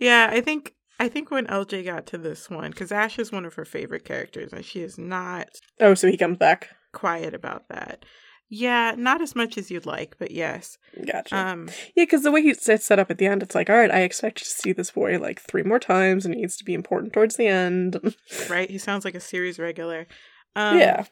[0.00, 3.44] yeah, I think I think when LJ got to this one, because Ash is one
[3.44, 5.48] of her favorite characters, and she is not
[5.80, 6.70] Oh, so he comes back.
[6.92, 8.04] quiet about that.
[8.48, 10.78] Yeah, not as much as you'd like, but yes.
[11.04, 11.36] Gotcha.
[11.36, 13.90] Um, yeah, because the way he's set up at the end, it's like, all right,
[13.90, 16.72] I expect to see this boy like three more times, and he needs to be
[16.74, 18.14] important towards the end.
[18.48, 18.70] right?
[18.70, 20.06] He sounds like a series regular.
[20.58, 21.04] Um, yeah.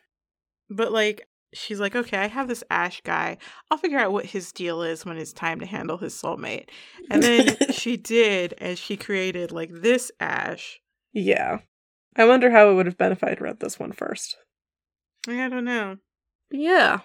[0.70, 3.38] But like, she's like, okay, I have this Ash guy.
[3.70, 6.68] I'll figure out what his deal is when it's time to handle his soulmate.
[7.10, 10.80] And then she did, and she created like this Ash.
[11.12, 11.58] Yeah.
[12.16, 14.36] I wonder how it would have been if I'd read this one first.
[15.26, 15.96] I don't know.
[16.50, 17.00] Yeah.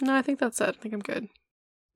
[0.00, 0.68] No, I think that's it.
[0.68, 1.28] I think I'm good.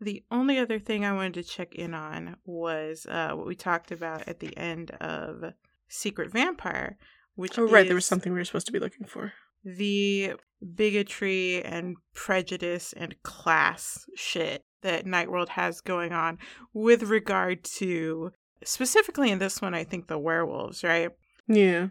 [0.01, 3.93] The only other thing I wanted to check in on was uh, what we talked
[3.93, 5.53] about at the end of
[5.89, 6.99] Secret Vampire,
[7.37, 7.87] which Oh, right.
[7.87, 9.33] There was something we were supposed to be looking for.
[9.64, 10.34] The
[10.74, 16.39] bigotry and prejudice and class shit that Nightworld has going on
[16.72, 18.32] with regard to
[18.64, 21.10] specifically in this one, I think the werewolves, right?
[21.48, 21.89] Yeah.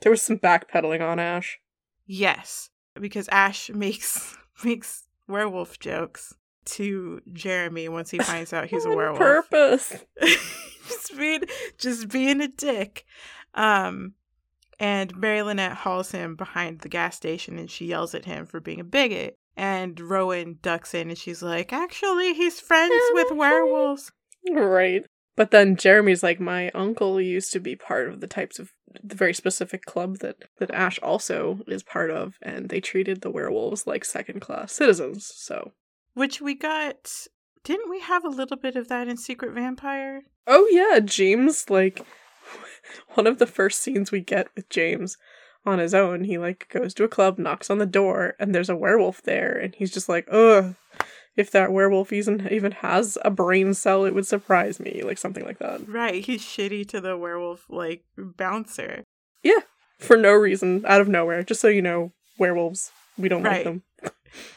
[0.00, 1.58] There was some backpedaling on Ash.
[2.06, 2.70] Yes,
[3.00, 6.34] because Ash makes makes werewolf jokes
[6.66, 9.18] to Jeremy once he finds out he's a werewolf.
[9.18, 9.94] purpose.
[10.88, 11.42] just being
[11.78, 13.04] just being a dick.
[13.54, 14.14] Um
[14.78, 18.60] and Mary Lynette hauls him behind the gas station and she yells at him for
[18.60, 19.36] being a bigot.
[19.56, 24.10] And Rowan ducks in and she's like, Actually, he's friends with werewolves.
[24.50, 25.04] Right.
[25.36, 28.70] But then Jeremy's like, my uncle used to be part of the types of
[29.02, 33.30] the very specific club that that Ash also is part of, and they treated the
[33.30, 35.32] werewolves like second class citizens.
[35.34, 35.72] So,
[36.14, 37.10] Which we got
[37.64, 40.22] didn't we have a little bit of that in Secret Vampire?
[40.46, 42.04] oh yeah, James like
[43.14, 45.16] one of the first scenes we get with James
[45.66, 46.24] on his own.
[46.24, 49.52] He like goes to a club, knocks on the door, and there's a werewolf there,
[49.56, 50.74] and he's just like, ugh.
[51.36, 55.44] If that werewolf even even has a brain cell, it would surprise me, like something
[55.44, 55.88] like that.
[55.88, 59.02] Right, he's shitty to the werewolf like bouncer.
[59.42, 59.60] Yeah,
[59.98, 61.42] for no reason, out of nowhere.
[61.42, 63.56] Just so you know, werewolves, we don't Right.
[63.56, 63.82] like them.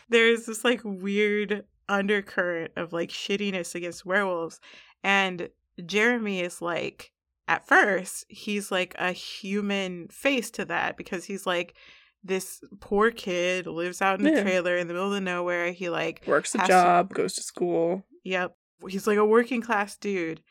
[0.09, 4.59] there's this like weird undercurrent of like shittiness against werewolves
[5.03, 5.49] and
[5.85, 7.11] jeremy is like
[7.48, 11.76] at first he's like a human face to that because he's like
[12.24, 16.24] this poor kid lives out in a trailer in the middle of nowhere he like
[16.28, 18.03] Works a has to- job, goes to school.
[18.24, 18.56] yep
[18.90, 20.41] he's like a working class dude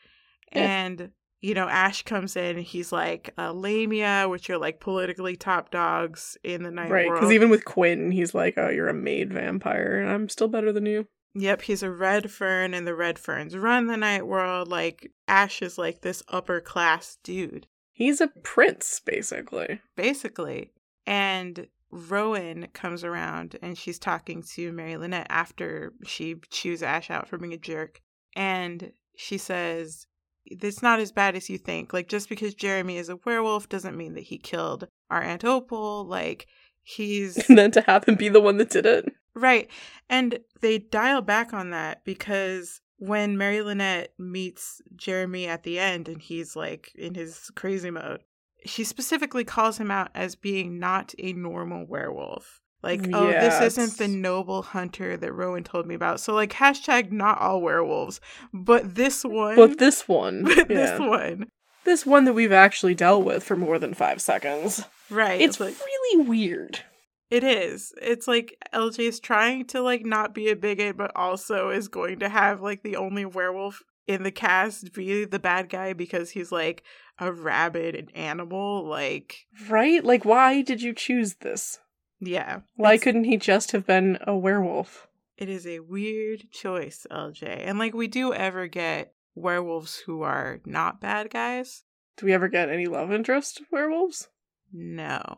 [0.53, 0.61] Yeah.
[0.63, 1.09] and
[1.39, 5.69] you know ash comes in and he's like uh, lamia which are like politically top
[5.69, 8.93] dogs in the night right, world because even with Quinn, he's like, oh, you're a
[8.93, 11.07] made vampire, and I'm still better than you.
[11.39, 14.67] Yep, he's a Redfern, and the Redferns run the night world.
[14.67, 19.81] Like Ash is like this upper class dude, He's a prince, basically.
[19.95, 20.71] basically.
[21.07, 27.27] And Rowan comes around and she's talking to Mary Lynette after she chews Ash out
[27.27, 28.01] for being a jerk.
[28.35, 30.05] And she says,
[30.45, 31.91] It's not as bad as you think.
[31.91, 36.05] Like, just because Jeremy is a werewolf doesn't mean that he killed our Aunt Opal.
[36.05, 36.45] Like,
[36.83, 37.35] he's.
[37.49, 39.05] And then to have him be the one that did it.
[39.37, 39.69] Right.
[40.09, 46.09] And they dial back on that because when Mary Lynette meets Jeremy at the end
[46.09, 48.21] and he's like in his crazy mode,
[48.65, 52.61] she specifically calls him out as being not a normal werewolf.
[52.83, 56.19] Like, mm, oh, this isn't the noble hunter that Rowan told me about.
[56.19, 58.21] So, like, hashtag not all werewolves,
[58.53, 59.55] but this one.
[59.55, 60.75] But this one, but yeah.
[60.75, 61.47] this one.
[61.85, 64.83] this one that we've actually dealt with for more than five seconds.
[65.09, 65.41] Right.
[65.41, 66.81] It's like, really weird.
[67.29, 67.93] It is.
[68.01, 72.19] It's like LJ is trying to like not be a bigot, but also is going
[72.19, 76.51] to have like the only werewolf in the cast be the bad guy because he's
[76.51, 76.83] like
[77.19, 78.87] a rabid and animal.
[78.87, 80.03] Like, Right?
[80.03, 81.79] Like, why did you choose this?
[82.19, 82.61] yeah.
[82.75, 85.07] Why couldn't he just have been a werewolf?
[85.37, 87.43] it is a weird choice, LJ.
[87.43, 91.83] And like we do ever get werewolves who are not bad guys.
[92.15, 94.29] Do we ever get any love interest werewolves?
[94.73, 95.37] No.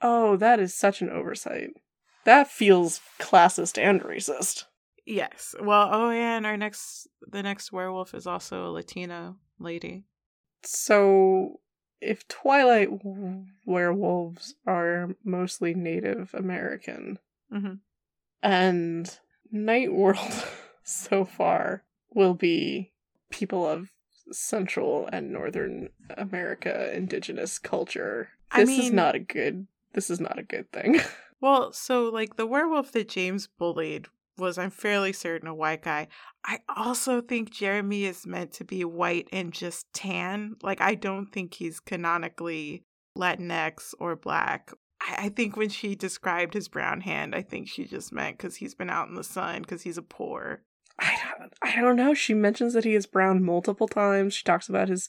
[0.00, 1.70] Oh, that is such an oversight.
[2.24, 4.64] That feels classist and racist.
[5.06, 5.54] Yes.
[5.60, 10.04] Well, oh yeah, and our next the next werewolf is also a Latino lady.
[10.62, 11.60] So,
[12.00, 12.90] if Twilight
[13.64, 17.18] werewolves are mostly Native American,
[17.50, 17.74] hmm
[18.42, 19.18] and
[19.50, 20.44] Night World
[20.84, 22.92] so far will be
[23.30, 23.90] people of
[24.30, 29.66] Central and Northern America indigenous culture, I this is not a good.
[29.98, 31.00] This is not a good thing.
[31.40, 34.06] Well, so like the werewolf that James bullied
[34.36, 36.08] was, I'm fairly certain, a white guy.
[36.44, 40.56] I also think Jeremy is meant to be white and just tan.
[40.64, 42.82] Like, I don't think he's canonically
[43.16, 44.72] Latinx or black.
[45.00, 48.56] I, I think when she described his brown hand, I think she just meant because
[48.56, 50.62] he's been out in the sun because he's a poor.
[50.98, 52.14] I don't, I don't know.
[52.14, 54.34] She mentions that he is brown multiple times.
[54.34, 55.08] She talks about his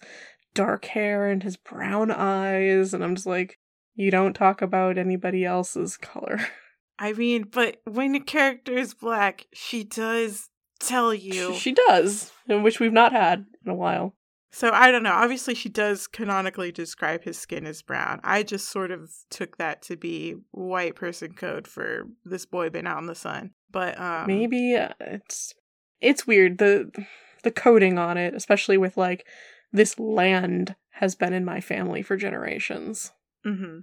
[0.53, 2.93] dark hair and his brown eyes.
[2.93, 3.58] And I'm just like,
[3.99, 6.39] you don't talk about anybody else's color.
[6.99, 10.49] I mean, but when the character is black, she does
[10.79, 11.53] tell you.
[11.55, 14.15] She does, which we've not had in a while.
[14.51, 15.11] So I don't know.
[15.11, 18.21] Obviously, she does canonically describe his skin as brown.
[18.23, 22.87] I just sort of took that to be white person code for this boy been
[22.87, 23.51] out in the sun.
[23.69, 25.53] But um, maybe uh, it's
[25.99, 26.89] it's weird the
[27.43, 29.27] the coding on it, especially with like
[29.73, 33.11] this land has been in my family for generations.
[33.45, 33.79] Mm-hmm.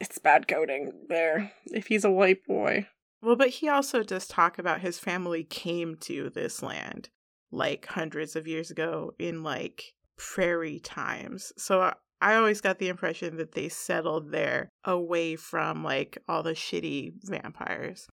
[0.00, 1.52] It's bad coding there.
[1.66, 2.86] If he's a white boy.
[3.22, 7.08] Well, but he also does talk about his family came to this land
[7.50, 11.52] like hundreds of years ago in like prairie times.
[11.56, 16.52] So I always got the impression that they settled there away from like all the
[16.52, 18.08] shitty vampires.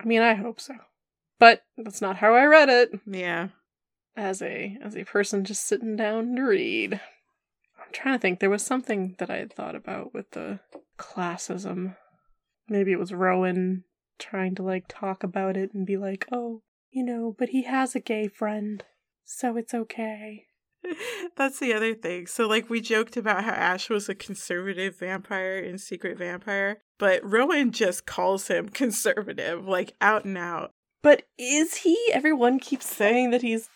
[0.00, 0.74] I mean, I hope so.
[1.38, 2.90] But that's not how I read it.
[3.06, 3.48] Yeah.
[4.16, 7.00] As a as a person just sitting down to read.
[7.90, 10.60] I'm trying to think there was something that I had thought about with the
[10.96, 11.96] classism.
[12.68, 13.82] Maybe it was Rowan
[14.16, 16.62] trying to like talk about it and be like, "Oh,
[16.92, 18.84] you know, but he has a gay friend,
[19.24, 20.46] so it's okay."
[21.36, 22.28] That's the other thing.
[22.28, 27.28] So, like, we joked about how Ash was a conservative vampire in Secret Vampire, but
[27.28, 30.70] Rowan just calls him conservative, like, out and out.
[31.02, 31.98] But is he?
[32.12, 33.68] Everyone keeps saying that he's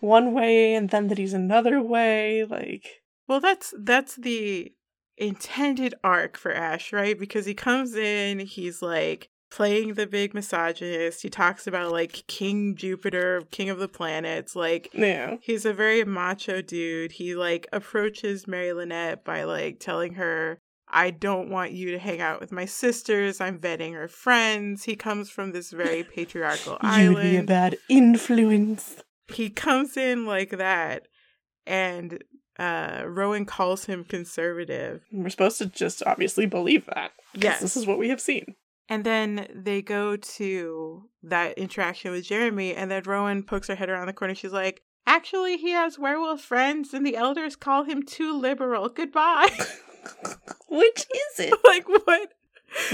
[0.00, 2.44] one way and then that he's another way.
[2.44, 3.01] Like,
[3.32, 4.74] well, that's that's the
[5.16, 7.18] intended arc for Ash, right?
[7.18, 11.22] Because he comes in, he's like, playing the big misogynist.
[11.22, 14.54] He talks about like King Jupiter, king of the planets.
[14.54, 15.36] Like, yeah.
[15.40, 17.12] he's a very macho dude.
[17.12, 22.20] He like approaches Mary Lynette by like telling her, I don't want you to hang
[22.20, 23.40] out with my sisters.
[23.40, 24.84] I'm vetting her friends.
[24.84, 27.16] He comes from this very patriarchal island.
[27.16, 28.96] You'd be a bad influence.
[29.28, 31.08] He comes in like that,
[31.66, 32.22] and
[32.58, 35.02] uh, Rowan calls him conservative.
[35.12, 37.12] We're supposed to just obviously believe that.
[37.34, 37.60] Yes.
[37.60, 38.56] This is what we have seen.
[38.88, 43.88] And then they go to that interaction with Jeremy, and then Rowan pokes her head
[43.88, 44.34] around the corner.
[44.34, 48.88] She's like, Actually, he has werewolf friends, and the elders call him too liberal.
[48.88, 49.48] Goodbye.
[50.68, 51.58] Which is it?
[51.64, 52.32] like what?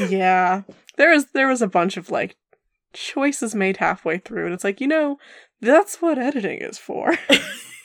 [0.09, 0.63] Yeah,
[0.97, 2.37] there was there was a bunch of like
[2.93, 5.19] choices made halfway through, and it's like you know
[5.61, 7.15] that's what editing is for.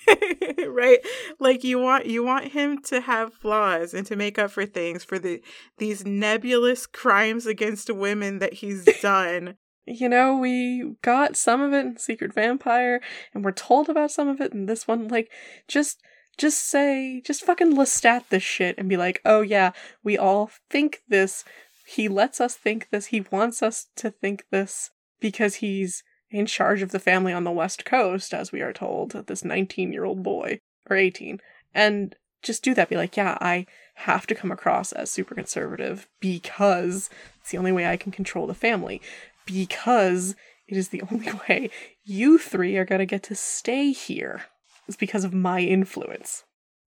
[0.67, 0.99] right?
[1.39, 5.03] Like you want you want him to have flaws and to make up for things
[5.03, 5.41] for the
[5.77, 9.55] these nebulous crimes against women that he's done.
[9.85, 13.01] You know we got some of it in secret vampire
[13.33, 15.07] and we're told about some of it in this one.
[15.07, 15.31] Like
[15.67, 16.01] just
[16.37, 19.71] just say just fucking lestat this shit and be like oh yeah
[20.03, 21.43] we all think this.
[21.85, 23.07] He lets us think this.
[23.07, 26.01] He wants us to think this because he's
[26.33, 29.93] in charge of the family on the West Coast, as we are told, this 19
[29.93, 31.39] year old boy, or 18.
[31.73, 32.89] And just do that.
[32.89, 37.71] Be like, yeah, I have to come across as super conservative because it's the only
[37.71, 39.01] way I can control the family.
[39.45, 40.35] Because
[40.67, 41.69] it is the only way
[42.03, 44.41] you three are going to get to stay here.
[44.87, 46.43] It's because of my influence.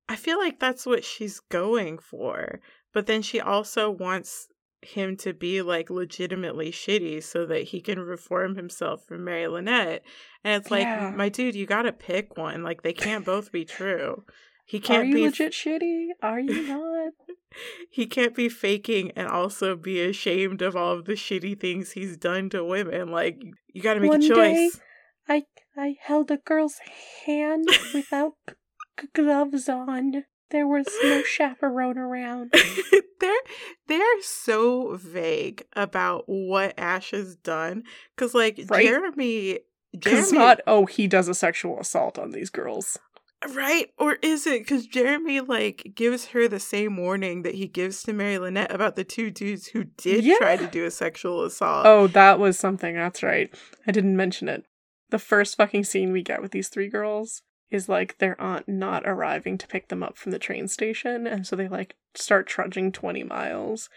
[0.09, 2.61] I feel like that's what she's going for.
[2.93, 4.49] But then she also wants
[4.83, 10.03] him to be like legitimately shitty so that he can reform himself from Mary Lynette.
[10.45, 11.13] And it's like, yeah.
[11.15, 12.63] my dude, you gotta pick one.
[12.63, 14.25] Like they can't both be true.
[14.65, 16.09] He can't Are you be legit shitty?
[16.23, 17.13] Are you not?
[17.91, 22.17] he can't be faking and also be ashamed of all of the shitty things he's
[22.17, 23.11] done to women.
[23.11, 23.41] Like
[23.73, 24.37] you gotta make one a choice.
[24.37, 24.71] Day,
[25.29, 25.43] I
[25.77, 26.79] I held a girl's
[27.27, 30.25] hand without g- gloves on.
[30.51, 32.55] There was no chaperone around.
[33.21, 33.41] they're
[33.89, 37.83] they're so vague about what Ash has done
[38.15, 38.87] because, like right?
[38.87, 39.61] Jeremy,
[39.99, 40.61] Jeremy, it's not.
[40.67, 42.97] Oh, he does a sexual assault on these girls,
[43.55, 43.89] right?
[43.99, 48.13] Or is it because Jeremy like gives her the same warning that he gives to
[48.13, 50.37] Mary Lynette about the two dudes who did yeah.
[50.39, 51.87] try to do a sexual assault?
[51.87, 52.95] Oh, that was something.
[52.95, 53.53] That's right.
[53.87, 54.65] I didn't mention it.
[55.11, 59.03] The first fucking scene we get with these three girls is like their aunt not
[59.07, 62.93] arriving to pick them up from the train station and so they like start trudging
[62.93, 63.89] 20 miles.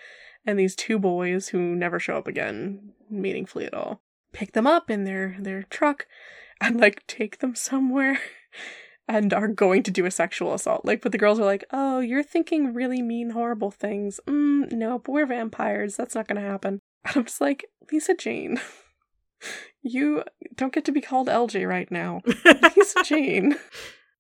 [0.45, 4.01] And these two boys who never show up again meaningfully at all
[4.31, 6.07] pick them up in their their truck
[6.61, 8.19] and like take them somewhere
[9.07, 10.85] and are going to do a sexual assault.
[10.85, 14.19] Like but the girls are like oh you're thinking really mean horrible things.
[14.27, 15.95] Mm, no but we're vampires.
[15.95, 16.79] That's not gonna happen.
[17.05, 18.59] And i'm just like lisa jane
[19.82, 20.24] you
[20.56, 22.22] don't get to be called LJ right now.
[22.76, 23.56] He's Jane.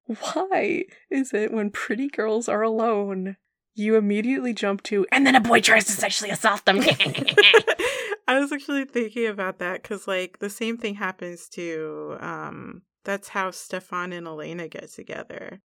[0.05, 3.37] Why is it when pretty girls are alone,
[3.75, 6.79] you immediately jump to, and then a boy tries to sexually assault them?
[8.27, 13.29] I was actually thinking about that because, like, the same thing happens to, um, that's
[13.29, 15.61] how Stefan and Elena get together.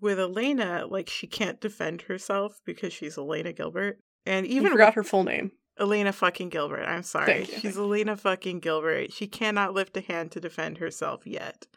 [0.00, 3.98] with Elena, like she can't defend herself because she's Elena Gilbert.
[4.26, 5.52] And You even forgot her full name.
[5.78, 6.84] Elena fucking Gilbert.
[6.84, 7.44] I'm sorry.
[7.44, 7.76] She's.
[7.76, 9.12] Elena fucking Gilbert.
[9.12, 11.66] She cannot lift a hand to defend herself yet.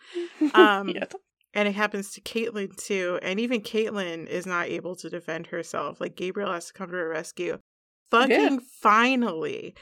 [0.53, 1.13] Um, Yet.
[1.53, 3.19] And it happens to Kaitlyn too.
[3.21, 6.01] And even Kaitlyn is not able to defend herself.
[6.01, 7.59] Like Gabriel has to come to her rescue.
[8.09, 9.75] Fucking finally,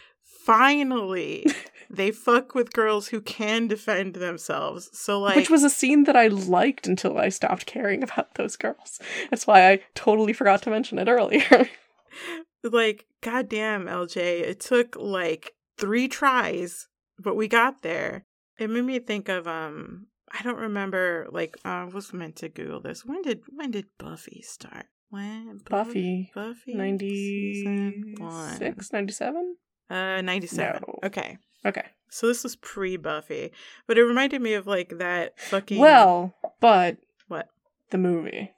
[0.46, 1.46] finally,
[1.90, 4.90] they fuck with girls who can defend themselves.
[4.94, 8.56] So like Which was a scene that I liked until I stopped caring about those
[8.56, 9.00] girls.
[9.30, 11.70] That's why I totally forgot to mention it earlier.
[12.64, 16.88] like goddamn LJ, it took like three tries,
[17.18, 18.26] but we got there.
[18.58, 22.50] It made me think of um I don't remember like uh, I was meant to
[22.50, 23.06] Google this.
[23.06, 24.86] When did when did Buffy start?
[25.10, 26.32] When Buffy.
[26.36, 28.60] Buffy season one.
[28.60, 29.56] 96, 97?
[29.90, 30.84] Uh, ninety seven.
[30.88, 31.00] No.
[31.08, 31.86] Okay, Okay.
[32.12, 33.52] so this was pre Buffy,
[33.88, 35.80] but it reminded me of like that fucking.
[35.80, 37.48] Well, but What?
[37.90, 38.52] the movie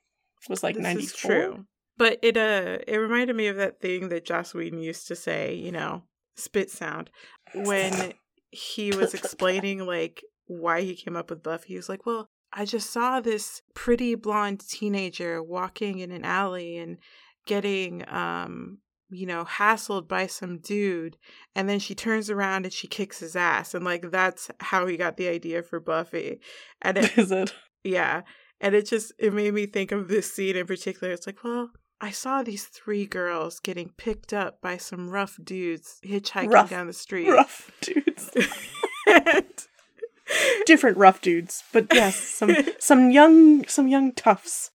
[0.49, 1.32] was like This 94.
[1.32, 1.65] true.
[1.98, 5.54] But it uh it reminded me of that thing that Joss Whedon used to say,
[5.54, 6.04] you know,
[6.36, 7.10] spit sound.
[7.54, 8.14] When
[8.50, 12.66] he was explaining like why he came up with Buffy, he was like, Well, I
[12.66, 16.98] just saw this pretty blonde teenager walking in an alley and
[17.46, 18.80] getting um
[19.12, 21.18] you know, hassled by some dude,
[21.54, 24.98] and then she turns around and she kicks his ass, and like that's how he
[24.98, 26.40] got the idea for Buffy.
[26.82, 27.54] And it, Is it?
[27.84, 28.22] yeah.
[28.62, 31.12] And it just it made me think of this scene in particular.
[31.12, 31.72] It's like, well,
[32.03, 36.69] I saw these three girls getting picked up by some rough dudes hitchhiking Rough.
[36.72, 37.30] down the street.
[37.30, 38.32] Rough dudes.
[40.65, 44.72] Different rough dudes, but yes, some some young some young toughs.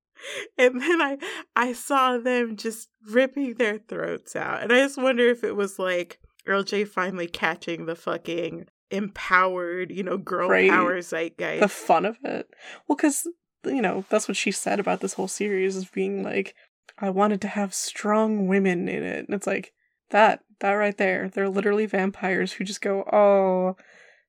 [0.59, 1.17] and then I
[1.55, 4.63] I saw them just ripping their throats out.
[4.63, 10.03] And I just wonder if it was like LJ finally catching the fucking empowered, you
[10.03, 10.69] know, girl Right.
[10.71, 11.61] power zeitgeist.
[11.61, 12.49] The fun of it.
[12.87, 13.27] Well, because
[13.65, 16.55] you know that's what she said about this whole series is being like,
[16.99, 19.73] I wanted to have strong women in it, and it's like
[20.11, 21.29] that that right there.
[21.29, 23.77] They're literally vampires who just go, oh.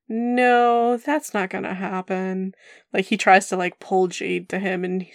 [0.10, 2.54] No, that's not gonna happen.
[2.94, 5.06] Like he tries to like pull Jade to him and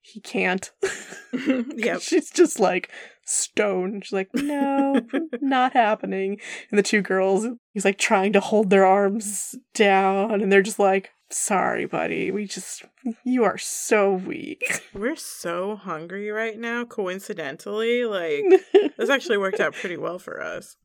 [0.00, 0.70] he can't.
[1.76, 1.98] yeah.
[1.98, 2.90] She's just like
[3.26, 4.00] stone.
[4.00, 5.00] She's like, no,
[5.40, 6.38] not happening.
[6.70, 10.78] And the two girls, he's like trying to hold their arms down, and they're just
[10.78, 12.30] like, sorry, buddy.
[12.30, 12.84] We just,
[13.24, 14.82] you are so weak.
[14.94, 18.04] We're so hungry right now, coincidentally.
[18.04, 18.44] Like
[18.96, 20.76] this actually worked out pretty well for us.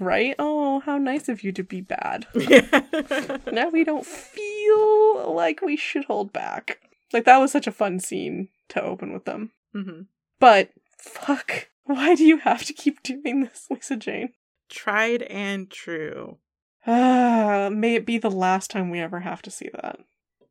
[0.00, 0.34] right?
[0.38, 2.26] Oh, how nice of you to be bad.
[2.34, 3.38] Yeah.
[3.52, 6.78] now we don't feel like we should hold back.
[7.12, 9.52] Like, that was such a fun scene to open with them.
[9.72, 10.02] hmm
[10.40, 11.68] But, fuck.
[11.84, 14.30] Why do you have to keep doing this, Lisa Jane?
[14.68, 16.38] Tried and true.
[16.86, 19.98] Ah, may it be the last time we ever have to see that.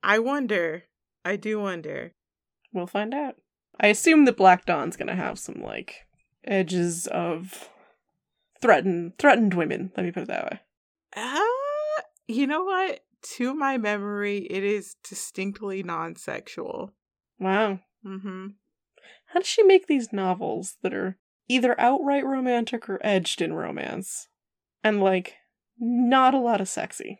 [0.03, 0.83] I wonder.
[1.23, 2.13] I do wonder.
[2.73, 3.35] We'll find out.
[3.79, 6.07] I assume that Black Dawn's gonna have some like
[6.43, 7.69] edges of
[8.61, 9.91] threatened threatened women.
[9.95, 10.59] Let me put it that way.
[11.15, 13.01] Uh, you know what?
[13.37, 16.91] To my memory, it is distinctly non-sexual.
[17.39, 17.79] Wow.
[18.05, 18.47] Mm-hmm.
[19.27, 21.17] How does she make these novels that are
[21.47, 24.27] either outright romantic or edged in romance?
[24.83, 25.35] And like
[25.79, 27.19] not a lot of sexy.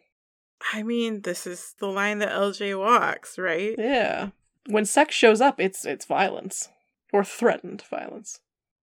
[0.73, 3.75] I mean, this is the line that LJ walks, right?
[3.77, 4.29] Yeah.
[4.67, 6.69] When sex shows up, it's it's violence.
[7.13, 8.39] Or threatened violence.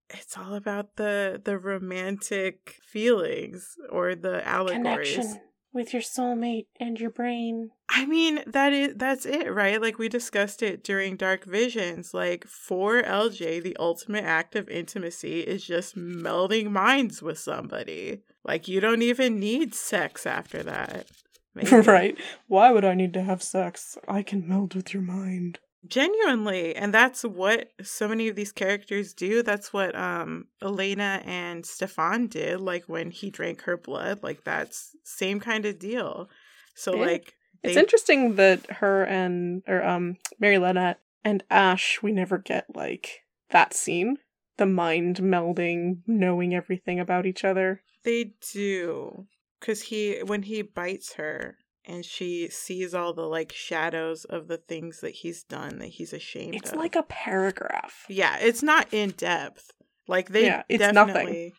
[0.09, 5.37] It's all about the the romantic feelings or the allegories.
[5.73, 7.71] With your soulmate and your brain.
[7.89, 9.81] I mean, that is that's it, right?
[9.81, 12.13] Like we discussed it during Dark Visions.
[12.13, 18.21] Like for LJ, the ultimate act of intimacy is just melding minds with somebody.
[18.43, 21.07] Like you don't even need sex after that.
[21.53, 22.17] Right?
[22.47, 23.97] Why would I need to have sex?
[24.07, 25.59] I can meld with your mind.
[25.87, 29.41] Genuinely, and that's what so many of these characters do.
[29.41, 34.21] That's what um Elena and Stefan did like when he drank her blood.
[34.21, 36.29] Like that's same kind of deal.
[36.75, 37.05] So Yeah.
[37.07, 37.33] like
[37.63, 43.21] It's interesting that her and or um Mary Lynette and Ash we never get like
[43.49, 44.17] that scene.
[44.57, 47.81] The mind melding, knowing everything about each other.
[48.03, 49.25] They do.
[49.59, 54.57] Cause he when he bites her and she sees all the like shadows of the
[54.57, 56.61] things that he's done that he's ashamed of.
[56.61, 56.77] It's of.
[56.77, 58.05] like a paragraph.
[58.09, 59.71] Yeah, it's not in depth.
[60.07, 61.13] Like they Yeah, it's nothing.
[61.13, 61.53] definitely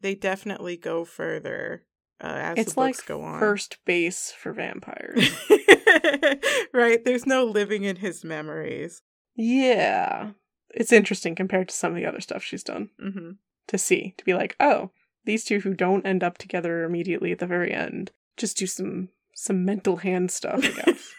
[0.00, 1.84] they definitely go further
[2.22, 3.38] uh, as It's the like books go on.
[3.40, 5.28] first base for vampires.
[6.72, 9.02] right, there's no living in his memories.
[9.34, 10.30] yeah.
[10.74, 13.32] It's interesting compared to some of the other stuff she's done hmm
[13.68, 14.90] to see, to be like, oh,
[15.26, 19.08] these two who don't end up together immediately at the very end just do some
[19.38, 21.14] some mental hand stuff, I guess.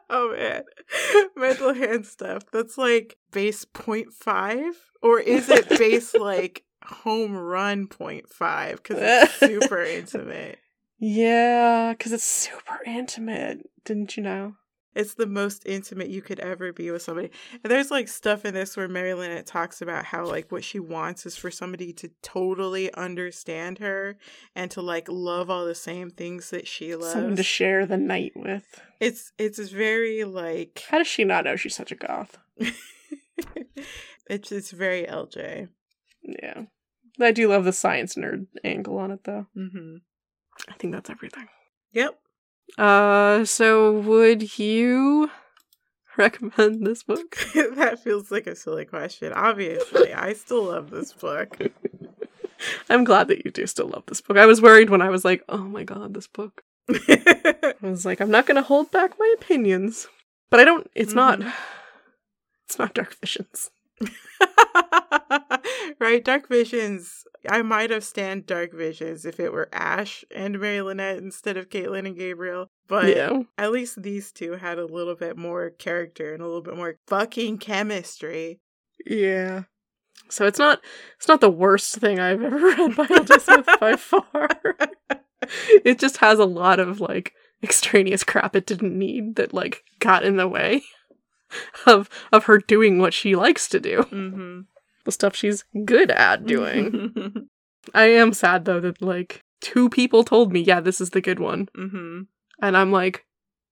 [0.10, 0.62] oh man.
[1.36, 2.44] Mental hand stuff.
[2.52, 4.72] That's like base 0.5?
[5.02, 8.76] Or is it base like home run 0.5?
[8.76, 10.58] Because it's super intimate.
[10.98, 13.68] Yeah, because it's super intimate.
[13.84, 14.54] Didn't you know?
[14.94, 17.30] It's the most intimate you could ever be with somebody.
[17.62, 20.80] And there's like stuff in this where Mary Lynette talks about how like what she
[20.80, 24.18] wants is for somebody to totally understand her
[24.56, 27.12] and to like love all the same things that she loves.
[27.12, 28.64] Someone to share the night with.
[28.98, 32.38] It's it's very like How does she not know she's such a goth?
[34.28, 35.68] it's it's very LJ.
[36.22, 36.64] Yeah.
[37.20, 39.46] I do love the science nerd angle on it though.
[39.56, 39.96] Mm-hmm.
[40.68, 41.48] I think that's everything.
[41.92, 42.18] Yep.
[42.78, 45.30] Uh, so would you
[46.16, 47.36] recommend this book?
[47.54, 49.32] that feels like a silly question.
[49.32, 51.56] Obviously, I still love this book.
[52.90, 54.36] I'm glad that you do still love this book.
[54.36, 56.62] I was worried when I was like, oh my god, this book.
[56.88, 60.08] I was like, I'm not gonna hold back my opinions.
[60.50, 61.52] But I don't it's not Mhm.
[62.66, 63.70] it's not Dark Visions.
[66.00, 67.24] right, Dark Visions.
[67.48, 71.70] I might have stand Dark Visions if it were Ash and Mary Lynette instead of
[71.70, 72.68] Kaitlyn and Gabriel.
[72.88, 73.40] But yeah.
[73.56, 76.96] at least these two had a little bit more character and a little bit more
[77.06, 78.60] fucking chemistry.
[79.06, 79.62] Yeah.
[80.28, 80.80] So it's not
[81.16, 83.38] it's not the worst thing I've ever read by L.J.
[83.38, 84.48] Smith by far.
[85.84, 87.32] it just has a lot of like
[87.62, 90.82] extraneous crap it didn't need that like got in the way
[91.86, 93.98] of of her doing what she likes to do.
[93.98, 94.60] Mm-hmm.
[95.04, 97.48] The stuff she's good at doing.
[97.94, 101.38] I am sad though that like two people told me, yeah, this is the good
[101.40, 101.68] one.
[101.76, 102.22] mm-hmm.
[102.62, 103.24] And I'm like,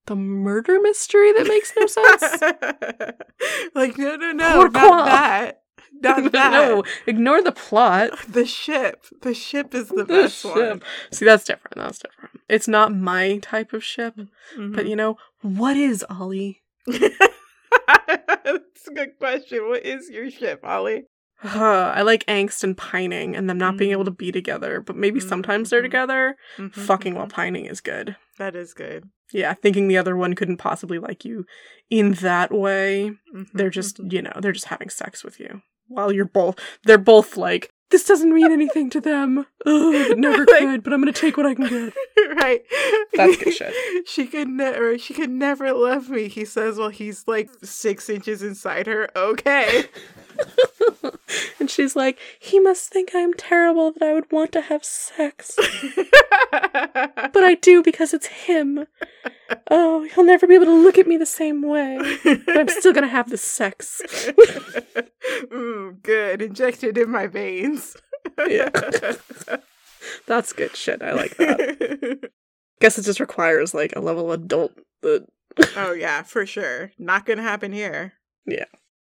[0.07, 2.41] the murder mystery that makes no sense?
[3.75, 4.81] like no, no, no, Pourquoi?
[4.81, 5.63] not that,
[6.01, 6.51] not that.
[6.53, 8.13] no, ignore the plot.
[8.27, 9.05] The ship.
[9.21, 10.83] The ship is the The best ship.
[11.13, 11.77] See, that's different.
[11.77, 12.41] That's different.
[12.49, 14.73] It's not my type of ship, one.
[14.73, 16.63] but you know, what is Ollie?
[16.87, 17.19] That's
[18.89, 19.69] a good question.
[19.69, 21.05] What is your ship, Ollie?
[21.43, 25.21] I like angst and pining and them not being able to be together, but maybe
[25.21, 25.85] sometimes they're Mhm.
[25.85, 26.37] together.
[26.57, 27.33] Mhm, Fucking while mhm.
[27.33, 28.17] pining is good.
[28.39, 29.05] That is good.
[29.33, 31.45] Yeah, thinking the other one couldn't possibly like you
[31.91, 33.13] in that way.
[33.35, 35.63] Mhm, They're just, you know, they're just having sex with you.
[35.87, 39.47] While you're both, they're both like, this doesn't mean anything to them.
[39.65, 39.65] Ugh,
[40.19, 41.95] never Like- could, but I'm gonna take what I can get.
[42.37, 42.63] right.
[43.15, 43.75] That's good shit.
[44.07, 44.99] She could never.
[44.99, 46.29] She could never love me.
[46.29, 49.09] He says while he's like six inches inside her.
[49.17, 49.85] Okay.
[51.61, 55.57] and she's like, he must think I'm terrible that I would want to have sex.
[57.31, 58.87] But I do because it's him.
[59.71, 61.99] Oh, he'll never be able to look at me the same way.
[62.25, 64.01] But I'm still gonna have the sex.
[65.53, 66.43] Ooh, good.
[66.43, 67.97] Injected in my veins.
[68.47, 68.71] Yeah.
[70.27, 71.03] That's good shit.
[71.03, 72.31] I like that.
[72.81, 74.73] Guess it just requires like a level of adult
[75.03, 75.27] that
[75.77, 76.93] oh yeah, for sure.
[76.99, 78.15] Not gonna happen here.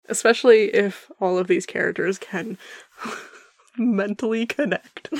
[0.09, 2.57] Especially if all of these characters can
[3.77, 5.09] mentally connect.
[5.11, 5.19] the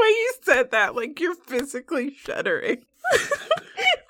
[0.00, 2.84] way you said that, like you're physically shuddering.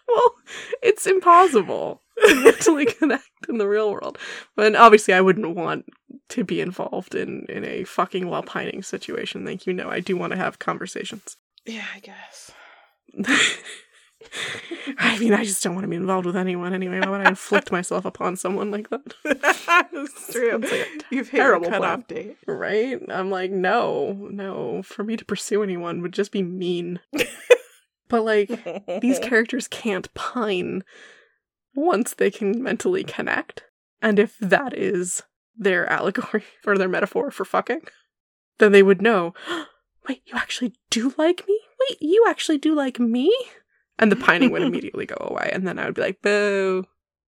[0.08, 0.34] well,
[0.82, 4.18] it's impossible to mentally connect in the real world.
[4.56, 5.86] But obviously I wouldn't want
[6.30, 9.44] to be involved in in a fucking while pining situation.
[9.44, 11.36] Like you know, I do want to have conversations.
[11.64, 12.50] Yeah, I guess.
[14.98, 17.00] I mean, I just don't want to be involved with anyone anyway.
[17.00, 19.14] Why would I inflict myself upon someone like that?
[19.24, 20.50] That's true.
[20.50, 22.36] Sounds like a You've hit terrible cutoff date.
[22.46, 23.00] Right?
[23.08, 24.82] I'm like, no, no.
[24.82, 27.00] For me to pursue anyone would just be mean.
[28.08, 30.82] but like, these characters can't pine
[31.74, 33.64] once they can mentally connect.
[34.00, 35.22] And if that is
[35.56, 37.82] their allegory or their metaphor for fucking,
[38.58, 39.34] then they would know,
[40.08, 41.60] wait, you actually do like me?
[41.88, 43.32] Wait, you actually do like me?
[43.98, 45.50] And the pining would immediately go away.
[45.52, 46.84] And then I would be like, boo.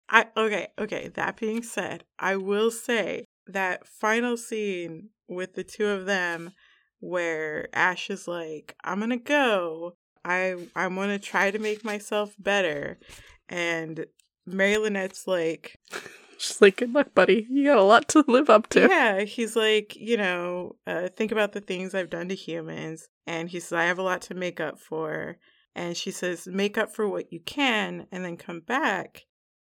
[0.09, 1.09] I okay, okay.
[1.15, 6.51] That being said, I will say that final scene with the two of them
[6.99, 9.95] where Ash is like, I'm gonna go.
[10.25, 12.99] I I wanna try to make myself better.
[13.47, 14.05] And
[14.45, 15.75] Mary Lynette's like,
[16.41, 17.45] She's like, good luck, buddy.
[17.51, 18.87] You got a lot to live up to.
[18.89, 23.07] Yeah, he's like, you know, uh, think about the things I've done to humans.
[23.27, 25.37] And he says, I have a lot to make up for.
[25.75, 29.25] And she says, make up for what you can and then come back.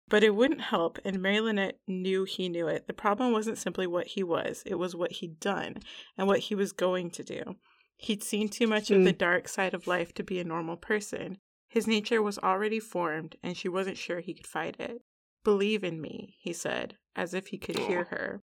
[0.08, 0.98] But it wouldn't help.
[1.04, 2.86] And Mary Lynette knew he knew it.
[2.86, 5.76] The problem wasn't simply what he was, it was what he'd done
[6.18, 7.56] and what he was going to do.
[7.96, 9.16] He'd seen too much of the hmm.
[9.16, 11.38] dark side of life to be a normal person.
[11.68, 15.02] His nature was already formed, and she wasn't sure he could fight it.
[15.44, 18.42] Believe in me, he said, as if he could hear her.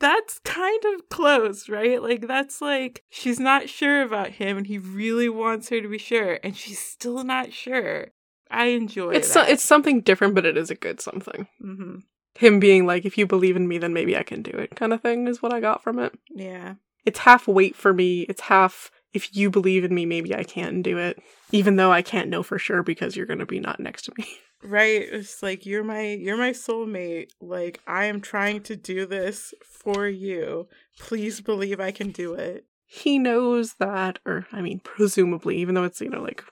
[0.00, 2.02] That's kind of close, right?
[2.02, 5.98] Like, that's like she's not sure about him and he really wants her to be
[5.98, 8.08] sure, and she's still not sure.
[8.50, 11.46] I enjoy It's so, it's something different, but it is a good something.
[11.60, 11.96] hmm
[12.34, 14.92] Him being like, if you believe in me, then maybe I can do it, kind
[14.92, 16.18] of thing is what I got from it.
[16.28, 16.74] Yeah.
[17.04, 18.22] It's half wait for me.
[18.22, 21.22] It's half if you believe in me, maybe I can do it,
[21.52, 24.26] even though I can't know for sure because you're gonna be not next to me.
[24.62, 25.00] Right.
[25.10, 27.30] It's like you're my you're my soulmate.
[27.40, 30.68] Like I am trying to do this for you.
[30.98, 32.66] Please believe I can do it.
[32.84, 36.44] He knows that, or I mean, presumably, even though it's you know like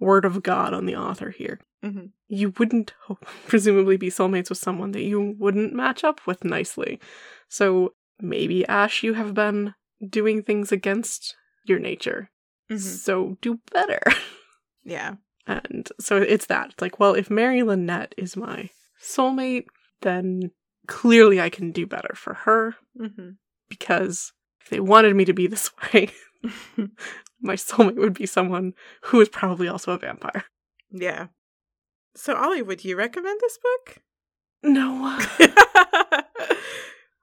[0.00, 2.92] word of God on the author here, hmm you wouldn't
[3.46, 6.98] presumably be soulmates with someone that you wouldn't match up with nicely.
[7.48, 9.74] So maybe Ash, you have been
[10.04, 12.30] doing things against your nature.
[12.68, 14.00] hmm So do better.
[14.86, 15.14] Yeah.
[15.46, 16.72] And so it's that.
[16.72, 18.68] It's like, well, if Mary Lynette is my
[19.02, 19.64] soulmate,
[20.02, 20.50] then
[20.86, 23.30] clearly I can do better for her hmm
[23.70, 26.10] because if they wanted me to be this way,
[27.40, 28.74] my soulmate would be someone
[29.04, 30.44] who is probably also a vampire.
[30.90, 31.28] yeah.
[32.14, 34.02] So Ollie, would you recommend this book?
[34.62, 35.18] No.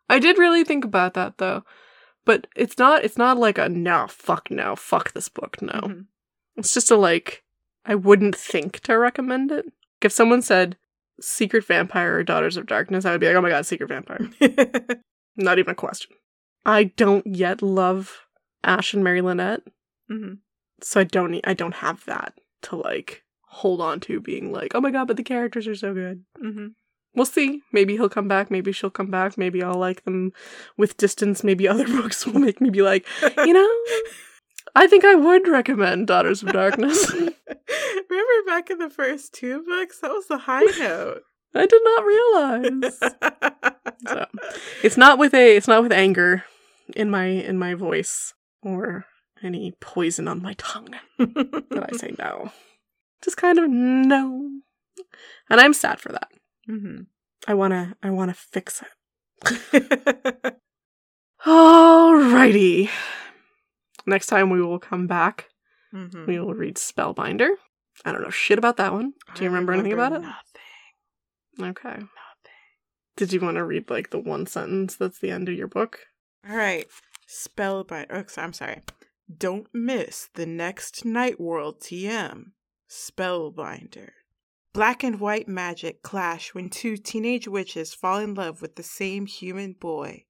[0.09, 1.63] I did really think about that though.
[2.25, 5.73] But it's not it's not like a no, fuck no, fuck this book, no.
[5.73, 6.05] Mhm.
[6.57, 7.43] It's just a like
[7.85, 9.65] I wouldn't think to recommend it.
[10.01, 10.77] If someone said
[11.19, 14.29] Secret Vampire or Daughters of Darkness, I would be like, oh my god, Secret Vampire.
[15.35, 16.15] Not even a question.
[16.65, 18.27] I don't yet love
[18.63, 19.61] Ash and Mary Lynette,
[20.11, 20.39] Mhm.
[20.81, 24.75] so I don't need, I don't have that to like hold on to being like,
[24.75, 26.23] oh my god, but the characters are so good.
[26.43, 26.73] Mhm.
[27.13, 27.61] We'll see.
[27.73, 28.49] Maybe he'll come back.
[28.49, 29.37] Maybe she'll come back.
[29.37, 30.31] Maybe I'll like them
[30.77, 31.43] with distance.
[31.43, 33.05] Maybe other books will make me be like,
[33.45, 33.69] you know,
[34.75, 37.11] I think I would recommend Daughters of Darkness.
[37.11, 39.99] Remember back in the first two books?
[39.99, 41.23] That was the high note.
[41.55, 42.99] I did not realize.
[44.07, 44.25] So
[44.83, 46.45] it's not with a it's not with anger
[46.95, 48.33] in my in my voice
[48.63, 49.05] or
[49.43, 52.51] any poison on my tongue that I say no.
[53.21, 54.49] Just kind of no.
[55.49, 56.29] And I'm sad for that.
[56.79, 57.01] Hmm
[57.47, 60.55] I wanna I wanna fix it.
[61.45, 62.89] Alrighty.
[64.05, 65.49] Next time we will come back.
[65.93, 66.27] Mhm.
[66.27, 67.49] We will read Spellbinder.
[68.05, 69.13] I don't know shit about that one.
[69.35, 70.21] Do you I remember anything about it?
[70.21, 71.69] Nothing.
[71.71, 71.89] Okay.
[71.89, 72.07] Nothing.
[73.17, 75.99] Did you want to read like the one sentence that's the end of your book?
[76.49, 76.87] All right.
[77.27, 78.07] Spellbinder.
[78.09, 78.81] Oh, I'm sorry.
[79.35, 82.51] Don't miss the next Night World TM.
[82.89, 84.09] Spellbinder.
[84.73, 89.25] Black and white magic clash when two teenage witches fall in love with the same
[89.25, 90.23] human boy.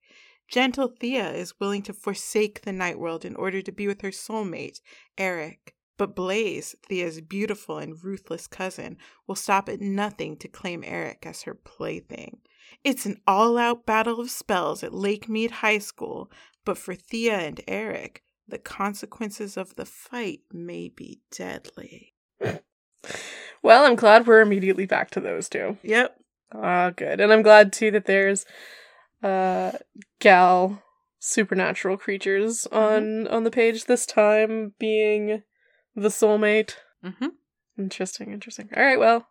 [0.47, 4.09] Gentle Thea is willing to forsake the night world in order to be with her
[4.09, 4.81] soulmate,
[5.15, 5.75] Eric.
[5.95, 8.97] But Blaise, Thea's beautiful and ruthless cousin,
[9.27, 12.41] will stop at nothing to claim Eric as her plaything.
[12.83, 16.31] It's an all out battle of spells at Lake Mead High School,
[16.65, 22.15] but for Thea and Eric, the consequences of the fight may be deadly.
[23.63, 25.77] Well, I'm glad we're immediately back to those two.
[25.83, 26.15] Yep.
[26.53, 27.19] Ah, good.
[27.21, 28.45] And I'm glad too that there's
[29.23, 29.71] uh
[30.19, 30.81] gal
[31.19, 35.43] supernatural creatures on on the page this time being
[35.95, 36.75] the soulmate.
[37.05, 37.27] Mm-hmm.
[37.77, 38.69] Interesting, interesting.
[38.75, 39.27] All right, well,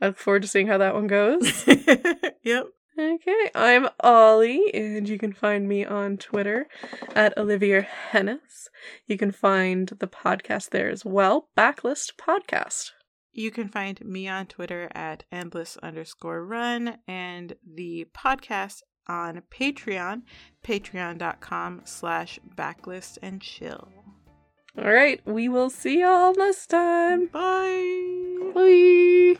[0.00, 1.66] I look forward to seeing how that one goes.
[2.42, 2.66] yep.
[2.98, 6.66] Okay, I'm Ollie, and you can find me on Twitter
[7.14, 8.66] at Olivia Hennis.
[9.06, 12.90] You can find the podcast there as well, Backlist Podcast.
[13.38, 20.22] You can find me on Twitter at endless underscore run and the podcast on Patreon,
[20.66, 23.92] patreon.com slash backlist and chill.
[24.76, 27.26] All right, we will see y'all next time.
[27.26, 28.50] Bye.
[28.52, 29.36] Bye.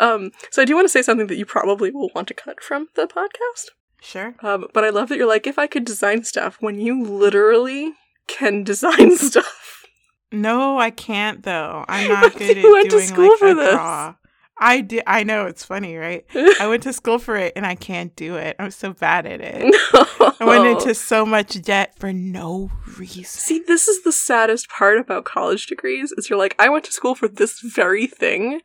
[0.00, 2.62] Um, so I do want to say something that you probably will want to cut
[2.62, 3.68] from the podcast.
[4.04, 4.34] Sure.
[4.42, 7.94] Um, but I love that you're like, if I could design stuff when you literally
[8.28, 9.84] can design stuff.
[10.30, 11.84] No, I can't though.
[11.88, 13.70] I'm not good at went to doing school like for a this.
[13.72, 14.14] draw.
[14.58, 15.02] I did.
[15.06, 16.24] I know it's funny, right?
[16.60, 18.54] I went to school for it and I can't do it.
[18.58, 19.62] I'm so bad at it.
[19.92, 20.32] no.
[20.38, 23.24] I went into so much debt for no reason.
[23.24, 26.92] See, this is the saddest part about college degrees is you're like, I went to
[26.92, 28.60] school for this very thing,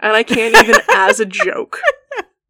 [0.00, 1.80] and I can't even as a joke.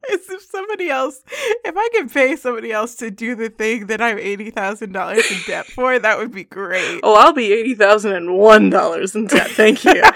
[0.13, 1.23] As if somebody else,
[1.65, 5.31] if I could pay somebody else to do the thing that I'm eighty thousand dollars
[5.31, 7.01] in debt for, that would be great.
[7.03, 9.51] Oh, I'll be eighty thousand and one dollars in debt.
[9.51, 10.03] Thank you.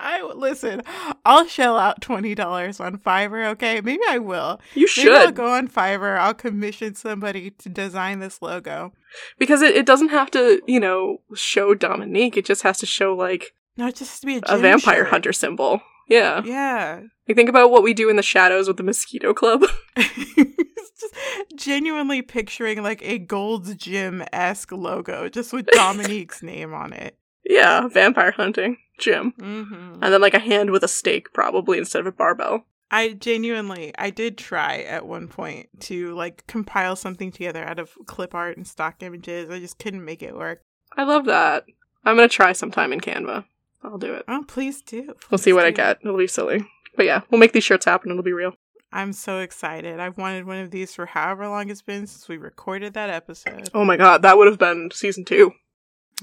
[0.00, 0.82] I listen.
[1.24, 3.48] I'll shell out twenty dollars on Fiverr.
[3.52, 4.60] Okay, maybe I will.
[4.74, 6.18] You Maybe I'll should go on Fiverr.
[6.18, 8.92] I'll commission somebody to design this logo.
[9.38, 12.36] because it, it doesn't have to, you know, show Dominique.
[12.36, 15.08] It just has to show like No, it just to be a, a vampire shirt.
[15.08, 15.80] hunter symbol.
[16.08, 16.42] Yeah.
[16.44, 17.02] Yeah.
[17.26, 19.62] You think about what we do in the shadows with the mosquito club.
[19.96, 21.14] just
[21.54, 27.16] genuinely picturing like a Gold's Gym esque logo, just with Dominique's name on it.
[27.44, 30.02] Yeah, vampire hunting gym, Mm-hmm.
[30.02, 32.66] and then like a hand with a stake, probably instead of a barbell.
[32.90, 37.92] I genuinely, I did try at one point to like compile something together out of
[38.06, 39.50] clip art and stock images.
[39.50, 40.62] I just couldn't make it work.
[40.96, 41.64] I love that.
[42.04, 43.44] I'm gonna try sometime in Canva.
[43.82, 44.24] I'll do it.
[44.28, 45.14] Oh, please do.
[45.30, 45.98] We'll see Please what I get.
[46.02, 46.64] It'll be silly,
[46.96, 48.10] but yeah, we'll make these shirts happen.
[48.10, 48.54] It'll be real.
[48.92, 50.00] I'm so excited.
[50.00, 53.68] I've wanted one of these for however long it's been since we recorded that episode.
[53.74, 55.52] Oh my god, that would have been season two.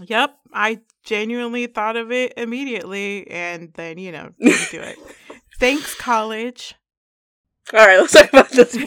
[0.01, 4.97] Yep, I genuinely thought of it immediately and then, you know, do it.
[5.59, 6.75] Thanks, college.
[7.73, 8.77] All right, let's talk about this.